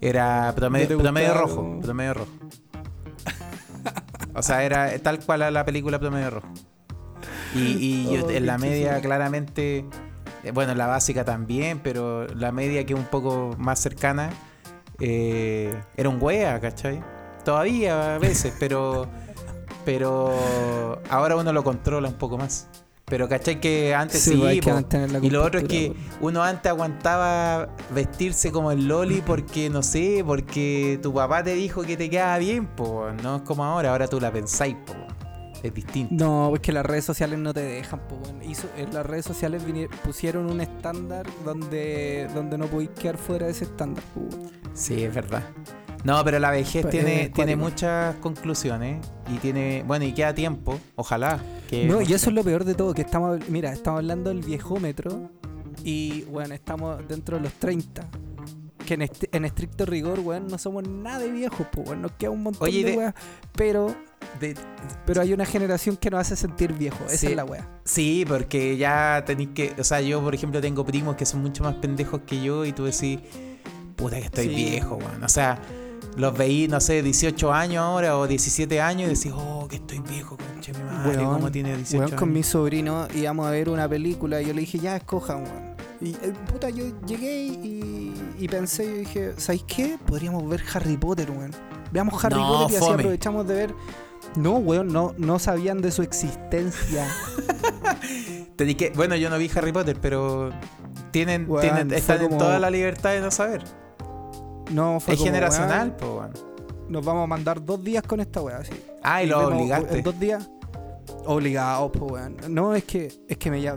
era 0.00 0.52
promedio, 0.54 0.96
¿No 0.96 1.02
promedio 1.02 1.34
rojo. 1.34 1.78
Promedio 1.82 2.14
rojo. 2.14 2.30
O 4.40 4.42
sea, 4.42 4.64
era 4.64 4.98
tal 4.98 5.20
cual 5.20 5.42
a 5.42 5.50
la 5.50 5.64
película 5.64 5.98
promedio 5.98 6.30
rojo. 6.30 6.48
Y, 7.54 7.60
y 7.60 8.18
Oh, 8.18 8.30
en 8.30 8.46
la 8.46 8.58
media 8.58 9.00
claramente, 9.00 9.84
eh, 10.44 10.50
bueno, 10.52 10.74
la 10.74 10.86
básica 10.86 11.24
también, 11.24 11.80
pero 11.80 12.26
la 12.28 12.50
media 12.52 12.84
que 12.86 12.94
es 12.94 12.98
un 12.98 13.04
poco 13.04 13.54
más 13.58 13.78
cercana, 13.78 14.30
eh, 14.98 15.74
era 15.96 16.08
un 16.08 16.18
wea, 16.20 16.58
¿cachai? 16.60 17.02
Todavía 17.44 18.14
a 18.14 18.18
veces, 18.18 18.54
pero, 18.58 19.06
pero 19.84 21.00
ahora 21.10 21.36
uno 21.36 21.52
lo 21.52 21.62
controla 21.62 22.08
un 22.08 22.14
poco 22.14 22.38
más. 22.38 22.68
Pero 23.10 23.28
¿cachai? 23.28 23.60
Que 23.60 23.92
antes 23.94 24.22
sí, 24.22 24.36
pues, 24.36 24.48
hay 24.48 24.60
que 24.60 25.26
Y 25.26 25.30
lo 25.30 25.44
otro 25.44 25.60
es 25.60 25.66
que 25.66 25.92
uno 26.20 26.42
antes 26.42 26.70
aguantaba 26.70 27.68
vestirse 27.92 28.52
como 28.52 28.70
el 28.70 28.86
Loli 28.86 29.20
porque, 29.20 29.68
no 29.68 29.82
sé, 29.82 30.22
porque 30.24 30.98
tu 31.02 31.12
papá 31.12 31.42
te 31.42 31.54
dijo 31.54 31.82
que 31.82 31.96
te 31.96 32.08
quedaba 32.08 32.38
bien, 32.38 32.68
po. 32.68 33.06
No 33.22 33.36
es 33.36 33.42
como 33.42 33.64
ahora, 33.64 33.90
ahora 33.90 34.06
tú 34.06 34.20
la 34.20 34.32
pensáis, 34.32 34.76
po. 34.86 34.94
Es 35.62 35.74
distinto. 35.74 36.14
No, 36.14 36.54
es 36.54 36.60
que 36.60 36.72
las 36.72 36.86
redes 36.86 37.04
sociales 37.04 37.38
no 37.38 37.52
te 37.52 37.60
dejan, 37.60 38.00
po. 38.08 38.18
Hizo- 38.42 38.70
en 38.78 38.94
las 38.94 39.04
redes 39.04 39.26
sociales 39.26 39.62
pusieron 40.04 40.50
un 40.50 40.60
estándar 40.60 41.26
donde, 41.44 42.28
donde 42.34 42.56
no 42.56 42.66
podéis 42.66 42.90
quedar 42.90 43.18
fuera 43.18 43.46
de 43.46 43.52
ese 43.52 43.64
estándar, 43.64 44.02
po. 44.14 44.22
Sí, 44.72 45.02
es 45.02 45.12
verdad. 45.14 45.42
No, 46.04 46.24
pero 46.24 46.38
la 46.38 46.50
vejez 46.50 46.88
tiene, 46.88 47.28
tiene 47.28 47.56
muchas 47.56 48.14
conclusiones 48.16 49.06
y 49.32 49.38
tiene, 49.38 49.84
bueno, 49.86 50.04
y 50.06 50.12
queda 50.12 50.34
tiempo, 50.34 50.78
ojalá. 50.96 51.40
Que 51.68 51.84
No, 51.86 52.00
y 52.00 52.12
eso 52.12 52.30
es 52.30 52.34
lo 52.34 52.42
peor 52.42 52.64
de 52.64 52.74
todo, 52.74 52.94
que 52.94 53.02
estamos, 53.02 53.38
mira, 53.48 53.72
estamos 53.72 53.98
hablando 53.98 54.30
del 54.30 54.40
viejómetro 54.42 55.30
y, 55.84 56.22
bueno, 56.22 56.54
estamos 56.54 57.06
dentro 57.06 57.36
de 57.36 57.44
los 57.44 57.52
30. 57.54 58.06
Que 58.86 58.94
en, 58.94 59.02
est- 59.02 59.24
en 59.32 59.44
estricto 59.44 59.84
rigor, 59.86 60.20
weón, 60.20 60.48
no 60.48 60.58
somos 60.58 60.88
nada 60.88 61.20
de 61.20 61.30
viejos, 61.30 61.66
pues, 61.70 61.86
weón, 61.88 62.02
nos 62.02 62.12
queda 62.12 62.30
un 62.30 62.42
montón 62.42 62.66
Oye, 62.66 62.82
de 62.82 62.90
de- 62.92 62.96
weas, 62.96 63.14
pero, 63.54 63.94
De- 64.40 64.54
pero 65.06 65.20
hay 65.20 65.32
una 65.32 65.44
generación 65.44 65.96
que 65.96 66.10
nos 66.10 66.20
hace 66.20 66.34
sentir 66.36 66.72
viejos, 66.72 67.02
esa 67.06 67.16
Sí. 67.18 67.26
es 67.28 67.36
la 67.36 67.44
wea. 67.44 67.68
sí, 67.84 68.24
porque 68.26 68.76
ya 68.78 69.22
tenéis 69.26 69.50
que, 69.54 69.74
o 69.78 69.84
sea, 69.84 70.00
yo 70.00 70.20
por 70.22 70.34
ejemplo 70.34 70.60
tengo 70.60 70.84
primos 70.84 71.14
que 71.16 71.26
son 71.26 71.40
mucho 71.42 71.62
más 71.62 71.74
pendejos 71.76 72.22
que 72.26 72.42
yo 72.42 72.64
y 72.64 72.72
tú 72.72 72.84
decís, 72.84 73.20
puta 73.96 74.16
que 74.18 74.24
estoy 74.24 74.48
Sí. 74.48 74.54
viejo, 74.54 74.96
weón. 74.96 75.22
O 75.22 75.28
sea, 75.28 75.58
los 76.16 76.36
veí, 76.36 76.68
no 76.68 76.80
sé, 76.80 77.02
18 77.02 77.52
años 77.52 77.82
ahora 77.82 78.18
o 78.18 78.26
17 78.26 78.80
años 78.80 79.10
y 79.10 79.14
decís, 79.14 79.32
oh, 79.34 79.66
que 79.68 79.76
estoy 79.76 80.00
viejo, 80.00 80.36
conche 80.36 80.72
mi 80.72 80.82
madre, 80.82 81.24
¿cómo 81.24 81.50
tiene 81.50 81.76
18 81.76 81.98
Weón, 81.98 82.10
con 82.10 82.28
años? 82.28 82.34
mi 82.34 82.42
sobrino 82.42 83.08
íbamos 83.14 83.46
a 83.46 83.50
ver 83.50 83.68
una 83.68 83.88
película 83.88 84.40
y 84.42 84.46
yo 84.46 84.52
le 84.54 84.60
dije, 84.60 84.78
ya, 84.78 84.96
escojan, 84.96 85.44
weón. 85.44 85.70
Y 86.00 86.10
eh, 86.12 86.32
puta, 86.50 86.70
yo 86.70 86.84
llegué 87.06 87.42
y, 87.42 88.14
y 88.38 88.48
pensé, 88.48 88.86
yo 88.86 88.96
dije, 88.96 89.32
¿sabéis 89.36 89.64
qué? 89.66 89.98
Podríamos 90.06 90.48
ver 90.48 90.62
Harry 90.74 90.96
Potter, 90.96 91.30
weón. 91.30 91.50
Veamos 91.92 92.24
Harry 92.24 92.36
No, 92.36 92.48
Potter 92.48 92.72
y 92.72 92.76
así 92.76 92.90
aprovechamos 92.92 93.46
de 93.46 93.54
ver. 93.54 93.74
No, 94.36 94.56
weón, 94.56 94.88
no, 94.88 95.14
no 95.18 95.38
sabían 95.38 95.80
de 95.82 95.90
su 95.90 96.02
existencia. 96.02 97.06
Tenéis 98.56 98.76
que, 98.76 98.90
bueno, 98.90 99.16
yo 99.16 99.30
no 99.30 99.38
vi 99.38 99.50
Harry 99.54 99.72
Potter, 99.72 99.96
pero 100.00 100.50
tienen, 101.10 101.46
Weón, 101.48 101.62
tienen 101.62 101.92
están 101.92 102.22
en 102.22 102.38
toda 102.38 102.58
la 102.58 102.70
libertad 102.70 103.10
de 103.10 103.20
no 103.20 103.30
saber. 103.30 103.64
No, 104.70 105.00
fue 105.00 105.14
es 105.14 105.20
como, 105.20 105.30
generacional, 105.32 105.96
po, 105.96 106.16
weón. 106.18 106.32
nos 106.88 107.04
vamos 107.04 107.24
a 107.24 107.26
mandar 107.26 107.64
dos 107.64 107.82
días 107.82 108.02
con 108.02 108.20
esta 108.20 108.40
weá, 108.40 108.58
así. 108.58 108.72
Ah, 109.02 109.22
y 109.22 109.26
lo 109.26 109.38
vemos, 109.38 109.54
obligaste. 109.54 109.98
En 109.98 110.04
dos 110.04 110.18
días. 110.20 110.50
Obligado, 111.26 111.90
pues, 111.92 112.12
weón. 112.12 112.36
No, 112.48 112.74
es 112.74 112.84
que, 112.84 113.12
es 113.28 113.36
que 113.36 113.50
me 113.50 113.60
ya. 113.60 113.74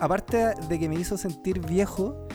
Aparte 0.00 0.54
de 0.68 0.78
que 0.78 0.88
me 0.88 0.94
hizo 0.96 1.16
sentir 1.18 1.60
viejo, 1.60 2.26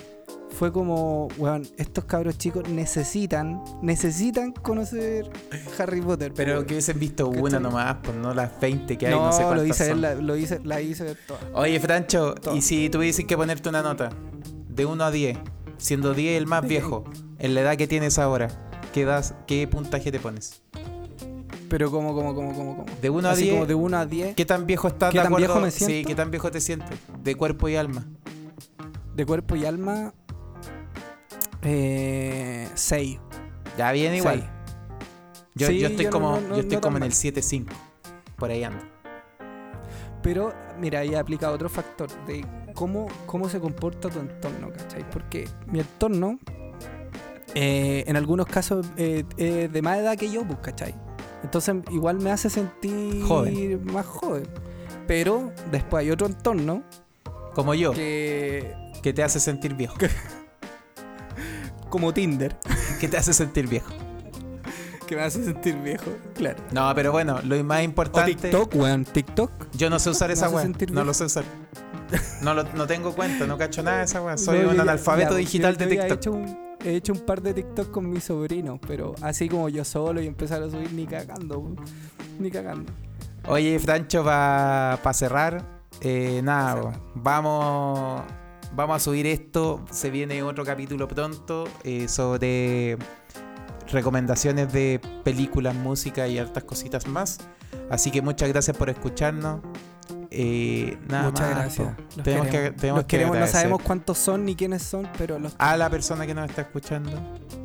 fue 0.50 0.72
como, 0.72 1.28
weón, 1.38 1.68
estos 1.78 2.06
cabros 2.06 2.38
chicos 2.38 2.68
necesitan, 2.70 3.62
necesitan 3.82 4.52
conocer 4.54 5.30
Harry 5.78 6.02
Potter. 6.02 6.32
po, 6.32 6.38
Pero 6.38 6.54
weón. 6.54 6.66
que 6.66 6.74
hubiesen 6.76 7.00
visto 7.00 7.28
una 7.28 7.60
nomás, 7.60 7.98
pues 8.04 8.16
no 8.18 8.34
las 8.34 8.60
20 8.60 8.98
que 8.98 9.08
hay, 9.08 9.14
no, 9.14 9.26
no, 9.26 9.32
sé 9.32 9.42
lo 9.42 9.48
cuántas 9.50 9.68
hice, 9.68 9.90
son. 9.90 10.02
la, 10.02 10.16
lo 10.16 10.36
hice, 10.38 10.60
la 10.64 10.82
hice 10.82 11.16
toda. 11.28 11.40
Oye, 11.54 11.80
Francho, 11.80 12.36
Todo. 12.36 12.56
y 12.56 12.62
si 12.62 12.90
tuvieses 12.90 13.26
que 13.26 13.36
ponerte 13.36 13.68
una 13.70 13.82
nota 13.82 14.10
de 14.70 14.86
1 14.86 15.04
a 15.04 15.12
10, 15.12 15.38
siendo 15.78 16.14
10 16.14 16.38
el 16.38 16.48
más 16.48 16.66
viejo, 16.66 17.04
en 17.40 17.54
la 17.56 17.62
edad 17.62 17.78
que 17.78 17.88
tienes 17.88 18.18
ahora, 18.20 18.50
¿qué, 18.94 19.06
das, 19.06 19.34
qué 19.48 19.68
puntaje 19.68 20.12
te 20.12 20.20
pones? 20.20 20.62
Pero 21.70 21.90
como, 21.92 22.14
como, 22.14 22.36
como, 22.36 22.54
como, 22.54 22.78
como. 22.78 22.86
De 23.02 23.10
1 23.10 23.28
a 23.28 23.32
Así 23.32 23.44
10, 23.44 23.54
como 23.54 23.66
de 23.66 23.76
1 23.76 23.98
a 23.98 24.06
10, 24.06 24.36
¿qué 24.36 24.46
tan 24.46 24.66
viejo 24.68 24.88
estás 24.88 25.12
¿Qué 25.12 25.18
de 25.18 25.24
tan 25.24 25.34
acuerdo? 25.34 25.48
viejo 25.54 25.60
me 25.66 25.72
Sí, 25.72 25.86
siento? 25.86 26.08
¿qué 26.10 26.16
tan 26.16 26.32
viejo 26.32 26.52
te 26.52 26.62
sientes? 26.62 27.00
De 27.24 27.36
cuerpo 27.36 27.68
y 27.70 27.76
alma. 27.76 28.06
de 29.16 29.26
cuerpo 29.26 29.56
y 29.56 29.66
alma, 29.66 30.14
eh, 31.62 32.68
6. 32.76 33.20
Ya 33.78 33.92
bien 33.92 34.14
igual. 34.16 34.50
Yo, 35.56 35.68
Sí, 35.68 35.80
yo 35.80 35.88
estoy 35.88 36.06
yo 36.06 36.12
como, 36.12 36.32
no- 36.32 36.42
no- 36.42 36.56
yo 36.56 36.62
estoy 36.62 36.76
no 36.78 36.82
como 36.82 36.98
en 36.98 37.04
el 37.04 37.10
mal. 37.10 37.18
7-5. 37.18 37.74
Por 38.38 38.52
ahí 38.52 38.64
ando. 38.64 38.84
Pero, 40.22 40.54
mira, 40.80 41.00
ahí 41.00 41.16
aplica 41.16 41.52
otro 41.52 41.70
factor 41.70 42.10
de 42.26 42.46
cómo, 42.74 43.08
cómo 43.26 43.48
se 43.48 43.60
comporta 43.60 44.10
tu 44.10 44.20
entorno, 44.20 44.70
¿cachai? 44.72 45.10
Porque 45.10 45.48
mi 45.68 45.80
entorno, 45.80 46.40
eh, 47.56 48.04
en 48.08 48.16
algunos 48.18 48.46
casos, 48.46 48.86
eh, 48.98 49.24
de 49.72 49.82
más 49.82 49.98
edad 49.98 50.16
que 50.18 50.30
yo, 50.32 50.46
pues, 50.46 50.60
¿cachai? 50.62 50.94
Entonces, 51.44 51.76
igual 51.92 52.20
me 52.20 52.32
hace 52.32 52.50
sentir 52.50 53.24
Joven. 53.24 53.86
más 53.86 54.06
joven. 54.06 54.44
Pero 55.08 55.52
después 55.72 56.02
hay 56.02 56.12
otro 56.12 56.28
entorno 56.28 56.84
Como 57.54 57.74
yo, 57.76 57.92
que. 57.94 58.74
que 59.04 59.14
te 59.14 59.22
hace 59.24 59.40
sentir 59.40 59.76
viejo. 59.76 59.96
como 61.90 62.14
Tinder, 62.14 62.56
que 63.00 63.08
te 63.08 63.18
hace 63.18 63.34
sentir 63.34 63.68
viejo. 63.68 63.92
que 65.08 65.16
me 65.16 65.22
hace 65.22 65.44
sentir 65.44 65.76
viejo, 65.76 66.06
claro. 66.34 66.58
No, 66.72 66.92
pero 66.96 67.12
bueno, 67.12 67.40
lo 67.44 67.64
más 67.64 67.80
O 67.80 67.84
importante. 67.84 68.34
TikTok, 68.36 68.76
weón, 68.76 69.06
TikTok. 69.06 69.52
Yo 69.74 69.90
no 69.90 70.00
sé 70.00 70.10
usar 70.10 70.32
esa 70.32 70.50
sentir 70.62 70.92
No 70.92 71.04
lo 71.04 71.14
sé 71.14 71.26
usar. 71.26 71.44
No, 72.42 72.54
lo- 72.54 72.64
no 72.74 72.88
tengo 72.88 73.14
cuenta, 73.14 73.46
no 73.46 73.58
cacho 73.58 73.84
nada 73.84 74.00
de 74.00 74.06
esa 74.06 74.22
weá. 74.22 74.38
Soy 74.38 74.60
No, 74.62 74.70
un 74.72 74.80
analfabeto 74.80 75.32
ya, 75.34 75.38
digital 75.38 75.78
de 75.78 75.86
ya 75.86 75.92
He 75.92 75.98
TikTok. 76.10 76.18
hecho, 76.18 76.32
un, 76.34 76.58
he 76.86 76.96
hecho 76.96 77.14
un 77.14 77.20
par 77.20 77.42
de 77.42 77.54
TikTok 77.54 77.92
con 77.92 78.10
mis 78.10 78.26
sobrinos, 78.26 78.80
pero 78.86 79.16
así 79.22 79.50
como 79.50 79.70
yo 79.70 79.84
solo 79.84 80.22
y 80.22 80.28
empezar 80.28 80.62
a 80.62 80.70
subir 80.70 80.94
ni 80.94 81.06
cagando, 81.08 81.76
ni 82.40 82.52
cagando. 82.52 82.94
Oye, 83.48 83.78
Francho, 83.80 84.24
para 84.24 85.14
cerrar, 85.14 85.66
eh, 86.02 86.42
nada, 86.44 86.76
Pa' 86.76 86.82
cerrar. 86.82 87.02
vamos, 87.16 88.24
vamos 88.74 88.96
a 88.96 89.00
subir 89.00 89.26
esto. 89.26 89.84
Se 89.92 90.10
viene 90.12 90.44
otro 90.44 90.64
capítulo 90.64 91.08
pronto 91.08 91.66
eh, 91.84 92.08
sobre 92.08 92.98
recomendaciones 93.92 94.72
de 94.72 95.02
películas, 95.24 95.76
música 95.76 96.28
y 96.28 96.38
hartas 96.38 96.64
cositas 96.64 97.08
más. 97.08 97.40
Así 97.90 98.12
que 98.12 98.22
muchas 98.22 98.50
gracias 98.50 98.78
por 98.78 98.90
escucharnos. 98.90 99.62
Eh, 100.38 100.98
nada 101.08 101.30
Muchas 101.30 101.48
más, 101.48 101.58
gracias. 101.58 101.88
Los 102.16 102.24
Tenemos 102.26 102.48
queremos. 102.48 102.72
que, 102.74 102.80
tenemos 102.80 102.98
Los 102.98 103.06
que 103.06 103.18
queremos, 103.18 103.38
no 103.40 103.48
sabemos 103.48 103.82
cuántos 103.82 104.18
son 104.18 104.44
ni 104.44 104.56
quiénes 104.56 104.84
son, 104.84 105.08
pero 105.18 105.40
los 105.40 105.56
a 105.58 105.78
la 105.78 105.90
persona 105.90 106.28
que 106.28 106.34
nos 106.34 106.50
está 106.50 106.64
escuchando. 106.64 107.12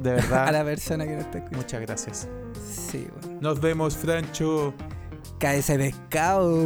De 0.01 0.13
verdad, 0.13 0.45
a 0.49 0.53
la 0.53 0.65
persona 0.65 1.05
que 1.05 1.13
nos 1.17 1.25
está 1.25 1.39
escuchando. 1.39 1.59
muchas 1.65 1.81
gracias. 1.81 2.29
Sí, 2.73 3.09
weón. 3.25 3.41
Nos 3.41 3.61
vemos, 3.61 3.97
Francho. 3.97 4.73
Cae 5.39 5.59
ese 5.59 5.77
pescado. 5.79 6.63